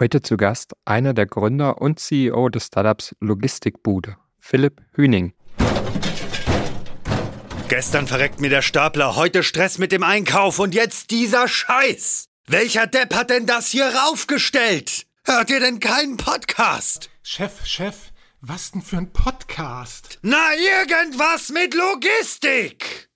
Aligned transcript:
Heute 0.00 0.22
zu 0.22 0.38
Gast 0.38 0.72
einer 0.86 1.12
der 1.12 1.26
Gründer 1.26 1.82
und 1.82 2.00
CEO 2.00 2.48
des 2.48 2.68
Startups 2.68 3.14
Logistikbude, 3.20 4.16
Philipp 4.38 4.80
Hüning. 4.94 5.34
Gestern 7.68 8.06
verreckt 8.06 8.40
mir 8.40 8.48
der 8.48 8.62
Stapler, 8.62 9.14
heute 9.14 9.42
Stress 9.42 9.76
mit 9.76 9.92
dem 9.92 10.02
Einkauf 10.02 10.58
und 10.58 10.74
jetzt 10.74 11.10
dieser 11.10 11.46
Scheiß. 11.48 12.28
Welcher 12.46 12.86
Depp 12.86 13.14
hat 13.14 13.28
denn 13.28 13.44
das 13.44 13.68
hier 13.68 13.92
raufgestellt? 13.94 15.06
Hört 15.26 15.50
ihr 15.50 15.60
denn 15.60 15.80
keinen 15.80 16.16
Podcast? 16.16 17.10
Chef, 17.22 17.66
Chef, 17.66 17.96
was 18.40 18.70
denn 18.70 18.80
für 18.80 18.96
ein 18.96 19.12
Podcast? 19.12 20.18
Na, 20.22 20.54
irgendwas 20.54 21.50
mit 21.50 21.74
Logistik! 21.74 23.10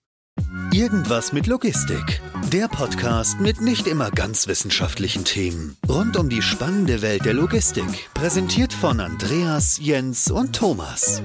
Irgendwas 0.70 1.32
mit 1.32 1.46
Logistik. 1.46 2.20
Der 2.54 2.68
Podcast 2.68 3.40
mit 3.40 3.60
nicht 3.60 3.88
immer 3.88 4.12
ganz 4.12 4.46
wissenschaftlichen 4.46 5.24
Themen. 5.24 5.76
Rund 5.88 6.16
um 6.16 6.28
die 6.28 6.40
spannende 6.40 7.02
Welt 7.02 7.24
der 7.24 7.34
Logistik. 7.34 8.08
Präsentiert 8.14 8.72
von 8.72 9.00
Andreas, 9.00 9.80
Jens 9.82 10.30
und 10.30 10.54
Thomas. 10.54 11.20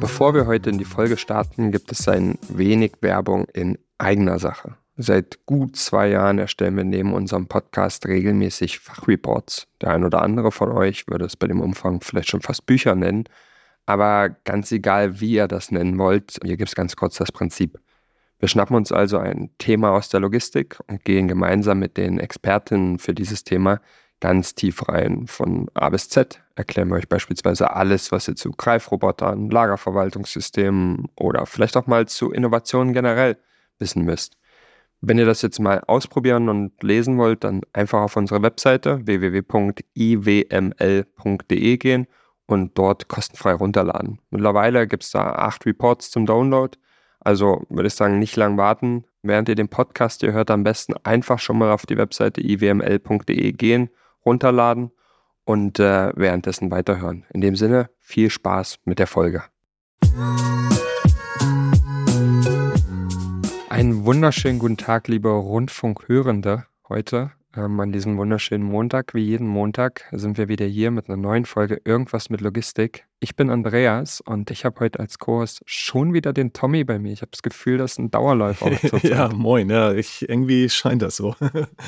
Bevor 0.00 0.34
wir 0.34 0.46
heute 0.46 0.70
in 0.70 0.78
die 0.78 0.84
Folge 0.84 1.18
starten, 1.18 1.70
gibt 1.70 1.92
es 1.92 2.08
ein 2.08 2.36
wenig 2.48 2.94
Werbung 3.00 3.46
in 3.54 3.78
eigener 3.98 4.40
Sache. 4.40 4.74
Seit 4.96 5.46
gut 5.46 5.76
zwei 5.76 6.08
Jahren 6.08 6.40
erstellen 6.40 6.76
wir 6.76 6.82
neben 6.82 7.14
unserem 7.14 7.46
Podcast 7.46 8.06
regelmäßig 8.06 8.80
Fachreports. 8.80 9.68
Der 9.80 9.90
ein 9.90 10.02
oder 10.02 10.20
andere 10.20 10.50
von 10.50 10.72
euch 10.72 11.06
würde 11.06 11.26
es 11.26 11.36
bei 11.36 11.46
dem 11.46 11.60
Umfang 11.60 12.00
vielleicht 12.00 12.30
schon 12.30 12.42
fast 12.42 12.66
Bücher 12.66 12.96
nennen. 12.96 13.22
Aber 13.86 14.30
ganz 14.30 14.72
egal, 14.72 15.20
wie 15.20 15.34
ihr 15.34 15.46
das 15.46 15.70
nennen 15.70 15.96
wollt, 15.96 16.40
hier 16.42 16.56
gibt 16.56 16.70
es 16.70 16.74
ganz 16.74 16.96
kurz 16.96 17.18
das 17.18 17.30
Prinzip. 17.30 17.78
Wir 18.40 18.48
schnappen 18.48 18.74
uns 18.74 18.90
also 18.90 19.18
ein 19.18 19.50
Thema 19.58 19.90
aus 19.90 20.08
der 20.08 20.20
Logistik 20.20 20.80
und 20.88 21.04
gehen 21.04 21.28
gemeinsam 21.28 21.78
mit 21.78 21.98
den 21.98 22.18
Expertinnen 22.18 22.98
für 22.98 23.12
dieses 23.12 23.44
Thema 23.44 23.80
ganz 24.20 24.54
tief 24.54 24.88
rein. 24.88 25.26
Von 25.26 25.70
A 25.74 25.90
bis 25.90 26.08
Z 26.08 26.42
erklären 26.54 26.88
wir 26.88 26.96
euch 26.96 27.08
beispielsweise 27.08 27.74
alles, 27.76 28.10
was 28.12 28.28
ihr 28.28 28.36
zu 28.36 28.50
Greifrobotern, 28.52 29.50
Lagerverwaltungssystemen 29.50 31.08
oder 31.16 31.44
vielleicht 31.44 31.76
auch 31.76 31.86
mal 31.86 32.08
zu 32.08 32.32
Innovationen 32.32 32.94
generell 32.94 33.36
wissen 33.78 34.04
müsst. 34.04 34.38
Wenn 35.02 35.18
ihr 35.18 35.26
das 35.26 35.42
jetzt 35.42 35.60
mal 35.60 35.82
ausprobieren 35.86 36.48
und 36.48 36.82
lesen 36.82 37.18
wollt, 37.18 37.44
dann 37.44 37.60
einfach 37.74 38.00
auf 38.00 38.16
unsere 38.16 38.42
Webseite 38.42 39.06
www.iwml.de 39.06 39.56
gehen 41.76 42.06
und 42.46 42.78
dort 42.78 43.08
kostenfrei 43.08 43.52
runterladen. 43.52 44.18
Mittlerweile 44.30 44.86
gibt 44.86 45.04
es 45.04 45.10
da 45.10 45.32
acht 45.32 45.66
Reports 45.66 46.10
zum 46.10 46.24
Download. 46.26 46.76
Also 47.20 47.62
würde 47.68 47.88
ich 47.88 47.94
sagen, 47.94 48.18
nicht 48.18 48.36
lang 48.36 48.56
warten. 48.56 49.04
Während 49.22 49.48
ihr 49.48 49.54
den 49.54 49.68
Podcast 49.68 50.20
hier 50.22 50.32
hört, 50.32 50.50
am 50.50 50.64
besten 50.64 50.94
einfach 51.04 51.38
schon 51.38 51.58
mal 51.58 51.70
auf 51.70 51.84
die 51.84 51.98
Webseite 51.98 52.40
iwml.de 52.40 53.52
gehen 53.52 53.90
runterladen 54.24 54.90
und 55.44 55.78
äh, 55.78 56.12
währenddessen 56.14 56.70
weiterhören. 56.70 57.24
In 57.32 57.40
dem 57.40 57.56
Sinne, 57.56 57.90
viel 57.98 58.30
Spaß 58.30 58.78
mit 58.84 58.98
der 58.98 59.06
Folge. 59.06 59.44
Einen 63.68 64.04
wunderschönen 64.04 64.58
guten 64.58 64.76
Tag, 64.76 65.08
liebe 65.08 65.30
Rundfunkhörende. 65.30 66.66
Heute 66.88 67.32
ähm, 67.56 67.80
an 67.80 67.92
diesem 67.92 68.16
wunderschönen 68.16 68.64
Montag, 68.64 69.14
wie 69.14 69.24
jeden 69.24 69.46
Montag, 69.46 70.04
sind 70.12 70.38
wir 70.38 70.48
wieder 70.48 70.66
hier 70.66 70.90
mit 70.90 71.08
einer 71.08 71.16
neuen 71.16 71.44
Folge 71.44 71.80
Irgendwas 71.84 72.30
mit 72.30 72.40
Logistik. 72.40 73.06
Ich 73.18 73.36
bin 73.36 73.50
Andreas 73.50 74.20
und 74.20 74.50
ich 74.50 74.64
habe 74.64 74.80
heute 74.80 75.00
als 75.00 75.18
Kurs 75.18 75.60
schon 75.66 76.14
wieder 76.14 76.32
den 76.32 76.52
Tommy 76.52 76.84
bei 76.84 76.98
mir. 76.98 77.12
Ich 77.12 77.22
habe 77.22 77.30
das 77.32 77.42
Gefühl, 77.42 77.78
das 77.78 77.92
ist 77.92 77.98
ein 77.98 78.10
Dauerläufer. 78.10 78.70
ja, 79.02 79.28
moin. 79.28 79.68
Ja, 79.68 79.92
ich, 79.92 80.28
irgendwie 80.28 80.68
scheint 80.68 81.02
das 81.02 81.16
so. 81.16 81.34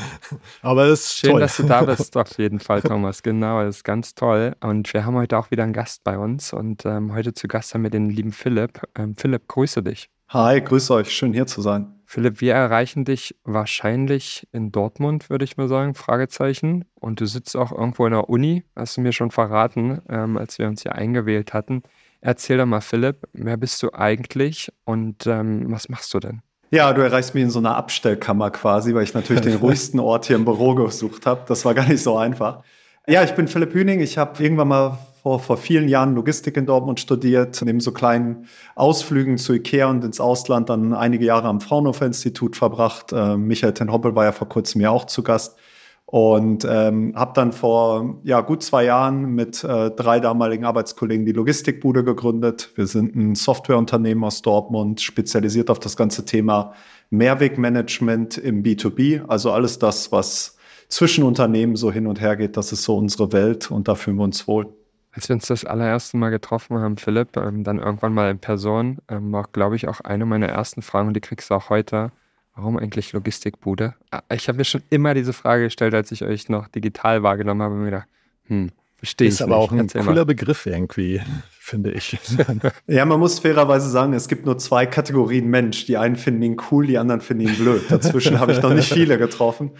Aber 0.62 0.86
es 0.86 1.04
ist 1.04 1.18
Schön, 1.18 1.30
toll. 1.30 1.40
dass 1.40 1.56
du 1.56 1.62
da 1.62 1.82
bist, 1.82 2.16
auf 2.16 2.38
jeden 2.38 2.60
Fall, 2.60 2.82
Thomas. 2.82 3.22
Genau, 3.22 3.62
das 3.62 3.76
ist 3.76 3.84
ganz 3.84 4.14
toll. 4.14 4.54
Und 4.60 4.92
wir 4.92 5.06
haben 5.06 5.14
heute 5.14 5.38
auch 5.38 5.50
wieder 5.50 5.62
einen 5.62 5.72
Gast 5.72 6.04
bei 6.04 6.18
uns. 6.18 6.52
Und 6.52 6.84
ähm, 6.84 7.14
heute 7.14 7.34
zu 7.34 7.48
Gast 7.48 7.72
haben 7.72 7.84
wir 7.84 7.90
den 7.90 8.10
lieben 8.10 8.32
Philipp. 8.32 8.80
Ähm, 8.96 9.14
Philipp, 9.16 9.48
grüße 9.48 9.82
dich. 9.82 10.10
Hi, 10.28 10.60
grüße 10.60 10.92
euch. 10.92 11.10
Schön 11.10 11.32
hier 11.32 11.46
zu 11.46 11.62
sein. 11.62 12.01
Philipp, 12.12 12.42
wir 12.42 12.52
erreichen 12.52 13.06
dich 13.06 13.34
wahrscheinlich 13.42 14.46
in 14.52 14.70
Dortmund, 14.70 15.30
würde 15.30 15.46
ich 15.46 15.56
mal 15.56 15.66
sagen, 15.66 15.94
Fragezeichen. 15.94 16.84
Und 17.00 17.22
du 17.22 17.24
sitzt 17.24 17.56
auch 17.56 17.72
irgendwo 17.72 18.04
in 18.04 18.12
der 18.12 18.28
Uni, 18.28 18.64
hast 18.76 18.98
du 18.98 19.00
mir 19.00 19.14
schon 19.14 19.30
verraten, 19.30 20.02
ähm, 20.10 20.36
als 20.36 20.58
wir 20.58 20.68
uns 20.68 20.82
hier 20.82 20.94
eingewählt 20.94 21.54
hatten. 21.54 21.82
Erzähl 22.20 22.58
doch 22.58 22.66
mal, 22.66 22.82
Philipp, 22.82 23.26
wer 23.32 23.56
bist 23.56 23.82
du 23.82 23.94
eigentlich 23.94 24.70
und 24.84 25.26
ähm, 25.26 25.72
was 25.72 25.88
machst 25.88 26.12
du 26.12 26.20
denn? 26.20 26.42
Ja, 26.70 26.92
du 26.92 27.00
erreichst 27.00 27.32
mich 27.34 27.44
in 27.44 27.50
so 27.50 27.60
einer 27.60 27.76
Abstellkammer 27.76 28.50
quasi, 28.50 28.94
weil 28.94 29.04
ich 29.04 29.14
natürlich 29.14 29.40
den 29.40 29.56
ruhigsten 29.62 29.98
Ort 29.98 30.26
hier 30.26 30.36
im 30.36 30.44
Büro 30.44 30.74
gesucht 30.74 31.24
habe. 31.24 31.40
Das 31.48 31.64
war 31.64 31.72
gar 31.72 31.88
nicht 31.88 32.02
so 32.02 32.18
einfach. 32.18 32.62
Ja, 33.06 33.24
ich 33.24 33.32
bin 33.32 33.48
Philipp 33.48 33.72
Hüning. 33.72 34.00
Ich 34.00 34.18
habe 34.18 34.44
irgendwann 34.44 34.68
mal 34.68 34.98
vor, 35.22 35.38
vor 35.38 35.56
vielen 35.56 35.88
Jahren 35.88 36.14
Logistik 36.14 36.56
in 36.56 36.66
Dortmund 36.66 36.98
studiert, 36.98 37.62
neben 37.64 37.80
so 37.80 37.92
kleinen 37.92 38.46
Ausflügen 38.74 39.38
zu 39.38 39.52
Ikea 39.54 39.88
und 39.88 40.04
ins 40.04 40.20
Ausland 40.20 40.68
dann 40.68 40.92
einige 40.92 41.24
Jahre 41.24 41.48
am 41.48 41.60
Fraunhofer 41.60 42.06
Institut 42.06 42.56
verbracht. 42.56 43.12
Äh, 43.12 43.36
Michael 43.36 43.74
ten 43.74 43.92
Hoppel 43.92 44.14
war 44.16 44.24
ja 44.24 44.32
vor 44.32 44.48
kurzem 44.48 44.80
ja 44.80 44.90
auch 44.90 45.06
zu 45.06 45.22
Gast. 45.22 45.56
Und 46.04 46.66
ähm, 46.68 47.14
habe 47.16 47.32
dann 47.34 47.52
vor 47.52 48.20
ja, 48.24 48.42
gut 48.42 48.62
zwei 48.62 48.84
Jahren 48.84 49.34
mit 49.34 49.64
äh, 49.64 49.90
drei 49.92 50.20
damaligen 50.20 50.66
Arbeitskollegen 50.66 51.24
die 51.24 51.32
Logistikbude 51.32 52.04
gegründet. 52.04 52.70
Wir 52.74 52.86
sind 52.86 53.16
ein 53.16 53.34
Softwareunternehmen 53.34 54.22
aus 54.22 54.42
Dortmund, 54.42 55.00
spezialisiert 55.00 55.70
auf 55.70 55.78
das 55.78 55.96
ganze 55.96 56.26
Thema 56.26 56.74
Mehrwegmanagement 57.08 58.36
im 58.36 58.62
B2B, 58.62 59.24
also 59.26 59.52
alles 59.52 59.78
das, 59.78 60.12
was 60.12 60.58
zwischen 60.88 61.24
Unternehmen 61.24 61.76
so 61.76 61.90
hin 61.90 62.06
und 62.06 62.20
her 62.20 62.36
geht, 62.36 62.58
das 62.58 62.72
ist 62.72 62.82
so 62.82 62.98
unsere 62.98 63.32
Welt 63.32 63.70
und 63.70 63.88
da 63.88 63.94
fühlen 63.94 64.18
wir 64.18 64.24
uns 64.24 64.46
wohl 64.46 64.66
als 65.12 65.28
wir 65.28 65.34
uns 65.34 65.46
das 65.46 65.64
allererste 65.64 66.16
Mal 66.16 66.30
getroffen 66.30 66.78
haben, 66.78 66.96
Philipp, 66.96 67.36
ähm, 67.36 67.64
dann 67.64 67.78
irgendwann 67.78 68.14
mal 68.14 68.30
in 68.30 68.38
Person, 68.38 68.98
ähm, 69.08 69.30
war, 69.32 69.46
glaube 69.52 69.76
ich, 69.76 69.86
auch 69.88 70.00
eine 70.00 70.26
meiner 70.26 70.48
ersten 70.48 70.82
Fragen, 70.82 71.08
und 71.08 71.14
die 71.14 71.20
kriegst 71.20 71.50
du 71.50 71.54
auch 71.54 71.70
heute. 71.70 72.10
Warum 72.54 72.76
eigentlich 72.76 73.12
Logistikbude? 73.12 73.94
Ah, 74.10 74.22
ich 74.32 74.48
habe 74.48 74.58
mir 74.58 74.64
schon 74.64 74.82
immer 74.90 75.14
diese 75.14 75.32
Frage 75.32 75.64
gestellt, 75.64 75.94
als 75.94 76.12
ich 76.12 76.22
euch 76.24 76.48
noch 76.48 76.68
digital 76.68 77.22
wahrgenommen 77.22 77.62
habe 77.62 77.74
und 77.74 77.80
mir 77.80 77.90
gedacht, 77.90 78.08
hm, 78.44 78.72
verstehe 79.02 79.26
ich. 79.26 79.34
Ist 79.34 79.42
aber 79.42 79.56
nicht. 79.56 79.64
auch 79.64 79.72
ein 79.72 79.78
Erzähl 79.80 80.02
cooler 80.02 80.14
mal. 80.14 80.26
Begriff 80.26 80.64
irgendwie, 80.64 81.20
finde 81.58 81.90
ich. 81.90 82.16
Ja, 82.86 83.04
man 83.04 83.18
muss 83.18 83.38
fairerweise 83.38 83.88
sagen, 83.88 84.12
es 84.12 84.28
gibt 84.28 84.46
nur 84.46 84.58
zwei 84.58 84.86
Kategorien 84.86 85.48
Mensch. 85.48 85.86
Die 85.86 85.96
einen 85.96 86.16
finden 86.16 86.42
ihn 86.42 86.56
cool, 86.70 86.86
die 86.86 86.98
anderen 86.98 87.20
finden 87.20 87.48
ihn 87.48 87.54
blöd. 87.56 87.82
Dazwischen 87.88 88.38
habe 88.38 88.52
ich 88.52 88.60
noch 88.62 88.74
nicht 88.74 88.92
viele 88.92 89.18
getroffen. 89.18 89.70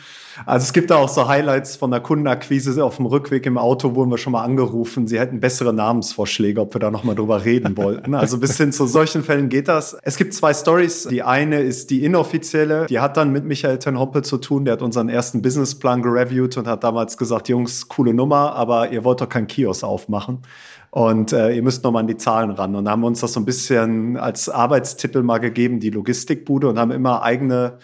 Also 0.47 0.65
es 0.65 0.72
gibt 0.72 0.91
da 0.91 0.97
auch 0.97 1.09
so 1.09 1.28
Highlights 1.28 1.77
von 1.77 1.91
der 1.91 2.00
Kundenakquise. 2.00 2.83
Auf 2.83 2.97
dem 2.97 3.06
Rückweg 3.06 3.44
im 3.47 3.59
Auto 3.59 3.94
wurden 3.94 4.10
wir 4.10 4.19
schon 4.19 4.33
mal 4.33 4.43
angerufen. 4.43 5.06
Sie 5.06 5.21
hätten 5.21 5.41
bessere 5.41 5.72
Namensvorschläge, 5.72 6.60
ob 6.60 6.75
wir 6.75 6.81
da 6.81 6.91
noch 6.91 7.04
mal 7.04 7.15
drüber 7.15 7.44
reden 7.44 7.77
wollten. 7.77 8.15
Also 8.15 8.39
bis 8.39 8.56
hin 8.56 8.72
zu 8.72 8.87
solchen 8.87 9.22
Fällen 9.22 9.49
geht 9.49 9.69
das. 9.69 9.97
Es 10.03 10.16
gibt 10.16 10.33
zwei 10.34 10.54
Stories. 10.54 11.04
Die 11.04 11.22
eine 11.22 11.60
ist 11.60 11.91
die 11.91 12.04
inoffizielle. 12.04 12.87
Die 12.87 13.00
hat 13.00 13.16
dann 13.16 13.33
mit 13.33 13.44
Michael 13.44 13.78
ten 13.78 13.99
Hoppe 13.99 14.22
zu 14.22 14.39
tun. 14.39 14.65
Der 14.65 14.72
hat 14.72 14.83
unseren 14.83 15.09
ersten 15.09 15.43
Businessplan 15.43 16.03
gereviewt 16.03 16.56
und 16.56 16.66
hat 16.66 16.83
damals 16.83 17.19
gesagt, 17.19 17.49
Jungs, 17.49 17.89
coole 17.89 18.15
Nummer, 18.15 18.54
aber 18.54 18.91
ihr 18.91 19.04
wollt 19.04 19.11
doch 19.20 19.28
kein 19.28 19.46
Kiosk 19.46 19.84
aufmachen. 19.84 20.42
Und 20.90 21.32
äh, 21.32 21.52
ihr 21.52 21.62
müsst 21.62 21.84
noch 21.84 21.90
mal 21.90 22.00
an 22.00 22.06
die 22.06 22.16
Zahlen 22.16 22.50
ran. 22.50 22.74
Und 22.74 22.88
haben 22.88 23.04
uns 23.04 23.20
das 23.20 23.32
so 23.32 23.40
ein 23.40 23.44
bisschen 23.44 24.16
als 24.16 24.48
Arbeitstitel 24.48 25.22
mal 25.22 25.38
gegeben, 25.38 25.80
die 25.80 25.90
Logistikbude, 25.90 26.68
und 26.68 26.78
haben 26.78 26.90
immer 26.90 27.22
eigene 27.22 27.78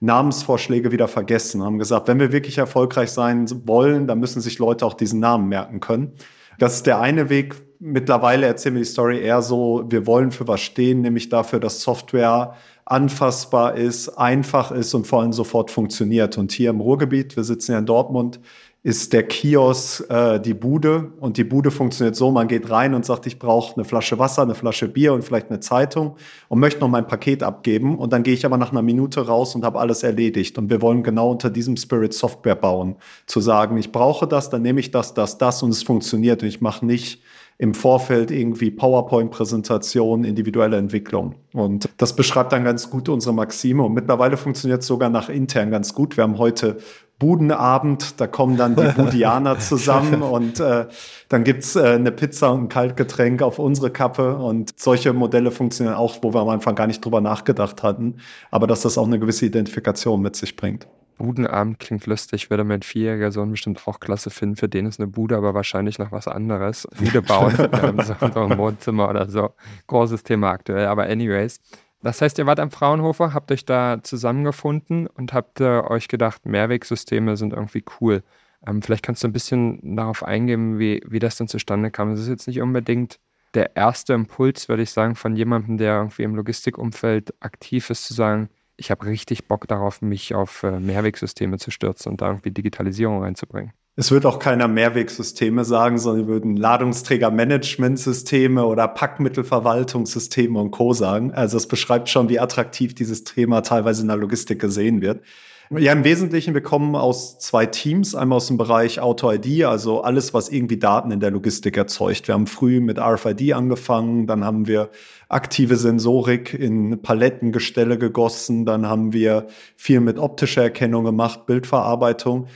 Namensvorschläge 0.00 0.92
wieder 0.92 1.08
vergessen. 1.08 1.62
Haben 1.62 1.78
gesagt, 1.78 2.08
wenn 2.08 2.20
wir 2.20 2.32
wirklich 2.32 2.58
erfolgreich 2.58 3.10
sein 3.10 3.46
wollen, 3.66 4.06
dann 4.06 4.20
müssen 4.20 4.40
sich 4.40 4.58
Leute 4.58 4.86
auch 4.86 4.94
diesen 4.94 5.20
Namen 5.20 5.48
merken 5.48 5.80
können. 5.80 6.12
Das 6.58 6.76
ist 6.76 6.86
der 6.86 7.00
eine 7.00 7.30
Weg. 7.30 7.54
Mittlerweile 7.80 8.46
erzählen 8.46 8.76
wir 8.76 8.82
die 8.82 8.88
Story 8.88 9.20
eher 9.20 9.42
so, 9.42 9.84
wir 9.88 10.06
wollen 10.06 10.30
für 10.30 10.48
was 10.48 10.60
stehen, 10.60 11.02
nämlich 11.02 11.28
dafür, 11.28 11.60
dass 11.60 11.82
Software 11.82 12.54
anfassbar 12.86 13.76
ist, 13.76 14.08
einfach 14.10 14.70
ist 14.70 14.94
und 14.94 15.06
vor 15.06 15.22
allem 15.22 15.32
sofort 15.32 15.70
funktioniert. 15.70 16.38
Und 16.38 16.52
hier 16.52 16.70
im 16.70 16.80
Ruhrgebiet, 16.80 17.36
wir 17.36 17.44
sitzen 17.44 17.72
ja 17.72 17.78
in 17.78 17.86
Dortmund, 17.86 18.40
ist 18.84 19.14
der 19.14 19.22
Kiosk 19.22 20.04
äh, 20.10 20.38
die 20.38 20.52
Bude. 20.52 21.10
Und 21.18 21.38
die 21.38 21.44
Bude 21.44 21.70
funktioniert 21.70 22.16
so, 22.16 22.30
man 22.30 22.48
geht 22.48 22.68
rein 22.68 22.92
und 22.92 23.06
sagt, 23.06 23.26
ich 23.26 23.38
brauche 23.38 23.74
eine 23.74 23.84
Flasche 23.86 24.18
Wasser, 24.18 24.42
eine 24.42 24.54
Flasche 24.54 24.88
Bier 24.88 25.14
und 25.14 25.24
vielleicht 25.24 25.48
eine 25.48 25.60
Zeitung 25.60 26.16
und 26.48 26.60
möchte 26.60 26.80
noch 26.80 26.88
mein 26.88 27.06
Paket 27.06 27.42
abgeben. 27.42 27.96
Und 27.96 28.12
dann 28.12 28.22
gehe 28.22 28.34
ich 28.34 28.44
aber 28.44 28.58
nach 28.58 28.72
einer 28.72 28.82
Minute 28.82 29.26
raus 29.26 29.54
und 29.54 29.64
habe 29.64 29.80
alles 29.80 30.02
erledigt. 30.02 30.58
Und 30.58 30.68
wir 30.68 30.82
wollen 30.82 31.02
genau 31.02 31.30
unter 31.30 31.48
diesem 31.48 31.78
Spirit 31.78 32.12
Software 32.12 32.56
bauen, 32.56 32.96
zu 33.24 33.40
sagen, 33.40 33.78
ich 33.78 33.90
brauche 33.90 34.28
das, 34.28 34.50
dann 34.50 34.60
nehme 34.60 34.80
ich 34.80 34.90
das, 34.90 35.14
das, 35.14 35.38
das 35.38 35.62
und 35.62 35.70
es 35.70 35.82
funktioniert. 35.82 36.42
Und 36.42 36.48
ich 36.48 36.60
mache 36.60 36.84
nicht 36.84 37.22
im 37.58 37.74
Vorfeld 37.74 38.30
irgendwie 38.30 38.70
PowerPoint-Präsentationen, 38.70 40.24
individuelle 40.24 40.76
Entwicklung. 40.76 41.36
Und 41.52 41.88
das 41.98 42.16
beschreibt 42.16 42.52
dann 42.52 42.64
ganz 42.64 42.90
gut 42.90 43.08
unsere 43.08 43.32
Maxime. 43.32 43.82
Und 43.84 43.94
mittlerweile 43.94 44.36
funktioniert 44.36 44.82
es 44.82 44.88
sogar 44.88 45.08
nach 45.08 45.28
intern 45.28 45.70
ganz 45.70 45.94
gut. 45.94 46.16
Wir 46.16 46.24
haben 46.24 46.38
heute 46.38 46.78
Budenabend, 47.20 48.20
da 48.20 48.26
kommen 48.26 48.56
dann 48.56 48.74
die 48.74 48.82
Budianer 48.96 49.60
zusammen 49.60 50.22
und 50.22 50.58
äh, 50.58 50.86
dann 51.28 51.44
gibt's 51.44 51.76
äh, 51.76 51.90
eine 51.90 52.10
Pizza 52.10 52.50
und 52.50 52.64
ein 52.64 52.68
Kaltgetränk 52.68 53.40
auf 53.40 53.60
unsere 53.60 53.90
Kappe. 53.90 54.36
Und 54.36 54.72
solche 54.76 55.12
Modelle 55.12 55.52
funktionieren 55.52 55.94
auch, 55.96 56.16
wo 56.22 56.34
wir 56.34 56.40
am 56.40 56.48
Anfang 56.48 56.74
gar 56.74 56.88
nicht 56.88 57.04
drüber 57.04 57.20
nachgedacht 57.20 57.84
hatten, 57.84 58.16
aber 58.50 58.66
dass 58.66 58.82
das 58.82 58.98
auch 58.98 59.06
eine 59.06 59.20
gewisse 59.20 59.46
Identifikation 59.46 60.20
mit 60.20 60.34
sich 60.34 60.56
bringt. 60.56 60.88
Budenabend 61.18 61.78
klingt 61.78 62.06
lustig, 62.06 62.50
würde 62.50 62.64
mein 62.64 62.82
vierjähriger 62.82 63.32
Sohn 63.32 63.50
bestimmt 63.50 63.86
auch 63.86 64.00
klasse 64.00 64.30
finden. 64.30 64.56
Für 64.56 64.68
den 64.68 64.86
ist 64.86 65.00
eine 65.00 65.06
Bude 65.06 65.36
aber 65.36 65.54
wahrscheinlich 65.54 65.98
noch 65.98 66.12
was 66.12 66.28
anderes. 66.28 66.88
Bude 66.98 67.22
bauen 67.22 67.54
in 67.54 68.02
so, 68.02 68.14
einem 68.20 68.58
Wohnzimmer 68.58 69.08
oder 69.08 69.28
so. 69.28 69.50
Großes 69.86 70.22
Thema 70.22 70.50
aktuell. 70.50 70.86
Aber 70.86 71.04
anyways. 71.04 71.60
Das 72.02 72.20
heißt, 72.20 72.38
ihr 72.38 72.46
wart 72.46 72.60
am 72.60 72.70
Fraunhofer, 72.70 73.32
habt 73.32 73.50
euch 73.50 73.64
da 73.64 73.98
zusammengefunden 74.02 75.06
und 75.06 75.32
habt 75.32 75.60
äh, 75.60 75.80
euch 75.80 76.06
gedacht, 76.08 76.44
Mehrwegsysteme 76.44 77.36
sind 77.38 77.54
irgendwie 77.54 77.82
cool. 77.98 78.22
Ähm, 78.66 78.82
vielleicht 78.82 79.04
kannst 79.04 79.22
du 79.22 79.28
ein 79.28 79.32
bisschen 79.32 79.96
darauf 79.96 80.22
eingehen, 80.22 80.78
wie, 80.78 81.02
wie 81.06 81.18
das 81.18 81.36
denn 81.36 81.48
zustande 81.48 81.90
kam. 81.90 82.12
Es 82.12 82.20
ist 82.20 82.28
jetzt 82.28 82.46
nicht 82.46 82.60
unbedingt 82.60 83.18
der 83.54 83.76
erste 83.76 84.12
Impuls, 84.12 84.68
würde 84.68 84.82
ich 84.82 84.90
sagen, 84.90 85.14
von 85.14 85.34
jemandem, 85.36 85.78
der 85.78 85.96
irgendwie 85.96 86.24
im 86.24 86.34
Logistikumfeld 86.34 87.34
aktiv 87.40 87.88
ist, 87.88 88.04
zu 88.04 88.12
sagen, 88.14 88.50
ich 88.76 88.90
habe 88.90 89.06
richtig 89.06 89.46
Bock 89.46 89.68
darauf, 89.68 90.02
mich 90.02 90.34
auf 90.34 90.62
äh, 90.62 90.80
Mehrwegsysteme 90.80 91.58
zu 91.58 91.70
stürzen 91.70 92.12
und 92.12 92.20
da 92.20 92.28
irgendwie 92.28 92.50
Digitalisierung 92.50 93.22
reinzubringen. 93.22 93.72
Es 93.96 94.10
wird 94.10 94.26
auch 94.26 94.40
keiner 94.40 94.66
Mehrwegsysteme 94.66 95.64
sagen, 95.64 95.98
sondern 95.98 96.26
würden 96.26 96.56
Ladungsträgermanagementsysteme 96.56 98.66
oder 98.66 98.88
Packmittelverwaltungssysteme 98.88 100.58
und 100.58 100.72
Co. 100.72 100.94
sagen. 100.94 101.32
Also 101.32 101.56
es 101.56 101.68
beschreibt 101.68 102.08
schon, 102.08 102.28
wie 102.28 102.40
attraktiv 102.40 102.96
dieses 102.96 103.22
Thema 103.22 103.62
teilweise 103.62 104.02
in 104.02 104.08
der 104.08 104.16
Logistik 104.16 104.60
gesehen 104.60 105.00
wird. 105.00 105.22
Ja, 105.70 105.92
im 105.92 106.04
Wesentlichen, 106.04 106.52
wir 106.52 106.60
kommen 106.60 106.94
aus 106.94 107.38
zwei 107.38 107.64
Teams. 107.64 108.14
Einmal 108.14 108.36
aus 108.36 108.48
dem 108.48 108.58
Bereich 108.58 109.00
Auto-ID, 109.00 109.64
also 109.64 110.02
alles, 110.02 110.34
was 110.34 110.50
irgendwie 110.50 110.78
Daten 110.78 111.10
in 111.10 111.20
der 111.20 111.30
Logistik 111.30 111.78
erzeugt. 111.78 112.28
Wir 112.28 112.34
haben 112.34 112.46
früh 112.46 112.80
mit 112.80 112.98
RFID 112.98 113.54
angefangen, 113.54 114.26
dann 114.26 114.44
haben 114.44 114.66
wir 114.66 114.90
aktive 115.30 115.76
Sensorik 115.76 116.52
in 116.52 117.00
Palettengestelle 117.00 117.96
gegossen, 117.96 118.66
dann 118.66 118.86
haben 118.86 119.14
wir 119.14 119.46
viel 119.74 120.00
mit 120.00 120.18
optischer 120.18 120.64
Erkennung 120.64 121.04
gemacht, 121.04 121.46
Bildverarbeitung 121.46 122.46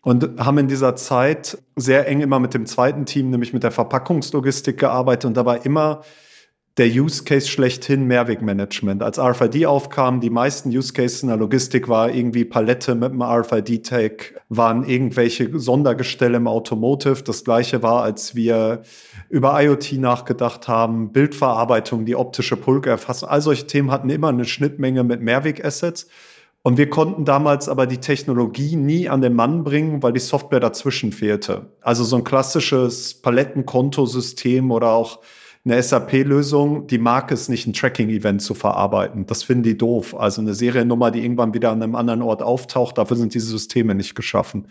und 0.00 0.40
haben 0.40 0.56
in 0.56 0.68
dieser 0.68 0.96
Zeit 0.96 1.58
sehr 1.76 2.08
eng 2.08 2.22
immer 2.22 2.40
mit 2.40 2.54
dem 2.54 2.64
zweiten 2.64 3.04
Team, 3.04 3.28
nämlich 3.28 3.52
mit 3.52 3.62
der 3.62 3.72
Verpackungslogistik 3.72 4.78
gearbeitet 4.78 5.26
und 5.26 5.36
dabei 5.36 5.58
immer 5.58 6.00
der 6.76 6.88
Use 6.88 7.22
Case 7.22 7.46
schlechthin 7.46 8.04
Mehrwegmanagement. 8.06 9.00
Als 9.00 9.20
RFID 9.20 9.66
aufkam, 9.66 10.20
die 10.20 10.30
meisten 10.30 10.70
Use 10.70 10.92
Cases 10.92 11.22
in 11.22 11.28
der 11.28 11.36
Logistik 11.36 11.88
war 11.88 12.12
irgendwie 12.12 12.44
Palette 12.44 12.96
mit 12.96 13.12
einem 13.12 13.22
RFID-Tag, 13.22 14.42
waren 14.48 14.84
irgendwelche 14.84 15.56
Sondergestelle 15.56 16.38
im 16.38 16.48
Automotive. 16.48 17.22
Das 17.22 17.44
gleiche 17.44 17.84
war, 17.84 18.02
als 18.02 18.34
wir 18.34 18.82
über 19.28 19.62
IoT 19.62 19.92
nachgedacht 19.94 20.66
haben, 20.66 21.12
Bildverarbeitung, 21.12 22.06
die 22.06 22.16
optische 22.16 22.56
Pulkerfassung. 22.56 23.28
All 23.28 23.40
solche 23.40 23.68
Themen 23.68 23.92
hatten 23.92 24.10
immer 24.10 24.28
eine 24.30 24.44
Schnittmenge 24.44 25.04
mit 25.04 25.20
Mehrweg-Assets. 25.20 26.08
Und 26.62 26.76
wir 26.76 26.90
konnten 26.90 27.24
damals 27.24 27.68
aber 27.68 27.86
die 27.86 27.98
Technologie 27.98 28.74
nie 28.74 29.08
an 29.08 29.20
den 29.20 29.34
Mann 29.34 29.62
bringen, 29.62 30.02
weil 30.02 30.14
die 30.14 30.18
Software 30.18 30.60
dazwischen 30.60 31.12
fehlte. 31.12 31.66
Also 31.82 32.02
so 32.02 32.16
ein 32.16 32.24
klassisches 32.24 33.14
Palettenkontosystem 33.14 34.72
oder 34.72 34.88
auch 34.88 35.20
eine 35.66 35.82
SAP-Lösung, 35.82 36.86
die 36.86 36.98
mag 36.98 37.32
es 37.32 37.48
nicht, 37.48 37.66
ein 37.66 37.72
Tracking-Event 37.72 38.42
zu 38.42 38.54
verarbeiten. 38.54 39.24
Das 39.24 39.42
finden 39.42 39.62
die 39.62 39.78
doof. 39.78 40.14
Also 40.14 40.42
eine 40.42 40.52
Seriennummer, 40.52 41.10
die 41.10 41.22
irgendwann 41.22 41.54
wieder 41.54 41.70
an 41.70 41.82
einem 41.82 41.94
anderen 41.94 42.20
Ort 42.20 42.42
auftaucht, 42.42 42.98
dafür 42.98 43.16
sind 43.16 43.32
diese 43.32 43.46
Systeme 43.46 43.94
nicht 43.94 44.14
geschaffen. 44.14 44.68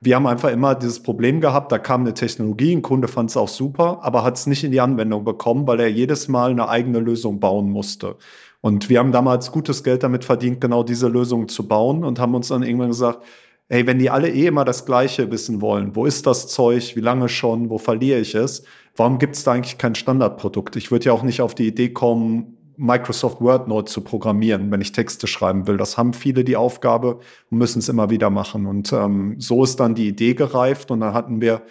Wir 0.00 0.16
haben 0.16 0.26
einfach 0.26 0.50
immer 0.50 0.74
dieses 0.74 1.02
Problem 1.02 1.42
gehabt, 1.42 1.72
da 1.72 1.78
kam 1.78 2.00
eine 2.00 2.14
Technologie, 2.14 2.74
ein 2.74 2.80
Kunde 2.80 3.06
fand 3.06 3.28
es 3.28 3.36
auch 3.36 3.48
super, 3.48 3.98
aber 4.00 4.24
hat 4.24 4.38
es 4.38 4.46
nicht 4.46 4.64
in 4.64 4.70
die 4.70 4.80
Anwendung 4.80 5.24
bekommen, 5.24 5.66
weil 5.66 5.78
er 5.78 5.90
jedes 5.90 6.26
Mal 6.26 6.52
eine 6.52 6.70
eigene 6.70 7.00
Lösung 7.00 7.38
bauen 7.38 7.70
musste. 7.70 8.16
Und 8.62 8.88
wir 8.88 8.98
haben 8.98 9.12
damals 9.12 9.52
gutes 9.52 9.84
Geld 9.84 10.02
damit 10.02 10.24
verdient, 10.24 10.58
genau 10.58 10.84
diese 10.84 11.08
Lösung 11.08 11.48
zu 11.48 11.68
bauen 11.68 12.02
und 12.02 12.18
haben 12.18 12.34
uns 12.34 12.48
dann 12.48 12.62
irgendwann 12.62 12.88
gesagt, 12.88 13.22
hey, 13.68 13.86
wenn 13.86 13.98
die 13.98 14.08
alle 14.08 14.30
eh 14.30 14.46
immer 14.46 14.64
das 14.64 14.86
Gleiche 14.86 15.30
wissen 15.30 15.60
wollen, 15.60 15.94
wo 15.94 16.06
ist 16.06 16.26
das 16.26 16.48
Zeug, 16.48 16.96
wie 16.96 17.00
lange 17.00 17.28
schon, 17.28 17.68
wo 17.68 17.76
verliere 17.76 18.20
ich 18.20 18.34
es, 18.34 18.64
warum 18.96 19.18
gibt 19.18 19.36
es 19.36 19.44
da 19.44 19.52
eigentlich 19.52 19.78
kein 19.78 19.94
Standardprodukt? 19.94 20.76
Ich 20.76 20.90
würde 20.90 21.06
ja 21.06 21.12
auch 21.12 21.22
nicht 21.22 21.40
auf 21.40 21.54
die 21.54 21.66
Idee 21.66 21.90
kommen, 21.90 22.56
Microsoft 22.76 23.42
Word 23.42 23.68
neu 23.68 23.82
zu 23.82 24.00
programmieren, 24.00 24.70
wenn 24.70 24.80
ich 24.80 24.92
Texte 24.92 25.26
schreiben 25.26 25.66
will. 25.66 25.76
Das 25.76 25.98
haben 25.98 26.14
viele 26.14 26.44
die 26.44 26.56
Aufgabe 26.56 27.20
und 27.50 27.58
müssen 27.58 27.80
es 27.80 27.90
immer 27.90 28.08
wieder 28.08 28.30
machen. 28.30 28.64
Und 28.64 28.92
ähm, 28.92 29.36
so 29.38 29.62
ist 29.64 29.80
dann 29.80 29.94
die 29.94 30.08
Idee 30.08 30.32
gereift 30.32 30.90
und 30.90 31.00
dann 31.00 31.12
hatten 31.12 31.42
wir 31.42 31.62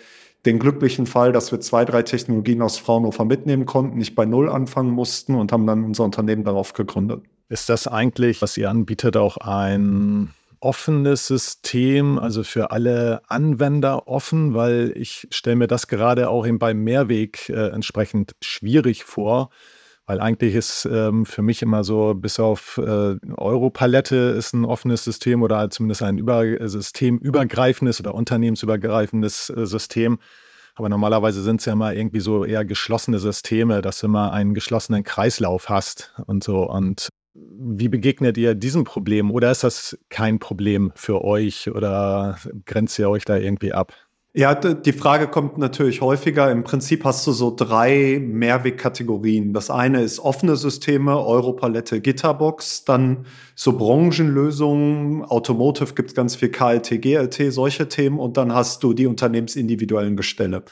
den 0.45 0.59
glücklichen 0.59 1.07
Fall, 1.07 1.31
dass 1.31 1.51
wir 1.51 1.59
zwei, 1.59 1.83
drei 1.83 2.03
Technologien 2.03 2.61
aus 2.61 2.77
Fraunhofer 2.77 3.25
mitnehmen 3.25 3.65
konnten, 3.65 3.97
nicht 3.97 4.15
bei 4.15 4.25
Null 4.25 4.49
anfangen 4.49 4.91
mussten 4.91 5.35
und 5.35 5.51
haben 5.51 5.65
dann 5.65 5.83
unser 5.83 6.03
Unternehmen 6.03 6.43
darauf 6.43 6.73
gegründet. 6.73 7.23
Ist 7.49 7.69
das 7.69 7.87
eigentlich, 7.87 8.41
was 8.43 8.55
ihr 8.55 8.69
anbietet, 8.69 9.17
auch 9.17 9.37
ein 9.37 10.29
offenes 10.61 11.27
System, 11.27 12.19
also 12.19 12.43
für 12.43 12.71
alle 12.71 13.21
Anwender 13.27 14.07
offen, 14.07 14.53
weil 14.53 14.93
ich 14.95 15.27
stelle 15.31 15.55
mir 15.55 15.67
das 15.67 15.87
gerade 15.87 16.29
auch 16.29 16.45
eben 16.45 16.59
beim 16.59 16.83
Mehrweg 16.83 17.49
äh, 17.49 17.69
entsprechend 17.69 18.35
schwierig 18.41 19.03
vor, 19.03 19.49
weil 20.05 20.19
eigentlich 20.19 20.55
ist 20.55 20.89
ähm, 20.91 21.25
für 21.25 21.41
mich 21.41 21.61
immer 21.61 21.83
so, 21.83 22.15
bis 22.15 22.39
auf 22.39 22.79
äh, 22.83 23.15
Europalette 23.37 24.15
ist 24.15 24.53
ein 24.53 24.65
offenes 24.65 25.03
System 25.03 25.43
oder 25.43 25.69
zumindest 25.69 26.01
ein 26.01 26.17
über 26.17 26.43
systemübergreifendes 26.67 27.99
oder 27.99 28.15
unternehmensübergreifendes 28.15 29.51
äh, 29.51 29.65
System. 29.65 30.17
Aber 30.73 30.89
normalerweise 30.89 31.43
sind 31.43 31.59
es 31.59 31.65
ja 31.65 31.73
immer 31.73 31.93
irgendwie 31.93 32.21
so 32.21 32.45
eher 32.45 32.65
geschlossene 32.65 33.19
Systeme, 33.19 33.81
dass 33.81 33.99
du 33.99 34.07
immer 34.07 34.31
einen 34.31 34.53
geschlossenen 34.53 35.03
Kreislauf 35.03 35.69
hast 35.69 36.15
und 36.25 36.43
so. 36.43 36.67
Und 36.67 37.09
wie 37.33 37.87
begegnet 37.87 38.37
ihr 38.37 38.55
diesem 38.55 38.83
Problem 38.83 39.31
oder 39.31 39.51
ist 39.51 39.63
das 39.63 39.97
kein 40.09 40.39
Problem 40.39 40.91
für 40.95 41.23
euch 41.23 41.69
oder 41.69 42.37
grenzt 42.65 42.97
ihr 42.99 43.09
euch 43.09 43.25
da 43.25 43.37
irgendwie 43.37 43.73
ab? 43.73 43.93
Ja, 44.33 44.53
die 44.53 44.93
Frage 44.93 45.27
kommt 45.27 45.57
natürlich 45.57 46.01
häufiger. 46.01 46.51
Im 46.51 46.63
Prinzip 46.63 47.03
hast 47.03 47.25
du 47.25 47.31
so 47.31 47.53
drei 47.55 48.21
Mehrwegkategorien. 48.23 49.53
Das 49.53 49.71
eine 49.71 50.03
ist 50.03 50.19
offene 50.19 50.55
Systeme, 50.55 51.17
Europalette, 51.17 51.99
Gitterbox, 51.99 52.85
dann 52.85 53.25
so 53.55 53.75
Branchenlösungen, 53.75 55.25
Automotive 55.25 55.95
gibt 55.95 56.09
es 56.09 56.15
ganz 56.15 56.35
viel 56.35 56.49
KLT, 56.49 57.01
GLT, 57.01 57.51
solche 57.51 57.87
Themen 57.87 58.19
und 58.19 58.37
dann 58.37 58.53
hast 58.53 58.83
du 58.83 58.93
die 58.93 59.07
unternehmensindividuellen 59.07 60.15
Gestelle. 60.15 60.63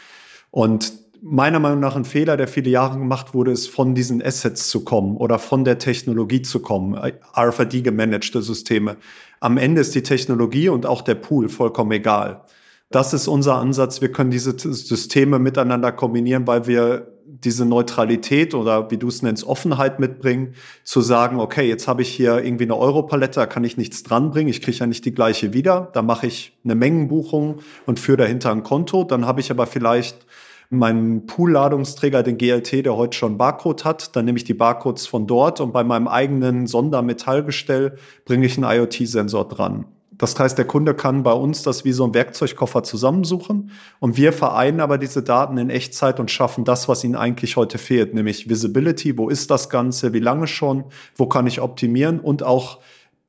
Und 0.51 0.93
meiner 1.21 1.59
Meinung 1.59 1.79
nach 1.79 1.95
ein 1.95 2.05
Fehler, 2.05 2.37
der 2.37 2.47
viele 2.47 2.69
Jahre 2.69 2.97
gemacht 2.97 3.33
wurde, 3.33 3.51
ist 3.51 3.67
von 3.67 3.95
diesen 3.95 4.21
Assets 4.21 4.69
zu 4.69 4.83
kommen 4.83 5.17
oder 5.17 5.39
von 5.39 5.63
der 5.63 5.77
Technologie 5.77 6.41
zu 6.41 6.61
kommen, 6.61 6.97
RFID 7.35 7.83
gemanagte 7.83 8.41
Systeme. 8.41 8.97
Am 9.39 9.57
Ende 9.57 9.81
ist 9.81 9.95
die 9.95 10.03
Technologie 10.03 10.69
und 10.69 10.85
auch 10.85 11.01
der 11.01 11.15
Pool 11.15 11.49
vollkommen 11.49 11.91
egal. 11.91 12.41
Das 12.89 13.13
ist 13.13 13.27
unser 13.27 13.55
Ansatz. 13.55 14.01
Wir 14.01 14.11
können 14.11 14.31
diese 14.31 14.57
Systeme 14.57 15.39
miteinander 15.39 15.91
kombinieren, 15.91 16.47
weil 16.47 16.67
wir 16.67 17.07
diese 17.43 17.65
Neutralität 17.65 18.53
oder 18.53 18.89
wie 18.89 18.97
du 18.97 19.09
es 19.09 19.21
nennst, 19.21 19.43
Offenheit 19.45 19.99
mitbringen, 19.99 20.55
zu 20.83 21.01
sagen, 21.01 21.39
okay, 21.39 21.67
jetzt 21.67 21.87
habe 21.87 22.01
ich 22.01 22.09
hier 22.09 22.43
irgendwie 22.43 22.63
eine 22.63 22.77
Europalette, 22.77 23.41
da 23.41 23.45
kann 23.45 23.63
ich 23.63 23.77
nichts 23.77 24.03
dranbringen, 24.03 24.49
ich 24.49 24.61
kriege 24.61 24.77
ja 24.77 24.87
nicht 24.87 25.03
die 25.05 25.13
gleiche 25.13 25.53
wieder, 25.53 25.89
da 25.93 26.01
mache 26.01 26.27
ich 26.27 26.57
eine 26.63 26.75
Mengenbuchung 26.75 27.59
und 27.85 27.99
führe 27.99 28.19
dahinter 28.19 28.51
ein 28.51 28.63
Konto, 28.63 29.03
dann 29.03 29.25
habe 29.25 29.41
ich 29.41 29.51
aber 29.51 29.67
vielleicht 29.67 30.25
meinen 30.69 31.25
Pool-Ladungsträger, 31.25 32.23
den 32.23 32.37
GLT, 32.37 32.85
der 32.85 32.95
heute 32.95 33.17
schon 33.17 33.37
Barcode 33.37 33.85
hat, 33.85 34.15
dann 34.15 34.25
nehme 34.25 34.37
ich 34.37 34.43
die 34.43 34.53
Barcodes 34.53 35.07
von 35.07 35.27
dort 35.27 35.61
und 35.61 35.71
bei 35.71 35.83
meinem 35.83 36.07
eigenen 36.07 36.67
Sondermetallgestell 36.67 37.97
bringe 38.25 38.45
ich 38.45 38.57
einen 38.57 38.69
IoT-Sensor 38.69 39.47
dran. 39.47 39.85
Das 40.17 40.37
heißt, 40.37 40.57
der 40.57 40.65
Kunde 40.65 40.95
kann 40.95 41.21
bei 41.21 41.31
uns 41.31 41.61
das 41.61 41.85
wie 41.85 41.91
so 41.91 42.03
ein 42.03 42.13
Werkzeugkoffer 42.13 42.81
zusammensuchen 42.81 43.71
und 43.99 44.17
wir 44.17 44.33
vereinen 44.33 44.79
aber 44.79 44.97
diese 44.97 45.21
Daten 45.21 45.57
in 45.57 45.69
Echtzeit 45.69 46.19
und 46.19 46.31
schaffen 46.31 46.65
das, 46.65 46.89
was 46.89 47.03
ihnen 47.03 47.15
eigentlich 47.15 47.55
heute 47.55 47.77
fehlt, 47.77 48.15
nämlich 48.15 48.49
Visibility, 48.49 49.17
wo 49.17 49.29
ist 49.29 49.51
das 49.51 49.69
Ganze, 49.69 50.13
wie 50.13 50.19
lange 50.19 50.47
schon, 50.47 50.85
wo 51.15 51.27
kann 51.27 51.45
ich 51.45 51.61
optimieren? 51.61 52.19
Und 52.19 52.41
auch 52.41 52.79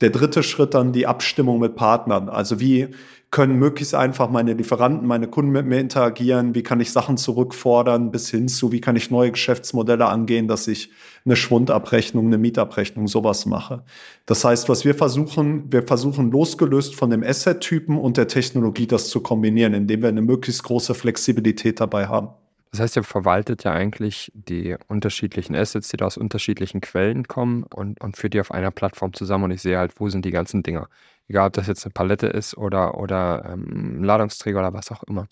der 0.00 0.10
dritte 0.10 0.42
Schritt 0.42 0.74
dann 0.74 0.92
die 0.92 1.06
Abstimmung 1.06 1.58
mit 1.58 1.74
Partnern. 1.74 2.28
Also 2.28 2.60
wie 2.60 2.88
können 3.30 3.58
möglichst 3.58 3.94
einfach 3.94 4.30
meine 4.30 4.54
Lieferanten, 4.54 5.06
meine 5.06 5.28
Kunden 5.28 5.52
mit 5.52 5.66
mir 5.66 5.78
interagieren, 5.78 6.54
wie 6.54 6.62
kann 6.62 6.80
ich 6.80 6.92
Sachen 6.92 7.18
zurückfordern, 7.18 8.10
bis 8.10 8.30
hin 8.30 8.48
zu, 8.48 8.72
wie 8.72 8.80
kann 8.80 8.96
ich 8.96 9.10
neue 9.10 9.32
Geschäftsmodelle 9.32 10.06
angehen, 10.06 10.48
dass 10.48 10.66
ich 10.66 10.90
eine 11.26 11.36
Schwundabrechnung, 11.36 12.26
eine 12.26 12.38
Mietabrechnung, 12.38 13.06
sowas 13.06 13.44
mache. 13.44 13.84
Das 14.24 14.44
heißt, 14.44 14.70
was 14.70 14.86
wir 14.86 14.94
versuchen, 14.94 15.70
wir 15.70 15.82
versuchen 15.82 16.30
losgelöst 16.30 16.94
von 16.94 17.10
dem 17.10 17.22
Asset-Typen 17.22 17.98
und 17.98 18.16
der 18.16 18.28
Technologie 18.28 18.86
das 18.86 19.10
zu 19.10 19.20
kombinieren, 19.20 19.74
indem 19.74 20.00
wir 20.00 20.08
eine 20.08 20.22
möglichst 20.22 20.62
große 20.62 20.94
Flexibilität 20.94 21.80
dabei 21.80 22.06
haben. 22.06 22.28
Das 22.70 22.80
heißt, 22.80 22.96
ihr 22.96 23.04
verwaltet 23.04 23.64
ja 23.64 23.72
eigentlich 23.72 24.30
die 24.34 24.76
unterschiedlichen 24.88 25.54
Assets, 25.56 25.88
die 25.88 25.96
da 25.96 26.06
aus 26.06 26.16
unterschiedlichen 26.16 26.80
Quellen 26.80 27.26
kommen 27.26 27.62
und, 27.62 28.00
und 28.00 28.16
führt 28.16 28.34
die 28.34 28.40
auf 28.40 28.50
einer 28.50 28.70
Plattform 28.70 29.12
zusammen 29.14 29.44
und 29.44 29.50
ich 29.52 29.62
sehe 29.62 29.78
halt, 29.78 29.98
wo 29.98 30.08
sind 30.08 30.24
die 30.24 30.30
ganzen 30.30 30.62
Dinger. 30.62 30.88
Egal, 31.28 31.48
ob 31.48 31.52
das 31.52 31.66
jetzt 31.66 31.84
eine 31.84 31.92
Palette 31.92 32.26
ist 32.26 32.56
oder, 32.56 32.98
oder 32.98 33.44
ähm, 33.52 34.00
ein 34.00 34.04
Ladungsträger 34.04 34.58
oder 34.58 34.72
was 34.72 34.90
auch 34.90 35.02
immer. 35.04 35.26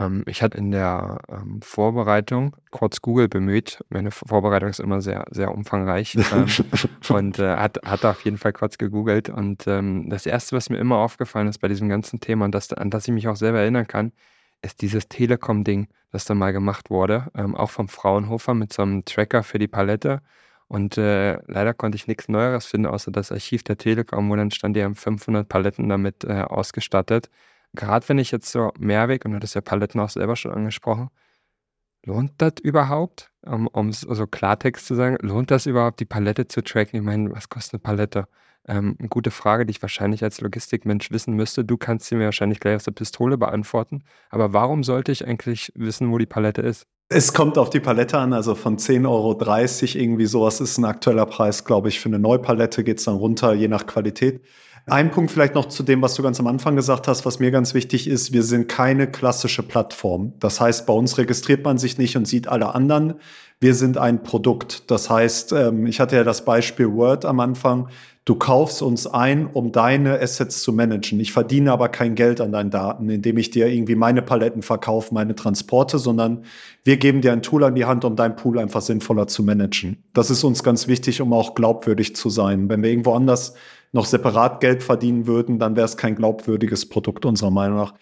Ähm, 0.00 0.24
ich 0.26 0.42
hatte 0.42 0.58
in 0.58 0.70
der 0.70 1.18
ähm, 1.28 1.60
Vorbereitung 1.62 2.56
kurz 2.70 3.02
Google 3.02 3.28
bemüht. 3.28 3.84
Meine 3.90 4.10
Vorbereitung 4.10 4.70
ist 4.70 4.80
immer 4.80 5.00
sehr, 5.00 5.24
sehr 5.30 5.52
umfangreich. 5.52 6.16
ähm, 6.32 6.46
und 7.08 7.38
äh, 7.38 7.56
hat, 7.56 7.78
hat 7.84 8.04
auf 8.04 8.24
jeden 8.24 8.38
Fall 8.38 8.52
kurz 8.52 8.78
gegoogelt. 8.78 9.28
Und 9.28 9.66
ähm, 9.66 10.08
das 10.10 10.26
Erste, 10.26 10.56
was 10.56 10.70
mir 10.70 10.78
immer 10.78 10.96
aufgefallen 10.96 11.48
ist 11.48 11.58
bei 11.58 11.68
diesem 11.68 11.88
ganzen 11.88 12.20
Thema 12.20 12.46
und 12.46 12.54
das, 12.54 12.72
an 12.72 12.90
das 12.90 13.06
ich 13.06 13.14
mich 13.14 13.28
auch 13.28 13.36
selber 13.36 13.60
erinnern 13.60 13.86
kann, 13.86 14.12
ist 14.62 14.82
dieses 14.82 15.08
Telekom-Ding, 15.08 15.88
das 16.12 16.24
da 16.24 16.34
mal 16.34 16.52
gemacht 16.52 16.90
wurde. 16.90 17.28
Ähm, 17.34 17.54
auch 17.54 17.70
vom 17.70 17.88
Fraunhofer 17.88 18.54
mit 18.54 18.72
so 18.72 18.82
einem 18.82 19.04
Tracker 19.04 19.42
für 19.42 19.58
die 19.58 19.68
Palette. 19.68 20.22
Und 20.70 20.96
äh, 20.98 21.38
leider 21.46 21.74
konnte 21.74 21.96
ich 21.96 22.06
nichts 22.06 22.28
Neueres 22.28 22.66
finden, 22.66 22.86
außer 22.86 23.10
das 23.10 23.32
Archiv 23.32 23.64
der 23.64 23.76
Telekom, 23.76 24.30
wo 24.30 24.36
dann 24.36 24.50
stand, 24.50 24.76
die 24.76 24.84
haben 24.84 24.94
500 24.94 25.48
Paletten 25.48 25.88
damit 25.88 26.24
äh, 26.24 26.42
ausgestattet 26.42 27.28
gerade 27.74 28.08
wenn 28.08 28.18
ich 28.18 28.30
jetzt 28.30 28.50
so 28.50 28.72
Mehrweg, 28.78 29.24
und 29.24 29.32
du 29.32 29.36
hattest 29.36 29.54
ja 29.54 29.60
Paletten 29.60 30.00
auch 30.00 30.10
selber 30.10 30.36
schon 30.36 30.52
angesprochen, 30.52 31.10
lohnt 32.04 32.32
das 32.38 32.54
überhaupt, 32.62 33.32
um, 33.42 33.66
um 33.68 33.92
so 33.92 34.26
Klartext 34.26 34.86
zu 34.86 34.94
sagen, 34.94 35.16
lohnt 35.20 35.50
das 35.50 35.66
überhaupt, 35.66 36.00
die 36.00 36.04
Palette 36.06 36.48
zu 36.48 36.62
tracken? 36.62 36.98
Ich 36.98 37.04
meine, 37.04 37.30
was 37.32 37.48
kostet 37.48 37.74
eine 37.74 37.80
Palette? 37.80 38.28
Ähm, 38.66 38.96
eine 38.98 39.08
gute 39.08 39.30
Frage, 39.30 39.66
die 39.66 39.72
ich 39.72 39.82
wahrscheinlich 39.82 40.22
als 40.22 40.40
Logistikmensch 40.40 41.10
wissen 41.10 41.34
müsste. 41.34 41.64
Du 41.64 41.76
kannst 41.76 42.06
sie 42.06 42.14
mir 42.16 42.26
wahrscheinlich 42.26 42.60
gleich 42.60 42.76
aus 42.76 42.84
der 42.84 42.92
Pistole 42.92 43.38
beantworten. 43.38 44.04
Aber 44.28 44.52
warum 44.52 44.84
sollte 44.84 45.12
ich 45.12 45.26
eigentlich 45.26 45.72
wissen, 45.74 46.10
wo 46.10 46.18
die 46.18 46.26
Palette 46.26 46.62
ist? 46.62 46.86
Es 47.12 47.32
kommt 47.32 47.58
auf 47.58 47.70
die 47.70 47.80
Palette 47.80 48.18
an, 48.18 48.32
also 48.32 48.54
von 48.54 48.78
10,30 48.78 49.08
Euro 49.08 50.00
irgendwie 50.00 50.26
sowas 50.26 50.60
ist 50.60 50.78
ein 50.78 50.84
aktueller 50.84 51.26
Preis, 51.26 51.64
glaube 51.64 51.88
ich. 51.88 51.98
Für 51.98 52.08
eine 52.08 52.20
Neupalette 52.20 52.84
geht 52.84 52.98
es 52.98 53.04
dann 53.04 53.16
runter, 53.16 53.52
je 53.52 53.66
nach 53.66 53.88
Qualität. 53.88 54.42
Ein 54.86 55.10
Punkt 55.10 55.32
vielleicht 55.32 55.56
noch 55.56 55.66
zu 55.66 55.82
dem, 55.82 56.02
was 56.02 56.14
du 56.14 56.22
ganz 56.22 56.38
am 56.38 56.46
Anfang 56.46 56.76
gesagt 56.76 57.08
hast, 57.08 57.26
was 57.26 57.40
mir 57.40 57.50
ganz 57.50 57.74
wichtig 57.74 58.06
ist. 58.06 58.32
Wir 58.32 58.44
sind 58.44 58.68
keine 58.68 59.10
klassische 59.10 59.64
Plattform. 59.64 60.34
Das 60.38 60.60
heißt, 60.60 60.86
bei 60.86 60.92
uns 60.92 61.18
registriert 61.18 61.64
man 61.64 61.78
sich 61.78 61.98
nicht 61.98 62.16
und 62.16 62.28
sieht 62.28 62.46
alle 62.46 62.76
anderen. 62.76 63.14
Wir 63.58 63.74
sind 63.74 63.98
ein 63.98 64.22
Produkt. 64.22 64.88
Das 64.88 65.10
heißt, 65.10 65.52
ähm, 65.52 65.86
ich 65.86 65.98
hatte 65.98 66.14
ja 66.14 66.22
das 66.22 66.44
Beispiel 66.44 66.92
Word 66.92 67.24
am 67.24 67.40
Anfang. 67.40 67.88
Du 68.26 68.34
kaufst 68.34 68.82
uns 68.82 69.06
ein, 69.06 69.46
um 69.46 69.72
deine 69.72 70.20
Assets 70.20 70.62
zu 70.62 70.74
managen. 70.74 71.18
Ich 71.20 71.32
verdiene 71.32 71.72
aber 71.72 71.88
kein 71.88 72.14
Geld 72.14 72.42
an 72.42 72.52
deinen 72.52 72.70
Daten, 72.70 73.08
indem 73.08 73.38
ich 73.38 73.50
dir 73.50 73.66
irgendwie 73.66 73.94
meine 73.94 74.20
Paletten 74.20 74.60
verkaufe, 74.62 75.14
meine 75.14 75.34
Transporte, 75.34 75.98
sondern 75.98 76.44
wir 76.84 76.98
geben 76.98 77.22
dir 77.22 77.32
ein 77.32 77.42
Tool 77.42 77.64
an 77.64 77.74
die 77.74 77.86
Hand, 77.86 78.04
um 78.04 78.16
deinen 78.16 78.36
Pool 78.36 78.58
einfach 78.58 78.82
sinnvoller 78.82 79.26
zu 79.26 79.42
managen. 79.42 80.04
Das 80.12 80.30
ist 80.30 80.44
uns 80.44 80.62
ganz 80.62 80.86
wichtig, 80.86 81.22
um 81.22 81.32
auch 81.32 81.54
glaubwürdig 81.54 82.14
zu 82.14 82.28
sein. 82.28 82.68
Wenn 82.68 82.82
wir 82.82 82.90
irgendwo 82.90 83.14
anders 83.14 83.54
noch 83.92 84.04
separat 84.04 84.60
Geld 84.60 84.82
verdienen 84.82 85.26
würden, 85.26 85.58
dann 85.58 85.74
wäre 85.74 85.86
es 85.86 85.96
kein 85.96 86.14
glaubwürdiges 86.14 86.88
Produkt 86.90 87.24
unserer 87.24 87.50
Meinung 87.50 87.78
nach. 87.78 87.94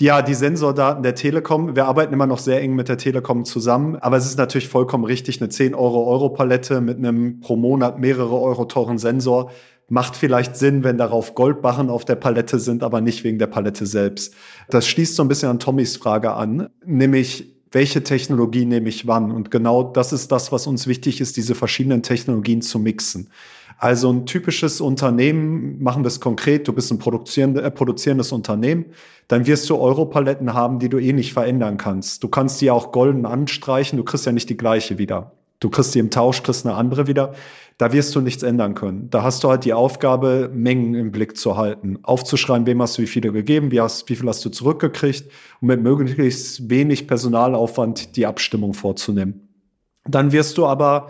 Ja, 0.00 0.22
die 0.22 0.34
Sensordaten 0.34 1.04
der 1.04 1.14
Telekom. 1.14 1.76
Wir 1.76 1.86
arbeiten 1.86 2.12
immer 2.12 2.26
noch 2.26 2.40
sehr 2.40 2.60
eng 2.60 2.74
mit 2.74 2.88
der 2.88 2.98
Telekom 2.98 3.44
zusammen, 3.44 3.94
aber 3.94 4.16
es 4.16 4.26
ist 4.26 4.36
natürlich 4.36 4.68
vollkommen 4.68 5.04
richtig, 5.04 5.40
eine 5.40 5.50
10 5.50 5.72
Euro 5.72 6.10
Euro 6.10 6.30
Palette 6.30 6.80
mit 6.80 6.98
einem 6.98 7.38
pro 7.38 7.54
Monat 7.54 8.00
mehrere 8.00 8.40
Euro 8.40 8.64
teuren 8.64 8.98
Sensor 8.98 9.52
macht 9.88 10.16
vielleicht 10.16 10.56
Sinn, 10.56 10.82
wenn 10.82 10.98
darauf 10.98 11.36
Goldbarren 11.36 11.90
auf 11.90 12.04
der 12.04 12.16
Palette 12.16 12.58
sind, 12.58 12.82
aber 12.82 13.00
nicht 13.00 13.22
wegen 13.22 13.38
der 13.38 13.46
Palette 13.46 13.86
selbst. 13.86 14.34
Das 14.68 14.88
schließt 14.88 15.14
so 15.14 15.22
ein 15.22 15.28
bisschen 15.28 15.50
an 15.50 15.60
Tommys 15.60 15.96
Frage 15.96 16.32
an, 16.32 16.70
nämlich 16.84 17.54
welche 17.70 18.02
Technologie 18.02 18.64
nehme 18.64 18.88
ich 18.88 19.06
wann? 19.06 19.30
Und 19.30 19.50
genau 19.50 19.82
das 19.82 20.12
ist 20.12 20.32
das, 20.32 20.52
was 20.52 20.66
uns 20.66 20.86
wichtig 20.86 21.20
ist, 21.20 21.36
diese 21.36 21.54
verschiedenen 21.54 22.02
Technologien 22.02 22.62
zu 22.62 22.78
mixen. 22.78 23.30
Also 23.78 24.12
ein 24.12 24.26
typisches 24.26 24.80
Unternehmen, 24.80 25.82
machen 25.82 26.04
wir 26.04 26.08
es 26.08 26.20
konkret, 26.20 26.66
du 26.68 26.72
bist 26.72 26.90
ein 26.90 26.98
produzierendes, 26.98 27.62
äh, 27.62 27.70
produzierendes 27.70 28.32
Unternehmen, 28.32 28.86
dann 29.28 29.46
wirst 29.46 29.68
du 29.68 29.76
Europaletten 29.76 30.54
haben, 30.54 30.78
die 30.78 30.88
du 30.88 30.98
eh 30.98 31.12
nicht 31.12 31.32
verändern 31.32 31.76
kannst. 31.76 32.22
Du 32.22 32.28
kannst 32.28 32.60
die 32.60 32.70
auch 32.70 32.92
golden 32.92 33.26
anstreichen, 33.26 33.96
du 33.96 34.04
kriegst 34.04 34.26
ja 34.26 34.32
nicht 34.32 34.48
die 34.48 34.56
gleiche 34.56 34.98
wieder. 34.98 35.32
Du 35.60 35.70
kriegst 35.70 35.94
die 35.94 35.98
im 35.98 36.10
Tausch, 36.10 36.42
kriegst 36.42 36.66
eine 36.66 36.74
andere 36.74 37.06
wieder. 37.06 37.34
Da 37.78 37.92
wirst 37.92 38.14
du 38.14 38.20
nichts 38.20 38.42
ändern 38.42 38.74
können. 38.74 39.08
Da 39.10 39.22
hast 39.22 39.42
du 39.42 39.48
halt 39.48 39.64
die 39.64 39.72
Aufgabe, 39.72 40.50
Mengen 40.52 40.94
im 40.94 41.10
Blick 41.10 41.36
zu 41.36 41.56
halten, 41.56 41.98
aufzuschreiben, 42.02 42.66
wem 42.66 42.82
hast 42.82 42.98
du 42.98 43.02
wie 43.02 43.06
viele 43.06 43.32
gegeben, 43.32 43.70
wie, 43.70 43.80
hast, 43.80 44.08
wie 44.08 44.14
viel 44.14 44.28
hast 44.28 44.44
du 44.44 44.50
zurückgekriegt 44.50 45.24
und 45.60 45.68
mit 45.68 45.82
möglichst 45.82 46.68
wenig 46.70 47.08
Personalaufwand 47.08 48.14
die 48.16 48.26
Abstimmung 48.26 48.74
vorzunehmen. 48.74 49.48
Dann 50.06 50.32
wirst 50.32 50.58
du 50.58 50.66
aber 50.66 51.08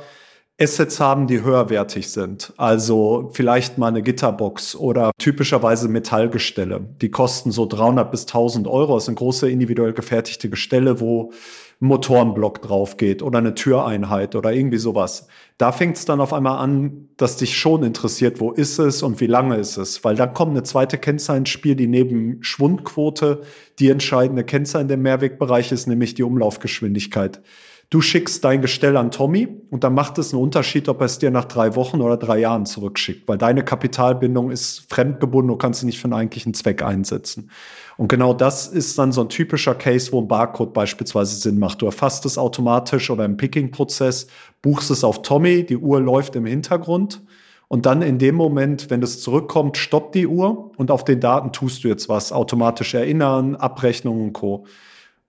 Assets 0.64 0.98
haben, 0.98 1.26
die 1.26 1.42
höherwertig 1.42 2.10
sind. 2.10 2.54
Also 2.56 3.30
vielleicht 3.34 3.76
mal 3.76 3.88
eine 3.88 4.02
Gitterbox 4.02 4.74
oder 4.74 5.12
typischerweise 5.18 5.88
Metallgestelle. 5.88 6.80
Die 7.02 7.10
kosten 7.10 7.52
so 7.52 7.66
300 7.66 8.10
bis 8.10 8.22
1000 8.22 8.66
Euro. 8.66 8.94
Das 8.94 9.04
sind 9.04 9.16
große 9.16 9.50
individuell 9.50 9.92
gefertigte 9.92 10.48
Gestelle, 10.48 11.00
wo 11.00 11.32
ein 11.80 11.88
Motorenblock 11.88 12.62
drauf 12.62 12.96
geht 12.96 13.22
oder 13.22 13.38
eine 13.38 13.54
Türeinheit 13.54 14.34
oder 14.34 14.52
irgendwie 14.52 14.78
sowas. 14.78 15.28
Da 15.58 15.70
fängt 15.70 15.98
es 15.98 16.06
dann 16.06 16.20
auf 16.20 16.32
einmal 16.32 16.58
an, 16.58 17.08
dass 17.18 17.36
dich 17.36 17.58
schon 17.58 17.82
interessiert, 17.82 18.40
wo 18.40 18.50
ist 18.50 18.78
es 18.78 19.02
und 19.02 19.20
wie 19.20 19.26
lange 19.26 19.56
ist 19.56 19.76
es. 19.76 20.02
Weil 20.02 20.16
dann 20.16 20.32
kommt 20.32 20.52
eine 20.52 20.62
zweite 20.62 20.96
Kennzahl 20.96 21.36
ins 21.38 21.50
Spiel, 21.50 21.76
die 21.76 21.86
neben 21.86 22.42
Schwundquote 22.42 23.42
die 23.78 23.90
entscheidende 23.90 24.44
Kennzahl 24.44 24.82
in 24.82 24.88
dem 24.88 25.02
Mehrwegbereich 25.02 25.72
ist, 25.72 25.86
nämlich 25.86 26.14
die 26.14 26.22
Umlaufgeschwindigkeit. 26.22 27.42
Du 27.90 28.00
schickst 28.00 28.44
dein 28.44 28.60
Gestell 28.60 28.96
an 28.96 29.10
Tommy 29.10 29.48
und 29.70 29.84
dann 29.84 29.94
macht 29.94 30.18
es 30.18 30.32
einen 30.32 30.42
Unterschied, 30.42 30.88
ob 30.88 31.00
er 31.00 31.06
es 31.06 31.18
dir 31.18 31.30
nach 31.30 31.44
drei 31.44 31.76
Wochen 31.76 32.00
oder 32.00 32.16
drei 32.16 32.38
Jahren 32.38 32.66
zurückschickt, 32.66 33.28
weil 33.28 33.38
deine 33.38 33.64
Kapitalbindung 33.64 34.50
ist 34.50 34.90
fremdgebunden, 34.90 35.48
du 35.48 35.56
kannst 35.56 35.80
sie 35.80 35.86
nicht 35.86 36.00
für 36.00 36.06
einen 36.06 36.14
eigentlichen 36.14 36.54
Zweck 36.54 36.82
einsetzen. 36.82 37.50
Und 37.96 38.08
genau 38.08 38.34
das 38.34 38.66
ist 38.66 38.98
dann 38.98 39.12
so 39.12 39.20
ein 39.20 39.28
typischer 39.28 39.74
Case, 39.74 40.10
wo 40.12 40.20
ein 40.20 40.28
Barcode 40.28 40.72
beispielsweise 40.72 41.36
Sinn 41.36 41.58
macht. 41.58 41.82
Du 41.82 41.86
erfasst 41.86 42.26
es 42.26 42.38
automatisch 42.38 43.10
oder 43.10 43.24
im 43.24 43.36
Picking-Prozess, 43.36 44.26
buchst 44.62 44.90
es 44.90 45.04
auf 45.04 45.22
Tommy, 45.22 45.64
die 45.64 45.76
Uhr 45.76 46.00
läuft 46.00 46.34
im 46.36 46.46
Hintergrund. 46.46 47.22
Und 47.68 47.86
dann 47.86 48.02
in 48.02 48.18
dem 48.18 48.34
Moment, 48.34 48.90
wenn 48.90 49.02
es 49.02 49.20
zurückkommt, 49.20 49.76
stoppt 49.76 50.14
die 50.14 50.26
Uhr 50.26 50.72
und 50.76 50.90
auf 50.90 51.04
den 51.04 51.20
Daten 51.20 51.52
tust 51.52 51.84
du 51.84 51.88
jetzt 51.88 52.08
was. 52.08 52.32
Automatisch 52.32 52.94
erinnern, 52.94 53.56
Abrechnungen 53.56 54.26
und 54.26 54.32
Co. 54.32 54.66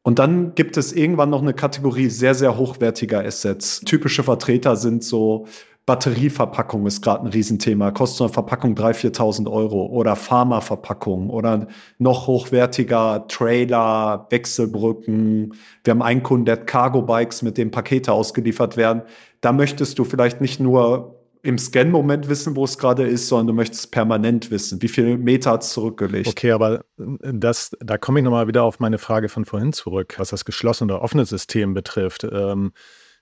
Und 0.05 0.19
dann 0.19 0.53
gibt 0.53 0.77
es 0.77 0.93
irgendwann 0.93 1.31
noch 1.31 1.41
eine 1.41 1.55
Kategorie 1.55 2.09
sehr, 2.09 2.35
sehr 2.35 2.57
hochwertiger 2.57 3.25
Assets. 3.25 3.79
Typische 3.79 4.21
Vertreter 4.21 4.75
sind 4.75 5.03
so 5.03 5.47
Batterieverpackung 5.87 6.85
ist 6.85 7.01
gerade 7.01 7.25
ein 7.25 7.31
Riesenthema. 7.31 7.89
Kostet 7.89 8.21
eine 8.21 8.29
Verpackung 8.33 8.75
3.000, 8.75 9.15
4.000 9.15 9.51
Euro. 9.51 9.87
Oder 9.87 10.15
Pharmaverpackung 10.15 11.31
oder 11.31 11.67
noch 11.97 12.27
hochwertiger 12.27 13.25
Trailer, 13.27 14.27
Wechselbrücken. 14.29 15.55
Wir 15.83 15.91
haben 15.91 16.03
einen 16.03 16.21
Kunden, 16.21 16.45
der 16.45 16.57
hat 16.57 16.67
Cargo-Bikes, 16.67 17.41
mit 17.41 17.57
dem 17.57 17.71
Pakete 17.71 18.13
ausgeliefert 18.13 18.77
werden. 18.77 19.01
Da 19.41 19.53
möchtest 19.53 19.97
du 19.97 20.03
vielleicht 20.03 20.39
nicht 20.39 20.59
nur 20.59 21.15
im 21.45 21.57
Scan-Moment 21.57 22.27
wissen, 22.27 22.55
wo 22.55 22.63
es 22.63 22.77
gerade 22.77 23.07
ist, 23.07 23.27
sondern 23.27 23.47
du 23.47 23.53
möchtest 23.53 23.91
permanent 23.91 24.49
wissen, 24.49 24.81
wie 24.81 24.87
viele 24.87 25.17
Meter 25.17 25.51
hat 25.51 25.63
es 25.63 25.69
zurückgelegt. 25.69 26.27
Okay, 26.27 26.51
aber 26.51 26.85
äh, 26.97 27.31
das, 27.33 27.71
da 27.79 27.97
komme 27.97 28.19
ich 28.19 28.25
nochmal 28.25 28.47
wieder 28.47 28.63
auf 28.63 28.79
meine 28.79 28.97
Frage 28.97 29.29
von 29.29 29.45
vorhin 29.45 29.71
zurück, 29.71 30.15
was 30.17 30.29
das 30.29 30.45
geschlossene 30.45 30.93
oder 30.93 31.03
offene 31.03 31.25
System 31.25 31.73
betrifft. 31.73 32.27
Ähm, 32.29 32.73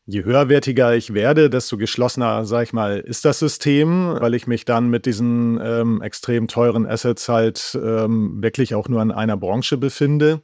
je 0.05 0.23
höherwertiger 0.23 0.95
ich 0.95 1.13
werde, 1.13 1.49
desto 1.49 1.77
geschlossener, 1.77 2.45
sag 2.45 2.63
ich 2.63 2.73
mal, 2.73 2.99
ist 2.99 3.25
das 3.25 3.39
System, 3.39 4.15
weil 4.19 4.33
ich 4.33 4.47
mich 4.47 4.65
dann 4.65 4.89
mit 4.89 5.05
diesen 5.05 5.59
ähm, 5.61 6.01
extrem 6.01 6.47
teuren 6.47 6.85
Assets 6.85 7.27
halt 7.27 7.77
ähm, 7.81 8.41
wirklich 8.41 8.73
auch 8.73 8.87
nur 8.87 9.01
in 9.01 9.11
einer 9.11 9.37
Branche 9.37 9.77
befinde 9.77 10.41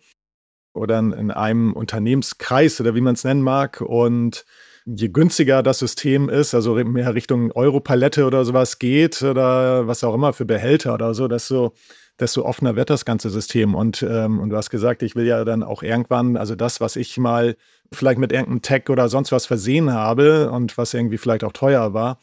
oder 0.73 0.99
in 0.99 1.31
einem 1.31 1.73
Unternehmenskreis 1.73 2.79
oder 2.81 2.93
wie 2.93 3.01
man 3.01 3.15
es 3.15 3.23
nennen 3.23 3.41
mag. 3.41 3.81
Und 3.81 4.45
je 4.85 5.09
günstiger 5.09 5.63
das 5.63 5.79
System 5.79 6.29
ist, 6.29 6.53
also 6.53 6.75
mehr 6.75 7.13
Richtung 7.13 7.51
Europalette 7.51 8.25
oder 8.25 8.45
sowas 8.45 8.79
geht 8.79 9.21
oder 9.21 9.87
was 9.87 10.03
auch 10.03 10.13
immer 10.13 10.33
für 10.33 10.45
Behälter 10.45 10.93
oder 10.93 11.13
so, 11.13 11.27
desto, 11.27 11.73
desto 12.19 12.43
offener 12.43 12.75
wird 12.75 12.89
das 12.89 13.05
ganze 13.05 13.29
System. 13.29 13.75
Und, 13.75 14.03
ähm, 14.03 14.39
und 14.39 14.49
du 14.49 14.57
hast 14.57 14.69
gesagt, 14.69 15.03
ich 15.03 15.15
will 15.15 15.25
ja 15.25 15.43
dann 15.45 15.63
auch 15.63 15.83
irgendwann, 15.83 16.37
also 16.37 16.55
das, 16.55 16.81
was 16.81 16.95
ich 16.95 17.17
mal 17.17 17.55
vielleicht 17.91 18.19
mit 18.19 18.31
irgendeinem 18.31 18.61
Tag 18.61 18.89
oder 18.89 19.09
sonst 19.09 19.31
was 19.31 19.45
versehen 19.45 19.91
habe 19.91 20.51
und 20.51 20.77
was 20.77 20.93
irgendwie 20.93 21.17
vielleicht 21.17 21.43
auch 21.43 21.53
teuer 21.53 21.93
war, 21.93 22.19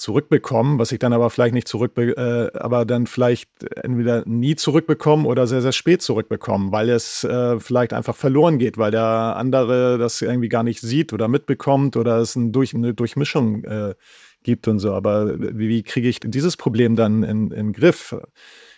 zurückbekommen, 0.00 0.78
was 0.78 0.92
ich 0.92 0.98
dann 0.98 1.12
aber 1.12 1.30
vielleicht 1.30 1.54
nicht 1.54 1.68
zurück, 1.68 1.96
äh, 1.96 2.50
aber 2.54 2.84
dann 2.84 3.06
vielleicht 3.06 3.50
entweder 3.76 4.24
nie 4.26 4.56
zurückbekommen 4.56 5.26
oder 5.26 5.46
sehr, 5.46 5.62
sehr 5.62 5.72
spät 5.72 6.02
zurückbekommen, 6.02 6.72
weil 6.72 6.88
es 6.90 7.24
äh, 7.24 7.60
vielleicht 7.60 7.92
einfach 7.92 8.16
verloren 8.16 8.58
geht, 8.58 8.78
weil 8.78 8.90
der 8.90 9.04
andere 9.04 9.98
das 9.98 10.20
irgendwie 10.22 10.48
gar 10.48 10.62
nicht 10.62 10.80
sieht 10.80 11.12
oder 11.12 11.28
mitbekommt 11.28 11.96
oder 11.96 12.18
es 12.18 12.36
ein 12.36 12.52
Durch, 12.52 12.74
eine 12.74 12.94
Durchmischung 12.94 13.64
äh, 13.64 13.94
gibt 14.42 14.68
und 14.68 14.78
so. 14.78 14.92
Aber 14.92 15.38
wie, 15.38 15.68
wie 15.68 15.82
kriege 15.82 16.08
ich 16.08 16.20
dieses 16.20 16.56
Problem 16.56 16.96
dann 16.96 17.22
in, 17.22 17.50
in 17.50 17.72
Griff? 17.72 18.16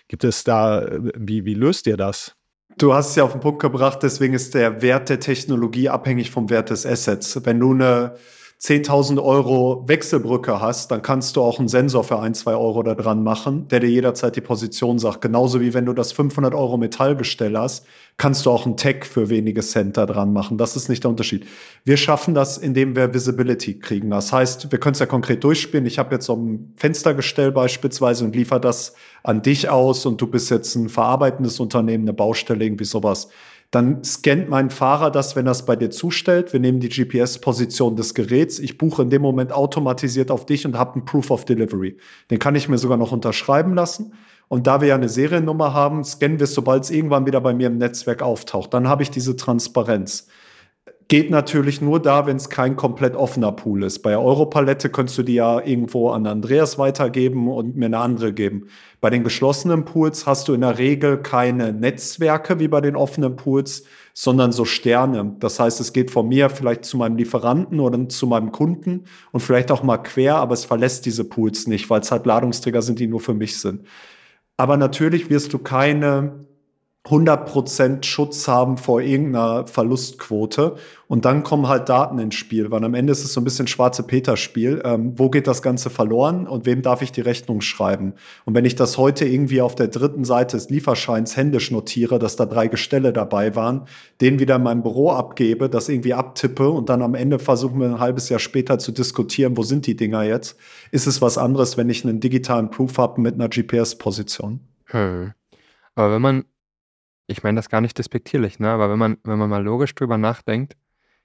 Gibt 0.09 0.25
es 0.25 0.45
da, 0.45 0.87
wie, 1.17 1.45
wie 1.45 1.55
löst 1.55 1.87
ihr 1.87 1.97
das? 1.97 2.35
Du 2.79 2.95
hast 2.95 3.11
es 3.11 3.17
ja 3.17 3.25
auf 3.25 3.33
den 3.33 3.41
Punkt 3.41 3.61
gebracht, 3.61 4.03
deswegen 4.03 4.35
ist 4.35 4.55
der 4.55 4.83
Wert 4.83 5.09
der 5.09 5.21
Technologie 5.21 5.89
abhängig 5.89 6.31
vom 6.31 6.51
Wert 6.51 6.71
des 6.71 6.87
Assets. 6.87 7.45
Wenn 7.45 7.61
du 7.61 7.73
eine 7.73 8.15
10.000 8.63 9.21
Euro 9.21 9.83
Wechselbrücke 9.89 10.61
hast, 10.61 10.93
dann 10.93 11.03
kannst 11.03 11.35
du 11.35 11.43
auch 11.43 11.59
einen 11.59 11.67
Sensor 11.67 12.05
für 12.05 12.21
ein, 12.21 12.33
zwei 12.33 12.55
Euro 12.55 12.85
da 12.85 12.95
dran 12.95 13.25
machen, 13.25 13.67
der 13.67 13.81
dir 13.81 13.91
jederzeit 13.91 14.37
die 14.37 14.41
Position 14.41 15.01
sagt. 15.01 15.21
Genauso 15.21 15.61
wie 15.61 15.75
wenn 15.75 15.85
du 15.85 15.93
das 15.93 16.13
500 16.13 16.55
Euro 16.55 16.77
Metallgestell 16.77 17.59
hast, 17.59 17.85
kannst 18.19 18.47
du 18.47 18.53
auch 18.53 18.65
einen 18.65 18.77
Tag 18.77 19.05
für 19.05 19.31
wenige 19.31 19.63
Cent 19.63 19.97
da 19.97 20.07
dran 20.07 20.33
machen. 20.33 20.59
Das 20.59 20.77
ist 20.77 20.89
nicht 20.89 21.03
der 21.03 21.11
Unterschied. 21.11 21.45
Wir 21.85 21.97
schaffen 21.97 22.35
das, 22.35 22.57
indem 22.57 22.95
wir 22.95 23.13
Visibility 23.13 23.81
kriegen. 23.81 24.11
Das 24.11 24.33
heißt, 24.33 24.71
wir 24.71 24.79
können 24.79 24.93
es 24.93 25.01
ja 25.01 25.07
konkret 25.07 25.43
durchspielen. 25.43 25.85
Ich 25.85 25.99
habe 25.99 26.15
jetzt 26.15 26.27
so 26.27 26.37
ein 26.37 26.73
Fenstergestell 26.77 27.51
beispielsweise 27.51 28.25
und 28.25 28.37
liefere 28.37 28.61
das 28.61 28.95
an 29.25 29.43
dich 29.43 29.71
aus 29.71 30.07
und 30.07 30.21
du 30.21 30.29
bist 30.29 30.53
jetzt 30.53 30.77
ein 30.77 30.89
verarbeitendes 30.89 31.59
Unternehmen, 31.59 32.05
eine 32.05 32.13
Baustelle, 32.13 32.65
irgendwie 32.65 32.85
sowas 32.85 33.29
dann 33.73 34.05
scannt 34.05 34.51
mein 34.51 34.69
Fahrer 34.69 35.11
das, 35.11 35.35
wenn 35.35 35.47
er 35.47 35.53
es 35.53 35.65
bei 35.65 35.77
dir 35.77 35.91
zustellt. 35.91 36.53
Wir 36.53 36.61
nehmen 36.61 36.79
die 36.79 36.91
GPS-Position 36.91 37.97
des 37.97 38.13
Geräts. 38.13 38.59
Ich 38.59 38.77
buche 38.77 39.01
in 39.01 39.09
dem 39.09 39.23
Moment 39.23 39.51
automatisiert 39.51 40.31
auf 40.31 40.45
dich 40.45 40.67
und 40.67 40.77
habe 40.77 40.93
einen 40.93 41.07
Proof 41.07 41.31
of 41.31 41.47
Delivery. 41.47 41.97
Den 42.31 42.39
kann 42.39 42.55
ich 42.55 42.69
mir 42.69 42.77
sogar 42.77 42.99
noch 42.99 43.13
unterschreiben 43.13 43.73
lassen. 43.73 44.13
Und 44.49 44.67
da 44.67 44.83
wir 44.83 44.89
ja 44.89 44.95
eine 44.95 45.09
Seriennummer 45.09 45.73
haben, 45.73 46.05
scannen 46.05 46.39
wir 46.39 46.45
es, 46.45 46.53
sobald 46.53 46.85
es 46.85 46.91
irgendwann 46.91 47.25
wieder 47.25 47.41
bei 47.41 47.55
mir 47.55 47.69
im 47.69 47.79
Netzwerk 47.79 48.21
auftaucht. 48.21 48.75
Dann 48.75 48.89
habe 48.89 49.03
ich 49.05 49.11
diese 49.11 49.37
Transparenz. 49.37 50.29
Geht 51.07 51.31
natürlich 51.31 51.81
nur 51.81 52.01
da, 52.01 52.27
wenn 52.27 52.39
es 52.39 52.49
kein 52.49 52.75
komplett 52.75 53.15
offener 53.15 53.53
Pool 53.53 53.85
ist. 53.85 54.01
Bei 54.01 54.11
der 54.11 54.23
Europalette 54.23 54.89
könntest 54.89 55.19
du 55.19 55.23
die 55.23 55.35
ja 55.35 55.61
irgendwo 55.61 56.09
an 56.09 56.27
Andreas 56.27 56.79
weitergeben 56.79 57.49
und 57.49 57.77
mir 57.77 57.87
eine 57.87 57.99
andere 57.99 58.33
geben. 58.33 58.67
Bei 59.01 59.11
den 59.11 59.23
geschlossenen 59.23 59.85
Pools 59.85 60.27
hast 60.27 60.49
du 60.49 60.55
in 60.55 60.63
der 60.63 60.79
Regel 60.79 61.19
keine 61.19 61.73
Netzwerke 61.73 62.59
wie 62.61 62.69
bei 62.69 62.81
den 62.81 62.97
offenen 62.97 63.37
Pools, 63.37 63.85
sondern 64.15 64.53
so 64.53 64.65
Sterne. 64.65 65.37
Das 65.39 65.61
heißt, 65.61 65.81
es 65.81 65.93
geht 65.93 66.11
von 66.11 66.29
mir 66.29 66.51
vielleicht 66.51 66.85
zu 66.85 66.97
meinem 66.97 67.17
Lieferanten 67.17 67.79
oder 67.79 68.09
zu 68.09 68.27
meinem 68.27 68.51
Kunden 68.51 69.05
und 69.33 69.41
vielleicht 69.41 69.71
auch 69.71 69.83
mal 69.83 69.99
quer, 69.99 70.37
aber 70.37 70.55
es 70.55 70.65
verlässt 70.65 71.07
diese 71.07 71.25
Pools 71.25 71.67
nicht, 71.67 71.91
weil 71.91 72.01
es 72.01 72.11
halt 72.11 72.27
Ladungsträger 72.27 72.83
sind, 72.83 72.99
die 72.99 73.07
nur 73.07 73.21
für 73.21 73.35
mich 73.35 73.61
sind. 73.61 73.87
Aber 74.57 74.77
natürlich 74.77 75.31
wirst 75.31 75.53
du 75.53 75.59
keine 75.59 76.47
100% 77.05 78.05
Schutz 78.05 78.47
haben 78.47 78.77
vor 78.77 79.01
irgendeiner 79.01 79.67
Verlustquote. 79.67 80.77
Und 81.09 81.25
dann 81.25 81.43
kommen 81.43 81.67
halt 81.67 81.89
Daten 81.89 82.21
ins 82.21 82.37
Spiel, 82.37 82.71
weil 82.71 82.85
am 82.85 82.95
Ende 82.95 83.11
ist 83.11 83.25
es 83.25 83.33
so 83.33 83.41
ein 83.41 83.45
bisschen 83.45 83.67
schwarze 83.67 84.05
Peter-Spiel. 84.05 84.83
Ähm, 84.85 85.19
wo 85.19 85.29
geht 85.29 85.49
das 85.49 85.63
Ganze 85.63 85.91
verloren 85.91 86.47
und 86.47 86.65
wem 86.65 86.81
darf 86.81 87.03
ich 87.03 87.11
die 87.11 87.21
Rechnung 87.21 87.61
schreiben? 87.61 88.15
Und 88.45 88.55
wenn 88.55 88.65
ich 88.65 88.77
das 88.77 88.99
heute 88.99 89.25
irgendwie 89.25 89.61
auf 89.61 89.75
der 89.75 89.89
dritten 89.89 90.25
Seite 90.25 90.57
des 90.57 90.71
Lieferscheins 90.71 91.37
händisch 91.37 91.73
notiere, 91.73 92.21
dass 92.21 92.37
da 92.37 92.47
drei 92.47 92.69
Gestelle 92.69 93.13
dabei 93.13 93.57
waren, 93.57 93.83
den 94.21 94.39
wieder 94.39 94.57
in 94.57 94.63
meinem 94.63 94.83
Büro 94.83 95.11
abgebe, 95.11 95.69
das 95.69 95.89
irgendwie 95.89 96.15
abtippe 96.15 96.71
und 96.71 96.89
dann 96.89 97.03
am 97.03 97.17
Ende 97.17 97.41
versuchen 97.41 97.81
wir 97.81 97.89
ein 97.89 98.01
halbes 98.01 98.29
Jahr 98.29 98.41
später 98.41 98.79
zu 98.79 98.93
diskutieren, 98.93 99.57
wo 99.57 99.65
sind 99.65 99.87
die 99.87 99.97
Dinger 99.97 100.23
jetzt, 100.23 100.57
ist 100.93 101.09
es 101.09 101.21
was 101.21 101.37
anderes, 101.37 101.77
wenn 101.77 101.91
ich 101.91 102.05
einen 102.05 102.21
digitalen 102.21 102.71
Proof 102.71 102.97
habe 102.99 103.21
mit 103.21 103.35
einer 103.35 103.49
GPS-Position. 103.49 104.61
Hm. 104.87 105.33
Aber 105.95 106.13
wenn 106.13 106.23
man 106.23 106.45
ich 107.33 107.43
meine 107.43 107.57
das 107.57 107.69
gar 107.69 107.81
nicht 107.81 107.99
despektierlich, 107.99 108.59
ne? 108.59 108.71
Aber 108.71 108.91
wenn 108.91 108.99
man, 108.99 109.19
wenn 109.25 109.39
man 109.39 109.51
mal 109.51 109.63
logisch 109.63 109.95
drüber 109.95 110.19
nachdenkt, 110.19 110.77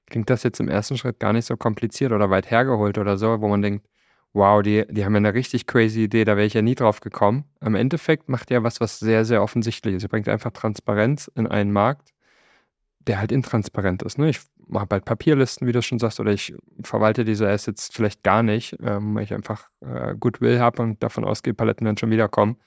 klingt 0.07 0.29
das 0.29 0.43
jetzt 0.43 0.59
im 0.59 0.69
ersten 0.69 0.97
Schritt 0.97 1.19
gar 1.19 1.33
nicht 1.33 1.45
so 1.45 1.57
kompliziert 1.57 2.11
oder 2.11 2.29
weit 2.29 2.49
hergeholt 2.49 2.97
oder 2.97 3.17
so, 3.17 3.41
wo 3.41 3.47
man 3.47 3.61
denkt, 3.61 3.85
wow, 4.33 4.61
die, 4.61 4.85
die 4.89 5.03
haben 5.03 5.13
ja 5.13 5.17
eine 5.17 5.33
richtig 5.33 5.67
crazy 5.67 6.03
Idee, 6.03 6.23
da 6.23 6.35
wäre 6.37 6.45
ich 6.45 6.53
ja 6.53 6.61
nie 6.61 6.75
drauf 6.75 7.01
gekommen. 7.01 7.45
Im 7.61 7.75
Endeffekt 7.75 8.29
macht 8.29 8.51
ihr 8.51 8.63
was, 8.63 8.79
was 8.79 8.99
sehr, 8.99 9.25
sehr 9.25 9.41
offensichtlich 9.41 9.95
ist. 9.95 10.03
Ihr 10.03 10.09
bringt 10.09 10.29
einfach 10.29 10.51
Transparenz 10.51 11.29
in 11.35 11.47
einen 11.47 11.71
Markt, 11.71 12.13
der 13.07 13.19
halt 13.19 13.31
intransparent 13.31 14.03
ist. 14.03 14.17
Ne? 14.17 14.29
Ich 14.29 14.41
mache 14.67 14.87
halt 14.91 15.05
Papierlisten, 15.05 15.67
wie 15.67 15.71
du 15.71 15.81
schon 15.81 15.99
sagst, 15.99 16.19
oder 16.19 16.31
ich 16.31 16.53
verwalte 16.83 17.25
diese 17.25 17.49
Assets 17.49 17.89
vielleicht 17.91 18.23
gar 18.23 18.43
nicht, 18.43 18.77
ähm, 18.81 19.15
weil 19.15 19.23
ich 19.23 19.33
einfach 19.33 19.69
äh, 19.81 20.13
Goodwill 20.19 20.59
habe 20.59 20.83
und 20.83 21.01
davon 21.01 21.23
ausgehe, 21.23 21.53
Paletten 21.53 21.85
werden 21.85 21.97
schon 21.97 22.11
wiederkommen. 22.11 22.57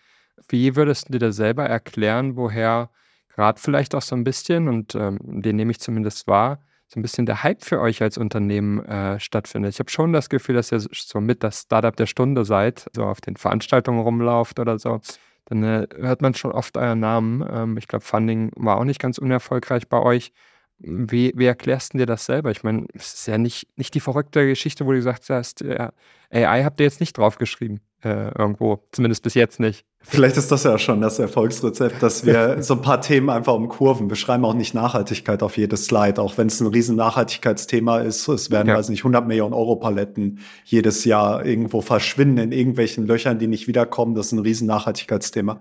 Wie 0.48 0.76
würdest 0.76 1.08
du 1.08 1.12
dir 1.12 1.18
da 1.18 1.32
selber 1.32 1.66
erklären, 1.66 2.36
woher 2.36 2.90
gerade 3.34 3.60
vielleicht 3.60 3.94
auch 3.94 4.02
so 4.02 4.14
ein 4.14 4.24
bisschen, 4.24 4.68
und 4.68 4.94
ähm, 4.94 5.18
den 5.20 5.56
nehme 5.56 5.70
ich 5.70 5.80
zumindest 5.80 6.26
wahr, 6.26 6.60
so 6.86 6.98
ein 6.98 7.02
bisschen 7.02 7.24
der 7.24 7.44
Hype 7.44 7.64
für 7.64 7.80
euch 7.80 8.02
als 8.02 8.18
Unternehmen 8.18 8.84
äh, 8.84 9.20
stattfindet. 9.20 9.74
Ich 9.74 9.78
habe 9.78 9.90
schon 9.90 10.12
das 10.12 10.28
Gefühl, 10.28 10.56
dass 10.56 10.72
ihr 10.72 10.80
so 10.80 11.20
mit 11.20 11.44
das 11.44 11.62
Startup 11.62 11.94
der 11.94 12.06
Stunde 12.06 12.44
seid, 12.44 12.86
so 12.94 13.04
auf 13.04 13.20
den 13.20 13.36
Veranstaltungen 13.36 14.00
rumlauft 14.00 14.58
oder 14.58 14.78
so. 14.78 15.00
Dann 15.44 15.62
äh, 15.62 15.86
hört 15.96 16.20
man 16.20 16.34
schon 16.34 16.50
oft 16.50 16.76
euren 16.76 17.00
Namen. 17.00 17.44
Ähm, 17.48 17.76
ich 17.76 17.86
glaube, 17.86 18.04
Funding 18.04 18.50
war 18.56 18.76
auch 18.76 18.84
nicht 18.84 19.00
ganz 19.00 19.18
unerfolgreich 19.18 19.88
bei 19.88 20.00
euch. 20.00 20.32
Wie, 20.78 21.32
wie 21.36 21.44
erklärst 21.44 21.94
du 21.94 21.98
dir 21.98 22.06
das 22.06 22.26
selber? 22.26 22.50
Ich 22.50 22.64
meine, 22.64 22.86
es 22.94 23.14
ist 23.14 23.26
ja 23.26 23.38
nicht, 23.38 23.68
nicht 23.76 23.94
die 23.94 24.00
verrückte 24.00 24.46
Geschichte, 24.46 24.84
wo 24.86 24.90
du 24.90 24.96
gesagt 24.96 25.28
hast, 25.30 25.60
ja, 25.60 25.92
AI 26.30 26.64
habt 26.64 26.80
ihr 26.80 26.84
jetzt 26.84 27.00
nicht 27.00 27.16
draufgeschrieben 27.16 27.80
äh, 28.02 28.30
irgendwo, 28.38 28.82
zumindest 28.92 29.22
bis 29.22 29.34
jetzt 29.34 29.60
nicht. 29.60 29.84
Vielleicht 30.02 30.38
ist 30.38 30.50
das 30.50 30.64
ja 30.64 30.78
schon 30.78 31.02
das 31.02 31.18
Erfolgsrezept, 31.18 32.02
dass 32.02 32.24
wir 32.24 32.62
so 32.62 32.74
ein 32.74 32.82
paar 32.82 33.02
Themen 33.02 33.28
einfach 33.28 33.52
umkurven. 33.52 34.08
Wir 34.08 34.16
schreiben 34.16 34.44
auch 34.46 34.54
nicht 34.54 34.72
Nachhaltigkeit 34.72 35.42
auf 35.42 35.58
jedes 35.58 35.86
Slide, 35.86 36.20
auch 36.22 36.38
wenn 36.38 36.46
es 36.46 36.60
ein 36.60 36.66
riesen 36.68 36.96
Nachhaltigkeitsthema 36.96 37.98
ist. 37.98 38.26
Es 38.28 38.50
werden, 38.50 38.68
ja. 38.68 38.76
weiß 38.76 38.88
nicht, 38.88 39.00
100 39.00 39.28
Millionen 39.28 39.52
Euro 39.52 39.76
Paletten 39.76 40.38
jedes 40.64 41.04
Jahr 41.04 41.44
irgendwo 41.44 41.82
verschwinden 41.82 42.38
in 42.38 42.52
irgendwelchen 42.52 43.06
Löchern, 43.06 43.38
die 43.38 43.46
nicht 43.46 43.68
wiederkommen. 43.68 44.14
Das 44.14 44.26
ist 44.26 44.32
ein 44.32 44.38
riesen 44.38 44.66
Nachhaltigkeitsthema. 44.66 45.60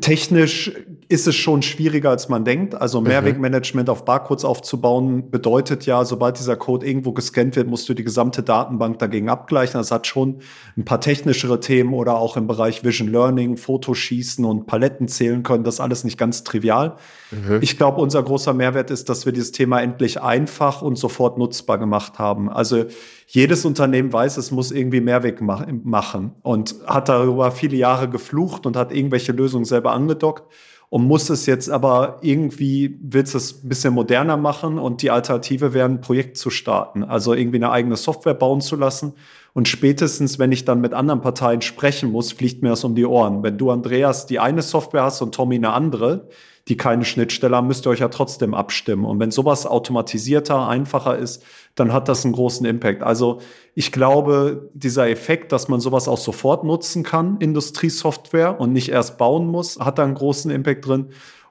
Technisch 0.00 0.72
ist 1.08 1.28
es 1.28 1.36
schon 1.36 1.62
schwieriger, 1.62 2.10
als 2.10 2.28
man 2.28 2.44
denkt. 2.44 2.74
Also 2.74 3.00
mhm. 3.00 3.06
Mehrwegmanagement 3.08 3.88
auf 3.88 4.04
Barcodes 4.04 4.44
aufzubauen 4.44 5.30
bedeutet 5.30 5.86
ja, 5.86 6.04
sobald 6.04 6.38
dieser 6.38 6.56
Code 6.56 6.84
irgendwo 6.84 7.12
gescannt 7.12 7.54
wird, 7.54 7.68
musst 7.68 7.88
du 7.88 7.94
die 7.94 8.02
gesamte 8.02 8.42
Datenbank 8.42 8.98
dagegen 8.98 9.28
abgleichen. 9.28 9.78
Das 9.78 9.92
hat 9.92 10.08
schon 10.08 10.40
ein 10.76 10.84
paar 10.84 11.00
technischere 11.00 11.60
Themen 11.60 11.94
oder 11.94 12.16
auch 12.16 12.36
im 12.36 12.48
Bereich 12.48 12.82
Vision 12.82 13.08
Learning, 13.08 13.56
Fotoschießen 13.56 14.44
und 14.44 14.66
Paletten 14.66 15.06
zählen 15.06 15.44
können. 15.44 15.62
Das 15.62 15.74
ist 15.76 15.80
alles 15.80 16.02
nicht 16.02 16.18
ganz 16.18 16.42
trivial. 16.42 16.96
Mhm. 17.30 17.60
Ich 17.60 17.76
glaube, 17.76 18.00
unser 18.00 18.22
großer 18.22 18.54
Mehrwert 18.54 18.90
ist, 18.90 19.08
dass 19.08 19.26
wir 19.26 19.32
dieses 19.32 19.52
Thema 19.52 19.80
endlich 19.80 20.20
einfach 20.20 20.82
und 20.82 20.96
sofort 20.96 21.38
nutzbar 21.38 21.78
gemacht 21.78 22.18
haben. 22.18 22.50
Also 22.50 22.86
jedes 23.30 23.66
Unternehmen 23.66 24.10
weiß, 24.10 24.38
es 24.38 24.50
muss 24.50 24.70
irgendwie 24.70 25.02
Mehrweg 25.02 25.42
ma 25.42 25.66
machen 25.84 26.32
und 26.40 26.76
hat 26.86 27.10
darüber 27.10 27.50
viele 27.50 27.76
Jahre 27.76 28.08
geflucht 28.08 28.64
und 28.64 28.74
hat 28.74 28.90
irgendwelche 28.90 29.32
Lösungen 29.32 29.66
selber 29.66 29.92
angedockt 29.92 30.50
und 30.88 31.04
muss 31.04 31.28
es 31.28 31.44
jetzt 31.44 31.68
aber 31.68 32.20
irgendwie, 32.22 32.98
willst 33.02 33.34
es 33.34 33.62
ein 33.62 33.68
bisschen 33.68 33.92
moderner 33.92 34.38
machen 34.38 34.78
und 34.78 35.02
die 35.02 35.10
Alternative 35.10 35.74
wäre, 35.74 35.86
ein 35.86 36.00
Projekt 36.00 36.38
zu 36.38 36.48
starten, 36.48 37.04
also 37.04 37.34
irgendwie 37.34 37.58
eine 37.58 37.70
eigene 37.70 37.96
Software 37.96 38.32
bauen 38.32 38.62
zu 38.62 38.76
lassen. 38.76 39.12
Und 39.52 39.68
spätestens, 39.68 40.38
wenn 40.38 40.50
ich 40.50 40.64
dann 40.64 40.80
mit 40.80 40.94
anderen 40.94 41.20
Parteien 41.20 41.60
sprechen 41.60 42.10
muss, 42.10 42.32
fliegt 42.32 42.62
mir 42.62 42.70
das 42.70 42.84
um 42.84 42.94
die 42.94 43.04
Ohren. 43.04 43.42
Wenn 43.42 43.58
du, 43.58 43.70
Andreas, 43.70 44.24
die 44.24 44.38
eine 44.38 44.62
Software 44.62 45.02
hast 45.02 45.20
und 45.20 45.34
Tommy 45.34 45.56
eine 45.56 45.72
andere, 45.72 46.28
die 46.68 46.76
keine 46.76 47.04
Schnittstelle 47.04 47.56
haben, 47.56 47.66
müsst 47.66 47.86
ihr 47.86 47.90
euch 47.90 48.00
ja 48.00 48.08
trotzdem 48.08 48.52
abstimmen. 48.52 49.04
Und 49.04 49.18
wenn 49.20 49.30
sowas 49.30 49.66
automatisierter, 49.66 50.68
einfacher 50.68 51.16
ist, 51.16 51.42
dann 51.74 51.92
hat 51.92 52.08
das 52.08 52.24
einen 52.24 52.34
großen 52.34 52.66
Impact. 52.66 53.02
Also 53.02 53.40
ich 53.74 53.90
glaube, 53.90 54.70
dieser 54.74 55.08
Effekt, 55.08 55.52
dass 55.52 55.68
man 55.68 55.80
sowas 55.80 56.08
auch 56.08 56.18
sofort 56.18 56.64
nutzen 56.64 57.04
kann, 57.04 57.38
Industriesoftware 57.38 58.60
und 58.60 58.72
nicht 58.72 58.90
erst 58.90 59.16
bauen 59.16 59.46
muss, 59.46 59.78
hat 59.78 59.98
da 59.98 60.04
einen 60.04 60.14
großen 60.14 60.50
Impact 60.50 60.86
drin. 60.86 61.06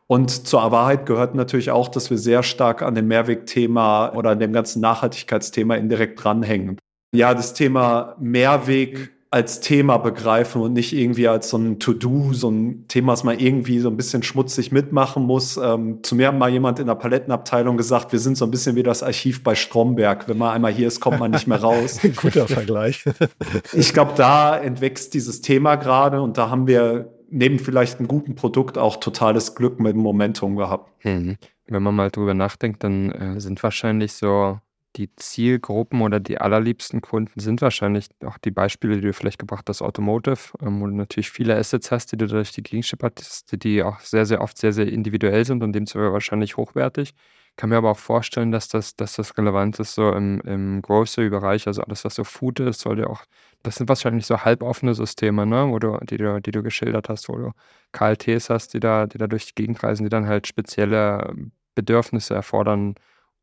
Und 0.06 0.47
zur 0.47 0.71
Wahrheit 0.71 1.06
gehört 1.06 1.36
natürlich 1.36 1.71
auch, 1.71 1.89
dass 1.89 2.10
wir 2.10 2.17
sehr 2.17 2.43
stark 2.43 2.82
an 2.82 2.95
dem 2.95 3.08
Mehrwegthema 3.08 4.13
oder 4.13 4.32
an 4.32 4.39
dem 4.39 4.53
ganzen 4.53 4.82
Nachhaltigkeitsthema 4.82 5.75
indirekt 5.75 6.23
dranhängen. 6.23 6.77
Ja, 7.13 7.34
das 7.34 7.53
Thema 7.53 8.15
Mehrweg 8.19 9.16
als 9.29 9.59
Thema 9.59 9.97
begreifen 9.97 10.61
und 10.61 10.73
nicht 10.73 10.93
irgendwie 10.93 11.27
als 11.27 11.49
so 11.49 11.57
ein 11.57 11.79
To-Do, 11.79 12.31
so 12.31 12.49
ein 12.49 12.87
Thema, 12.87 13.11
das 13.11 13.25
man 13.25 13.37
irgendwie 13.37 13.79
so 13.79 13.89
ein 13.89 13.97
bisschen 13.97 14.23
schmutzig 14.23 14.71
mitmachen 14.71 15.23
muss. 15.23 15.57
Ähm, 15.57 15.99
zu 16.01 16.15
mir 16.15 16.29
hat 16.29 16.37
mal 16.37 16.49
jemand 16.49 16.79
in 16.79 16.87
der 16.87 16.95
Palettenabteilung 16.95 17.75
gesagt, 17.75 18.13
wir 18.13 18.19
sind 18.19 18.37
so 18.37 18.45
ein 18.45 18.51
bisschen 18.51 18.77
wie 18.77 18.83
das 18.83 19.03
Archiv 19.03 19.43
bei 19.43 19.53
Stromberg. 19.53 20.29
Wenn 20.29 20.37
man 20.37 20.53
einmal 20.53 20.71
hier 20.71 20.87
ist, 20.87 21.01
kommt 21.01 21.19
man 21.19 21.31
nicht 21.31 21.45
mehr 21.45 21.61
raus. 21.61 21.99
Guter 22.21 22.47
Vergleich. 22.47 23.03
ich 23.73 23.93
glaube, 23.93 24.13
da 24.15 24.57
entwächst 24.57 25.13
dieses 25.13 25.41
Thema 25.41 25.75
gerade 25.75 26.21
und 26.21 26.37
da 26.37 26.49
haben 26.49 26.67
wir 26.67 27.13
neben 27.29 27.59
vielleicht 27.59 27.99
einem 27.99 28.07
guten 28.07 28.35
Produkt 28.35 28.77
auch 28.77 28.95
totales 28.95 29.55
Glück 29.55 29.79
mit 29.81 29.93
dem 29.93 30.01
Momentum 30.01 30.55
gehabt. 30.55 30.89
Mhm. 31.03 31.37
Wenn 31.65 31.83
man 31.83 31.95
mal 31.95 32.11
drüber 32.11 32.33
nachdenkt, 32.33 32.81
dann 32.85 33.11
äh, 33.11 33.41
sind 33.41 33.61
wahrscheinlich 33.61 34.13
so 34.13 34.59
die 34.97 35.15
Zielgruppen 35.15 36.01
oder 36.01 36.19
die 36.19 36.39
allerliebsten 36.39 37.01
Kunden 37.01 37.39
sind 37.39 37.62
wahrscheinlich 37.62 38.07
auch 38.25 38.38
die 38.38 38.51
Beispiele, 38.51 38.95
die 38.95 39.01
du 39.01 39.13
vielleicht 39.13 39.39
gebracht 39.39 39.69
hast, 39.69 39.81
Automotive, 39.81 40.57
ähm, 40.62 40.81
wo 40.81 40.88
du 40.88 40.95
natürlich 40.95 41.29
viele 41.29 41.55
Assets 41.55 41.91
hast, 41.91 42.12
die 42.12 42.17
du 42.17 42.27
durch 42.27 42.51
die 42.51 42.63
Gegend 42.63 42.91
hast, 43.01 43.63
die 43.63 43.83
auch 43.83 43.99
sehr, 43.99 44.25
sehr 44.25 44.41
oft 44.41 44.57
sehr, 44.57 44.73
sehr 44.73 44.88
individuell 44.88 45.45
sind 45.45 45.63
und 45.63 45.73
demzufolge 45.73 46.13
wahrscheinlich 46.13 46.57
hochwertig. 46.57 47.13
Kann 47.55 47.69
mir 47.69 47.77
aber 47.77 47.91
auch 47.91 47.97
vorstellen, 47.97 48.51
dass 48.51 48.67
das, 48.67 48.95
dass 48.95 49.15
das 49.15 49.38
relevant 49.38 49.79
ist 49.79 49.95
so 49.95 50.12
im, 50.13 50.41
im 50.41 50.81
Grocery-Bereich, 50.81 51.65
also 51.67 51.81
alles, 51.81 52.05
was 52.05 52.15
so 52.15 52.23
Food 52.23 52.60
ist, 52.60 52.81
sollte 52.81 53.10
auch, 53.10 53.23
das 53.63 53.75
sind 53.77 53.89
wahrscheinlich 53.89 54.27
so 54.27 54.41
halboffene 54.41 54.93
Systeme, 54.93 55.45
ne, 55.45 55.67
wo 55.69 55.79
du, 55.79 55.97
die 56.03 56.17
du, 56.17 56.39
die 56.39 56.51
du 56.51 56.62
geschildert 56.62 57.10
hast, 57.10 57.29
wo 57.29 57.36
du 57.36 57.51
KLTs 57.93 58.49
hast, 58.51 58.73
die 58.75 58.79
da, 58.79 59.07
die 59.07 59.17
da 59.17 59.27
durch 59.27 59.47
die 59.47 59.55
Gegend 59.55 59.81
reisen, 59.83 60.03
die 60.03 60.10
dann 60.10 60.27
halt 60.27 60.45
spezielle 60.45 61.33
Bedürfnisse 61.73 62.36
erfordern, 62.36 62.95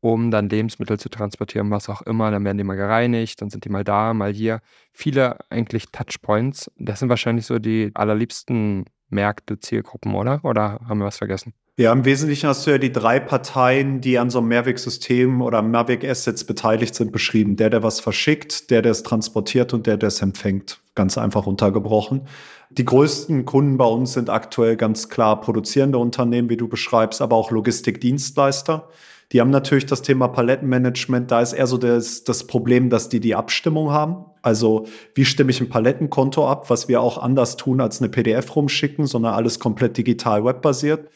um 0.05 0.29
dann 0.29 0.49
Lebensmittel 0.49 0.99
zu 0.99 1.09
transportieren, 1.09 1.71
was 1.71 1.89
auch 1.89 2.03
immer. 2.03 2.29
Dann 2.29 2.45
werden 2.45 2.59
die 2.59 2.63
mal 2.63 2.75
gereinigt, 2.75 3.41
dann 3.41 3.49
sind 3.49 3.65
die 3.65 3.69
mal 3.69 3.83
da, 3.83 4.13
mal 4.13 4.31
hier. 4.31 4.61
Viele 4.93 5.39
eigentlich 5.49 5.87
Touchpoints. 5.91 6.69
Das 6.77 6.99
sind 6.99 7.09
wahrscheinlich 7.09 7.47
so 7.47 7.57
die 7.57 7.89
allerliebsten 7.95 8.85
Märkte, 9.09 9.59
Zielgruppen, 9.59 10.13
oder? 10.13 10.41
Oder 10.43 10.79
haben 10.87 10.99
wir 10.99 11.05
was 11.05 11.17
vergessen? 11.17 11.53
Ja, 11.77 11.91
im 11.91 12.05
Wesentlichen 12.05 12.47
hast 12.47 12.67
du 12.67 12.71
ja 12.71 12.77
die 12.77 12.91
drei 12.91 13.19
Parteien, 13.19 13.99
die 13.99 14.19
an 14.19 14.29
so 14.29 14.37
einem 14.37 14.49
Mehrwegsystem 14.49 15.41
oder 15.41 15.63
Mehrweg-Assets 15.63 16.43
beteiligt 16.43 16.93
sind, 16.93 17.11
beschrieben. 17.11 17.55
Der, 17.55 17.71
der 17.71 17.81
was 17.81 17.99
verschickt, 17.99 18.69
der, 18.69 18.83
der 18.83 18.91
es 18.91 19.01
transportiert 19.01 19.73
und 19.73 19.87
der, 19.87 19.97
der 19.97 20.07
es 20.07 20.21
empfängt. 20.21 20.81
Ganz 20.93 21.17
einfach 21.17 21.47
runtergebrochen. 21.47 22.27
Die 22.69 22.85
größten 22.85 23.45
Kunden 23.45 23.77
bei 23.77 23.85
uns 23.85 24.13
sind 24.13 24.29
aktuell 24.29 24.77
ganz 24.77 25.09
klar 25.09 25.41
produzierende 25.41 25.97
Unternehmen, 25.97 26.49
wie 26.49 26.57
du 26.57 26.67
beschreibst, 26.67 27.23
aber 27.23 27.35
auch 27.35 27.49
Logistikdienstleister. 27.49 28.87
Die 29.31 29.41
haben 29.41 29.49
natürlich 29.49 29.85
das 29.85 30.01
Thema 30.01 30.27
Palettenmanagement. 30.27 31.31
Da 31.31 31.41
ist 31.41 31.53
eher 31.53 31.67
so 31.67 31.77
das, 31.77 32.23
das 32.23 32.45
Problem, 32.45 32.89
dass 32.89 33.09
die 33.09 33.19
die 33.19 33.35
Abstimmung 33.35 33.91
haben. 33.91 34.25
Also 34.41 34.85
wie 35.15 35.25
stimme 35.25 35.51
ich 35.51 35.61
ein 35.61 35.69
Palettenkonto 35.69 36.47
ab, 36.47 36.69
was 36.69 36.87
wir 36.87 37.01
auch 37.01 37.17
anders 37.17 37.57
tun 37.57 37.81
als 37.81 38.01
eine 38.01 38.09
PDF 38.09 38.55
rumschicken, 38.55 39.07
sondern 39.07 39.33
alles 39.33 39.59
komplett 39.59 39.97
digital 39.97 40.45
webbasiert. 40.45 41.09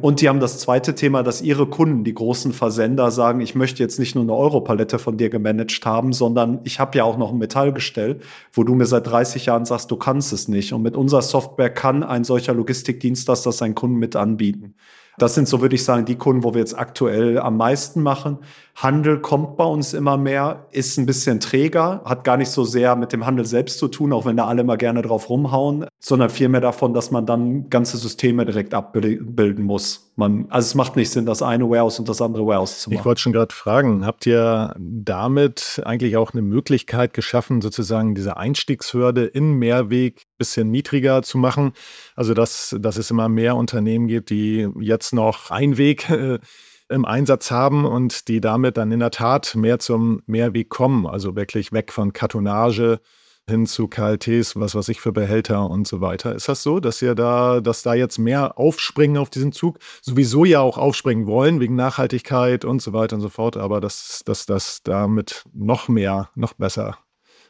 Und 0.00 0.20
die 0.20 0.28
haben 0.28 0.38
das 0.38 0.60
zweite 0.60 0.94
Thema, 0.94 1.24
dass 1.24 1.42
ihre 1.42 1.66
Kunden, 1.66 2.04
die 2.04 2.14
großen 2.14 2.52
Versender, 2.52 3.10
sagen, 3.10 3.40
ich 3.40 3.56
möchte 3.56 3.82
jetzt 3.82 3.98
nicht 3.98 4.14
nur 4.14 4.22
eine 4.22 4.34
Europalette 4.34 5.00
von 5.00 5.16
dir 5.16 5.28
gemanagt 5.28 5.84
haben, 5.84 6.12
sondern 6.12 6.60
ich 6.62 6.78
habe 6.78 6.96
ja 6.96 7.02
auch 7.02 7.18
noch 7.18 7.32
ein 7.32 7.38
Metallgestell, 7.38 8.20
wo 8.52 8.62
du 8.62 8.76
mir 8.76 8.86
seit 8.86 9.08
30 9.08 9.46
Jahren 9.46 9.64
sagst, 9.64 9.90
du 9.90 9.96
kannst 9.96 10.32
es 10.32 10.46
nicht. 10.46 10.72
Und 10.72 10.82
mit 10.82 10.96
unserer 10.96 11.22
Software 11.22 11.70
kann 11.70 12.04
ein 12.04 12.22
solcher 12.22 12.54
Logistikdienstleister 12.54 13.48
das 13.48 13.58
seinen 13.58 13.74
Kunden 13.74 13.96
mit 13.96 14.14
anbieten. 14.14 14.76
Das 15.18 15.34
sind 15.34 15.48
so, 15.48 15.60
würde 15.60 15.74
ich 15.74 15.84
sagen, 15.84 16.04
die 16.04 16.16
Kunden, 16.16 16.44
wo 16.44 16.54
wir 16.54 16.60
jetzt 16.60 16.78
aktuell 16.78 17.40
am 17.40 17.56
meisten 17.56 18.02
machen. 18.02 18.38
Handel 18.76 19.18
kommt 19.20 19.56
bei 19.56 19.64
uns 19.64 19.92
immer 19.92 20.16
mehr, 20.16 20.66
ist 20.70 20.96
ein 20.96 21.06
bisschen 21.06 21.40
träger, 21.40 22.02
hat 22.04 22.22
gar 22.22 22.36
nicht 22.36 22.50
so 22.50 22.62
sehr 22.62 22.94
mit 22.94 23.12
dem 23.12 23.26
Handel 23.26 23.44
selbst 23.44 23.78
zu 23.78 23.88
tun, 23.88 24.12
auch 24.12 24.24
wenn 24.26 24.36
da 24.36 24.46
alle 24.46 24.60
immer 24.60 24.76
gerne 24.76 25.02
drauf 25.02 25.28
rumhauen, 25.28 25.86
sondern 25.98 26.30
vielmehr 26.30 26.60
davon, 26.60 26.94
dass 26.94 27.10
man 27.10 27.26
dann 27.26 27.68
ganze 27.68 27.96
Systeme 27.96 28.46
direkt 28.46 28.74
abbilden 28.74 29.64
muss. 29.64 30.07
Man, 30.18 30.46
also 30.50 30.66
es 30.66 30.74
macht 30.74 30.96
nicht 30.96 31.10
Sinn, 31.10 31.26
das 31.26 31.42
eine 31.42 31.70
Warehouse 31.70 32.00
und 32.00 32.08
das 32.08 32.20
andere 32.20 32.44
Warehouse 32.44 32.80
zu 32.80 32.90
machen. 32.90 32.98
Ich 32.98 33.04
wollte 33.04 33.20
schon 33.20 33.32
gerade 33.32 33.54
fragen, 33.54 34.04
habt 34.04 34.26
ihr 34.26 34.74
damit 34.76 35.80
eigentlich 35.84 36.16
auch 36.16 36.32
eine 36.32 36.42
Möglichkeit 36.42 37.14
geschaffen, 37.14 37.60
sozusagen 37.60 38.16
diese 38.16 38.36
Einstiegshürde 38.36 39.26
in 39.26 39.52
Mehrweg 39.52 40.22
ein 40.22 40.36
bisschen 40.36 40.72
niedriger 40.72 41.22
zu 41.22 41.38
machen? 41.38 41.72
Also 42.16 42.34
dass, 42.34 42.74
dass 42.80 42.96
es 42.96 43.12
immer 43.12 43.28
mehr 43.28 43.54
Unternehmen 43.54 44.08
gibt, 44.08 44.30
die 44.30 44.68
jetzt 44.80 45.14
noch 45.14 45.52
Einweg 45.52 46.10
äh, 46.10 46.40
im 46.88 47.04
Einsatz 47.04 47.52
haben 47.52 47.84
und 47.84 48.26
die 48.26 48.40
damit 48.40 48.76
dann 48.76 48.90
in 48.90 48.98
der 48.98 49.12
Tat 49.12 49.54
mehr 49.54 49.78
zum 49.78 50.22
Mehrweg 50.26 50.68
kommen. 50.68 51.06
Also 51.06 51.36
wirklich 51.36 51.70
weg 51.70 51.92
von 51.92 52.12
Kartonage 52.12 52.98
hin 53.48 53.66
zu 53.66 53.88
KLTs, 53.88 54.56
was 54.56 54.74
weiß 54.74 54.88
ich 54.88 55.00
für 55.00 55.12
Behälter 55.12 55.68
und 55.68 55.86
so 55.86 56.00
weiter. 56.00 56.34
Ist 56.34 56.48
das 56.48 56.62
so, 56.62 56.80
dass 56.80 57.02
ihr 57.02 57.14
da, 57.14 57.60
dass 57.60 57.82
da 57.82 57.94
jetzt 57.94 58.18
mehr 58.18 58.58
aufspringen 58.58 59.16
auf 59.16 59.30
diesen 59.30 59.52
Zug, 59.52 59.78
sowieso 60.02 60.44
ja 60.44 60.60
auch 60.60 60.78
aufspringen 60.78 61.26
wollen 61.26 61.60
wegen 61.60 61.74
Nachhaltigkeit 61.74 62.64
und 62.64 62.82
so 62.82 62.92
weiter 62.92 63.16
und 63.16 63.22
so 63.22 63.28
fort, 63.28 63.56
aber 63.56 63.80
dass, 63.80 64.22
dass 64.24 64.46
das 64.46 64.82
damit 64.82 65.44
noch 65.52 65.88
mehr, 65.88 66.30
noch 66.34 66.54
besser 66.54 66.98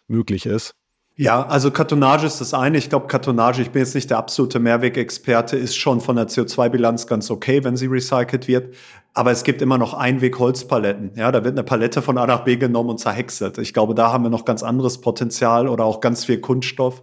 möglich 0.06 0.46
ist? 0.46 0.74
Ja, 1.20 1.44
also 1.44 1.72
Kartonage 1.72 2.26
ist 2.28 2.40
das 2.40 2.54
eine. 2.54 2.78
Ich 2.78 2.90
glaube, 2.90 3.09
Kartonage, 3.09 3.61
ich 3.61 3.72
bin 3.72 3.83
jetzt 3.83 3.96
nicht 3.96 4.09
der 4.09 4.18
absolute 4.18 4.61
Mehrwegexperte, 4.61 5.57
ist 5.57 5.76
schon 5.76 6.00
von 6.00 6.14
der 6.14 6.28
CO2-Bilanz 6.28 7.09
ganz 7.09 7.28
okay, 7.28 7.64
wenn 7.64 7.76
sie 7.76 7.87
recycelt 7.87 8.46
wird. 8.46 8.76
Aber 9.14 9.33
es 9.33 9.42
gibt 9.42 9.61
immer 9.61 9.78
noch 9.78 9.94
Einweg-Holzpaletten. 9.94 11.14
Ja, 11.16 11.33
da 11.33 11.42
wird 11.42 11.54
eine 11.54 11.64
Palette 11.64 12.02
von 12.02 12.18
A 12.18 12.26
nach 12.28 12.44
B 12.44 12.54
genommen 12.54 12.90
und 12.90 13.00
zerhäckselt. 13.00 13.59
Ich 13.59 13.74
glaube, 13.74 13.96
da 13.96 14.12
haben 14.12 14.22
wir 14.22 14.31
noch 14.31 14.44
ganz 14.44 14.62
anderes 14.62 15.00
Potenzial 15.00 15.66
oder 15.66 15.85
auch 15.85 16.00
ganz 16.00 16.24
viel 16.24 16.38
Kunststoff. 16.38 17.02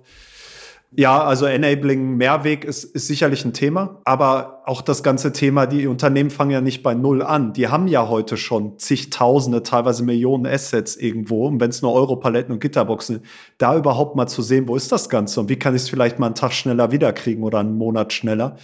Ja, 0.98 1.24
also 1.24 1.46
Enabling 1.46 2.16
Mehrweg 2.16 2.64
ist, 2.64 2.86
ist 2.86 3.08
sicherlich 3.08 3.44
ein 3.44 3.52
Thema, 3.52 4.00
aber 4.06 4.62
auch 4.66 4.82
das 4.82 5.04
ganze 5.04 5.34
Thema, 5.34 5.66
die 5.66 5.88
Unternehmen 5.88 6.30
fangen 6.30 6.52
ja 6.52 6.62
nicht 6.62 6.84
bei 6.84 6.94
Null 6.94 7.22
an. 7.22 7.52
Die 7.52 7.68
haben 7.68 7.90
ja 7.90 8.08
heute 8.08 8.38
schon 8.38 8.80
zigtausende, 8.80 9.62
teilweise 9.62 10.04
Millionen 10.04 10.46
Assets 10.46 10.96
irgendwo. 10.96 11.48
Und 11.48 11.60
wenn 11.60 11.70
es 11.70 11.82
nur 11.82 11.92
Europaletten 11.94 12.54
und 12.54 12.62
Gitterboxen 12.62 13.18
sind, 13.18 13.26
da 13.58 13.76
überhaupt 13.76 14.16
mal 14.16 14.28
zu 14.28 14.42
sehen, 14.42 14.70
wo 14.70 14.76
ist 14.78 14.92
das 14.92 15.10
Ganze 15.10 15.42
und 15.42 15.50
wie 15.50 15.60
kann 15.60 15.76
ich 15.76 15.82
es 15.82 15.90
vielleicht 15.90 16.18
mal 16.18 16.28
einen 16.28 16.36
Tag 16.36 16.54
schneller 16.54 16.92
wiederkriegen 16.92 17.44
oder 17.44 17.60
einen 17.60 17.78
Monat 17.78 18.14
schneller. 18.14 18.56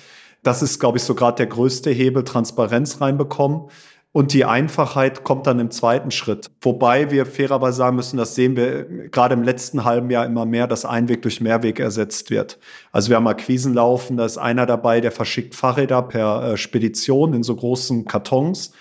Das 0.41 0.61
ist, 0.61 0.79
glaube 0.79 0.99
ich, 0.99 1.03
so 1.03 1.15
gerade 1.15 1.35
der 1.35 1.47
größte 1.47 1.91
Hebel, 1.91 2.23
Transparenz 2.23 3.01
reinbekommen. 3.01 3.69
Und 4.13 4.33
die 4.33 4.43
Einfachheit 4.43 5.23
kommt 5.23 5.47
dann 5.47 5.59
im 5.59 5.71
zweiten 5.71 6.11
Schritt. 6.11 6.51
Wobei 6.59 7.11
wir 7.11 7.25
fairerweise 7.25 7.77
sagen 7.77 7.95
müssen, 7.95 8.17
das 8.17 8.35
sehen 8.35 8.57
wir 8.57 9.07
gerade 9.07 9.35
im 9.35 9.43
letzten 9.43 9.85
halben 9.85 10.09
Jahr 10.09 10.25
immer 10.25 10.45
mehr, 10.45 10.67
dass 10.67 10.83
Einweg 10.83 11.21
durch 11.21 11.39
Mehrweg 11.39 11.79
ersetzt 11.79 12.29
wird. 12.29 12.59
Also 12.91 13.09
wir 13.09 13.15
haben 13.15 13.27
Akquisen 13.27 13.73
laufen, 13.73 14.17
da 14.17 14.25
ist 14.25 14.37
einer 14.37 14.65
dabei, 14.65 14.99
der 14.99 15.13
verschickt 15.13 15.55
Fahrräder 15.55 16.01
per 16.01 16.43
äh, 16.43 16.57
Spedition 16.57 17.33
in 17.33 17.43
so 17.43 17.55
großen 17.55 18.03
Kartons. 18.03 18.73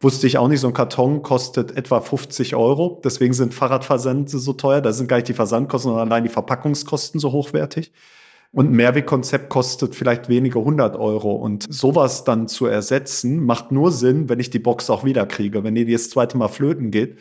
Wusste 0.00 0.26
ich 0.26 0.38
auch 0.38 0.48
nicht, 0.48 0.60
so 0.60 0.68
ein 0.68 0.74
Karton 0.74 1.22
kostet 1.22 1.76
etwa 1.76 2.00
50 2.00 2.54
Euro. 2.54 3.00
Deswegen 3.04 3.34
sind 3.34 3.52
Fahrradversände 3.52 4.38
so 4.38 4.52
teuer. 4.54 4.80
Da 4.80 4.92
sind 4.92 5.08
gar 5.08 5.16
nicht 5.16 5.28
die 5.28 5.34
Versandkosten, 5.34 5.90
sondern 5.90 6.08
allein 6.08 6.22
die 6.22 6.30
Verpackungskosten 6.30 7.20
so 7.20 7.32
hochwertig. 7.32 7.92
Und 8.50 8.70
ein 8.70 8.76
Mehrwegkonzept 8.76 9.50
kostet 9.50 9.94
vielleicht 9.94 10.28
wenige 10.28 10.60
hundert 10.60 10.96
Euro. 10.96 11.32
Und 11.32 11.66
sowas 11.68 12.24
dann 12.24 12.48
zu 12.48 12.66
ersetzen, 12.66 13.44
macht 13.44 13.72
nur 13.72 13.92
Sinn, 13.92 14.28
wenn 14.28 14.40
ich 14.40 14.50
die 14.50 14.58
Box 14.58 14.88
auch 14.88 15.04
wieder 15.04 15.26
kriege, 15.26 15.64
wenn 15.64 15.74
die 15.74 15.90
das 15.90 16.08
zweite 16.10 16.38
Mal 16.38 16.48
flöten 16.48 16.90
geht. 16.90 17.18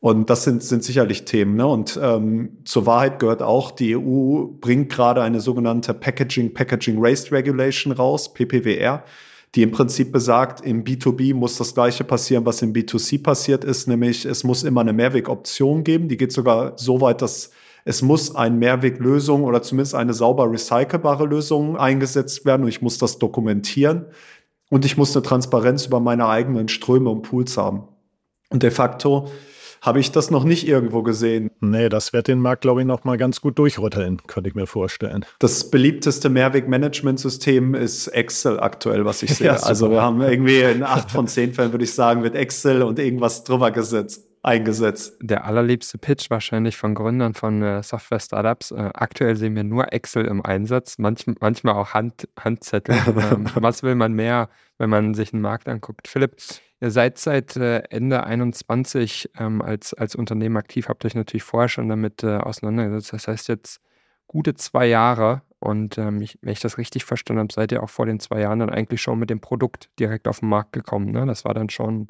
Und 0.00 0.30
das 0.30 0.44
sind, 0.44 0.62
sind 0.62 0.84
sicherlich 0.84 1.24
Themen. 1.24 1.56
Ne? 1.56 1.66
Und 1.66 1.98
ähm, 2.00 2.58
zur 2.64 2.86
Wahrheit 2.86 3.18
gehört 3.18 3.42
auch, 3.42 3.72
die 3.72 3.96
EU 3.96 4.44
bringt 4.60 4.90
gerade 4.92 5.22
eine 5.22 5.40
sogenannte 5.40 5.92
Packaging, 5.92 6.54
Packaging 6.54 7.02
Waste 7.02 7.32
Regulation 7.32 7.92
raus, 7.92 8.32
PPWR, 8.32 9.02
die 9.54 9.62
im 9.62 9.72
Prinzip 9.72 10.12
besagt, 10.12 10.60
im 10.60 10.84
B2B 10.84 11.34
muss 11.34 11.56
das 11.56 11.74
Gleiche 11.74 12.04
passieren, 12.04 12.46
was 12.46 12.62
im 12.62 12.72
B2C 12.72 13.22
passiert 13.22 13.64
ist, 13.64 13.88
nämlich 13.88 14.24
es 14.24 14.44
muss 14.44 14.62
immer 14.62 14.82
eine 14.82 14.92
Mehrwegoption 14.92 15.82
geben. 15.82 16.08
Die 16.08 16.18
geht 16.18 16.32
sogar 16.32 16.74
so 16.76 17.00
weit, 17.00 17.22
dass 17.22 17.50
es 17.88 18.02
muss 18.02 18.36
eine 18.36 18.54
Mehrweglösung 18.54 19.44
oder 19.44 19.62
zumindest 19.62 19.94
eine 19.94 20.12
sauber 20.12 20.52
recycelbare 20.52 21.24
Lösung 21.24 21.78
eingesetzt 21.78 22.44
werden 22.44 22.64
und 22.64 22.68
ich 22.68 22.82
muss 22.82 22.98
das 22.98 23.18
dokumentieren 23.18 24.04
und 24.68 24.84
ich 24.84 24.98
muss 24.98 25.16
eine 25.16 25.22
Transparenz 25.22 25.86
über 25.86 25.98
meine 25.98 26.28
eigenen 26.28 26.68
Ströme 26.68 27.08
und 27.08 27.22
Pools 27.22 27.56
haben. 27.56 27.88
Und 28.50 28.62
de 28.62 28.70
facto 28.70 29.30
habe 29.80 30.00
ich 30.00 30.12
das 30.12 30.30
noch 30.30 30.44
nicht 30.44 30.68
irgendwo 30.68 31.02
gesehen. 31.02 31.50
Nee, 31.60 31.88
das 31.88 32.12
wird 32.12 32.28
den 32.28 32.40
Markt, 32.40 32.60
glaube 32.60 32.82
ich, 32.82 32.86
noch 32.86 33.04
mal 33.04 33.16
ganz 33.16 33.40
gut 33.40 33.58
durchrütteln, 33.58 34.20
könnte 34.26 34.50
ich 34.50 34.54
mir 34.54 34.66
vorstellen. 34.66 35.24
Das 35.38 35.70
beliebteste 35.70 36.28
Mehrweg-Management-System 36.28 37.74
ist 37.74 38.08
Excel 38.08 38.60
aktuell, 38.60 39.06
was 39.06 39.22
ich 39.22 39.34
sehe. 39.34 39.46
Ja, 39.46 39.56
also 39.60 39.90
wir 39.90 40.02
haben 40.02 40.20
irgendwie 40.20 40.60
in 40.60 40.82
acht 40.82 41.10
von 41.10 41.26
zehn 41.26 41.54
Fällen, 41.54 41.72
würde 41.72 41.84
ich 41.84 41.94
sagen, 41.94 42.22
wird 42.22 42.34
Excel 42.34 42.82
und 42.82 42.98
irgendwas 42.98 43.44
drüber 43.44 43.70
gesetzt 43.70 44.27
eingesetzt. 44.42 45.16
Der 45.20 45.44
allerliebste 45.44 45.98
Pitch 45.98 46.30
wahrscheinlich 46.30 46.76
von 46.76 46.94
Gründern 46.94 47.34
von 47.34 47.62
äh, 47.62 47.82
Software-Startups. 47.82 48.70
Äh, 48.72 48.90
aktuell 48.94 49.36
sehen 49.36 49.56
wir 49.56 49.64
nur 49.64 49.92
Excel 49.92 50.24
im 50.26 50.44
Einsatz, 50.44 50.98
manch, 50.98 51.26
manchmal 51.40 51.74
auch 51.74 51.94
Hand, 51.94 52.28
Handzettel. 52.38 52.96
ähm, 53.06 53.46
was 53.54 53.82
will 53.82 53.94
man 53.94 54.12
mehr, 54.12 54.48
wenn 54.78 54.90
man 54.90 55.14
sich 55.14 55.32
einen 55.32 55.42
Markt 55.42 55.68
anguckt? 55.68 56.08
Philipp, 56.08 56.36
ihr 56.80 56.90
seid 56.90 57.18
seit 57.18 57.56
äh, 57.56 57.82
Ende 57.90 58.24
21 58.24 59.30
ähm, 59.38 59.62
als, 59.62 59.94
als 59.94 60.14
Unternehmen 60.14 60.56
aktiv, 60.56 60.88
habt 60.88 61.04
euch 61.04 61.14
natürlich 61.14 61.44
vorher 61.44 61.68
schon 61.68 61.88
damit 61.88 62.22
äh, 62.22 62.36
auseinandergesetzt. 62.36 63.12
Das 63.12 63.28
heißt 63.28 63.48
jetzt 63.48 63.80
gute 64.26 64.54
zwei 64.54 64.86
Jahre. 64.86 65.42
Und 65.60 65.98
ähm, 65.98 66.22
ich, 66.22 66.38
wenn 66.40 66.52
ich 66.52 66.60
das 66.60 66.78
richtig 66.78 67.04
verstanden 67.04 67.40
habe, 67.40 67.52
seid 67.52 67.72
ihr 67.72 67.82
auch 67.82 67.90
vor 67.90 68.06
den 68.06 68.20
zwei 68.20 68.40
Jahren 68.40 68.60
dann 68.60 68.70
eigentlich 68.70 69.02
schon 69.02 69.18
mit 69.18 69.28
dem 69.28 69.40
Produkt 69.40 69.90
direkt 69.98 70.28
auf 70.28 70.38
den 70.38 70.48
Markt 70.48 70.72
gekommen. 70.72 71.10
Ne? 71.10 71.26
Das 71.26 71.44
war 71.44 71.52
dann 71.52 71.68
schon 71.68 72.06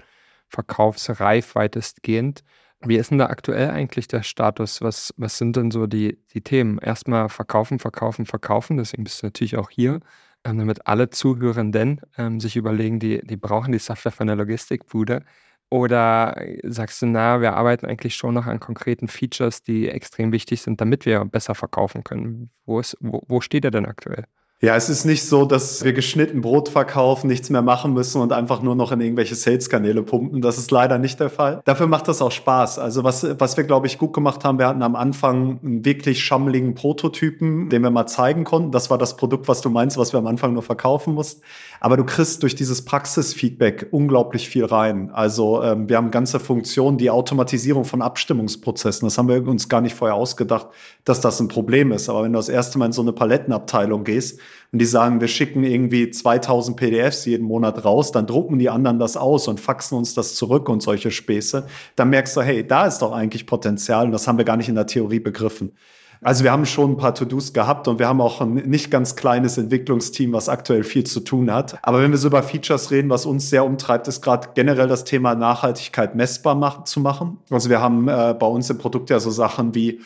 verkaufsreif 0.48 1.54
weitestgehend. 1.54 2.42
Wie 2.80 2.96
ist 2.96 3.10
denn 3.10 3.18
da 3.18 3.26
aktuell 3.26 3.70
eigentlich 3.70 4.06
der 4.08 4.22
Status? 4.22 4.80
Was, 4.82 5.12
was 5.16 5.38
sind 5.38 5.56
denn 5.56 5.70
so 5.70 5.86
die, 5.86 6.18
die 6.32 6.42
Themen? 6.42 6.78
Erstmal 6.78 7.28
verkaufen, 7.28 7.78
verkaufen, 7.78 8.24
verkaufen. 8.24 8.76
Deswegen 8.76 9.04
bist 9.04 9.22
du 9.22 9.26
natürlich 9.26 9.56
auch 9.56 9.70
hier, 9.70 10.00
ähm, 10.44 10.58
damit 10.58 10.86
alle 10.86 11.10
Zuhörenden 11.10 12.00
ähm, 12.16 12.40
sich 12.40 12.56
überlegen, 12.56 13.00
die, 13.00 13.20
die 13.26 13.36
brauchen 13.36 13.72
die 13.72 13.78
Software 13.78 14.12
von 14.12 14.28
der 14.28 14.36
Logistikbude. 14.36 15.24
Oder 15.70 16.40
sagst 16.62 17.02
du, 17.02 17.06
na, 17.06 17.40
wir 17.40 17.54
arbeiten 17.54 17.86
eigentlich 17.86 18.14
schon 18.14 18.34
noch 18.34 18.46
an 18.46 18.60
konkreten 18.60 19.08
Features, 19.08 19.62
die 19.62 19.88
extrem 19.88 20.32
wichtig 20.32 20.62
sind, 20.62 20.80
damit 20.80 21.04
wir 21.04 21.24
besser 21.26 21.54
verkaufen 21.54 22.04
können? 22.04 22.50
Wo, 22.64 22.80
ist, 22.80 22.96
wo, 23.00 23.22
wo 23.28 23.40
steht 23.40 23.64
er 23.64 23.70
denn 23.70 23.86
aktuell? 23.86 24.24
Ja, 24.60 24.74
es 24.74 24.88
ist 24.88 25.04
nicht 25.04 25.24
so, 25.24 25.44
dass 25.44 25.84
wir 25.84 25.92
geschnitten 25.92 26.40
Brot 26.40 26.68
verkaufen, 26.68 27.28
nichts 27.28 27.48
mehr 27.48 27.62
machen 27.62 27.94
müssen 27.94 28.20
und 28.20 28.32
einfach 28.32 28.60
nur 28.60 28.74
noch 28.74 28.90
in 28.90 29.00
irgendwelche 29.00 29.36
Sales-Kanäle 29.36 30.02
pumpen. 30.02 30.42
Das 30.42 30.58
ist 30.58 30.72
leider 30.72 30.98
nicht 30.98 31.20
der 31.20 31.30
Fall. 31.30 31.60
Dafür 31.64 31.86
macht 31.86 32.08
das 32.08 32.20
auch 32.20 32.32
Spaß. 32.32 32.80
Also 32.80 33.04
was, 33.04 33.24
was 33.38 33.56
wir, 33.56 33.62
glaube 33.62 33.86
ich, 33.86 33.98
gut 33.98 34.12
gemacht 34.12 34.42
haben, 34.42 34.58
wir 34.58 34.66
hatten 34.66 34.82
am 34.82 34.96
Anfang 34.96 35.60
einen 35.62 35.84
wirklich 35.84 36.24
schammeligen 36.24 36.74
Prototypen, 36.74 37.68
den 37.68 37.84
wir 37.84 37.90
mal 37.90 38.08
zeigen 38.08 38.42
konnten. 38.42 38.72
Das 38.72 38.90
war 38.90 38.98
das 38.98 39.16
Produkt, 39.16 39.46
was 39.46 39.60
du 39.60 39.70
meinst, 39.70 39.96
was 39.96 40.12
wir 40.12 40.18
am 40.18 40.26
Anfang 40.26 40.54
nur 40.54 40.64
verkaufen 40.64 41.14
mussten. 41.14 41.42
Aber 41.78 41.96
du 41.96 42.02
kriegst 42.02 42.42
durch 42.42 42.56
dieses 42.56 42.84
Praxisfeedback 42.84 43.86
unglaublich 43.92 44.48
viel 44.48 44.64
rein. 44.64 45.12
Also 45.12 45.62
ähm, 45.62 45.88
wir 45.88 45.96
haben 45.96 46.10
ganze 46.10 46.40
Funktionen, 46.40 46.98
die 46.98 47.10
Automatisierung 47.10 47.84
von 47.84 48.02
Abstimmungsprozessen. 48.02 49.06
Das 49.06 49.18
haben 49.18 49.28
wir 49.28 49.46
uns 49.46 49.68
gar 49.68 49.82
nicht 49.82 49.94
vorher 49.94 50.16
ausgedacht, 50.16 50.66
dass 51.04 51.20
das 51.20 51.38
ein 51.38 51.46
Problem 51.46 51.92
ist. 51.92 52.08
Aber 52.08 52.24
wenn 52.24 52.32
du 52.32 52.40
das 52.40 52.48
erste 52.48 52.76
Mal 52.78 52.86
in 52.86 52.92
so 52.92 53.02
eine 53.02 53.12
Palettenabteilung 53.12 54.02
gehst, 54.02 54.40
und 54.72 54.80
die 54.80 54.86
sagen, 54.86 55.20
wir 55.20 55.28
schicken 55.28 55.64
irgendwie 55.64 56.10
2000 56.10 56.76
PDFs 56.76 57.24
jeden 57.24 57.46
Monat 57.46 57.84
raus, 57.84 58.12
dann 58.12 58.26
drucken 58.26 58.58
die 58.58 58.70
anderen 58.70 58.98
das 58.98 59.16
aus 59.16 59.48
und 59.48 59.60
faxen 59.60 59.96
uns 59.96 60.14
das 60.14 60.34
zurück 60.34 60.68
und 60.68 60.82
solche 60.82 61.10
Späße, 61.10 61.66
dann 61.96 62.10
merkst 62.10 62.36
du, 62.36 62.42
hey, 62.42 62.66
da 62.66 62.86
ist 62.86 63.00
doch 63.00 63.12
eigentlich 63.12 63.46
Potenzial 63.46 64.06
und 64.06 64.12
das 64.12 64.28
haben 64.28 64.38
wir 64.38 64.44
gar 64.44 64.56
nicht 64.56 64.68
in 64.68 64.74
der 64.74 64.86
Theorie 64.86 65.20
begriffen. 65.20 65.72
Also 66.20 66.42
wir 66.42 66.50
haben 66.50 66.66
schon 66.66 66.92
ein 66.92 66.96
paar 66.96 67.14
To-Dos 67.14 67.52
gehabt 67.52 67.86
und 67.86 68.00
wir 68.00 68.08
haben 68.08 68.20
auch 68.20 68.40
ein 68.40 68.54
nicht 68.54 68.90
ganz 68.90 69.14
kleines 69.14 69.56
Entwicklungsteam, 69.56 70.32
was 70.32 70.48
aktuell 70.48 70.82
viel 70.82 71.04
zu 71.04 71.20
tun 71.20 71.52
hat. 71.52 71.78
Aber 71.82 72.02
wenn 72.02 72.10
wir 72.10 72.18
so 72.18 72.26
über 72.26 72.42
Features 72.42 72.90
reden, 72.90 73.08
was 73.08 73.24
uns 73.24 73.50
sehr 73.50 73.64
umtreibt, 73.64 74.08
ist 74.08 74.20
gerade 74.20 74.48
generell 74.54 74.88
das 74.88 75.04
Thema 75.04 75.36
Nachhaltigkeit 75.36 76.16
messbar 76.16 76.56
machen, 76.56 76.86
zu 76.86 76.98
machen. 76.98 77.38
Also 77.50 77.70
wir 77.70 77.80
haben 77.80 78.08
äh, 78.08 78.34
bei 78.38 78.46
uns 78.46 78.68
im 78.68 78.78
Produkt 78.78 79.10
ja 79.10 79.20
so 79.20 79.30
Sachen 79.30 79.76
wie 79.76 80.00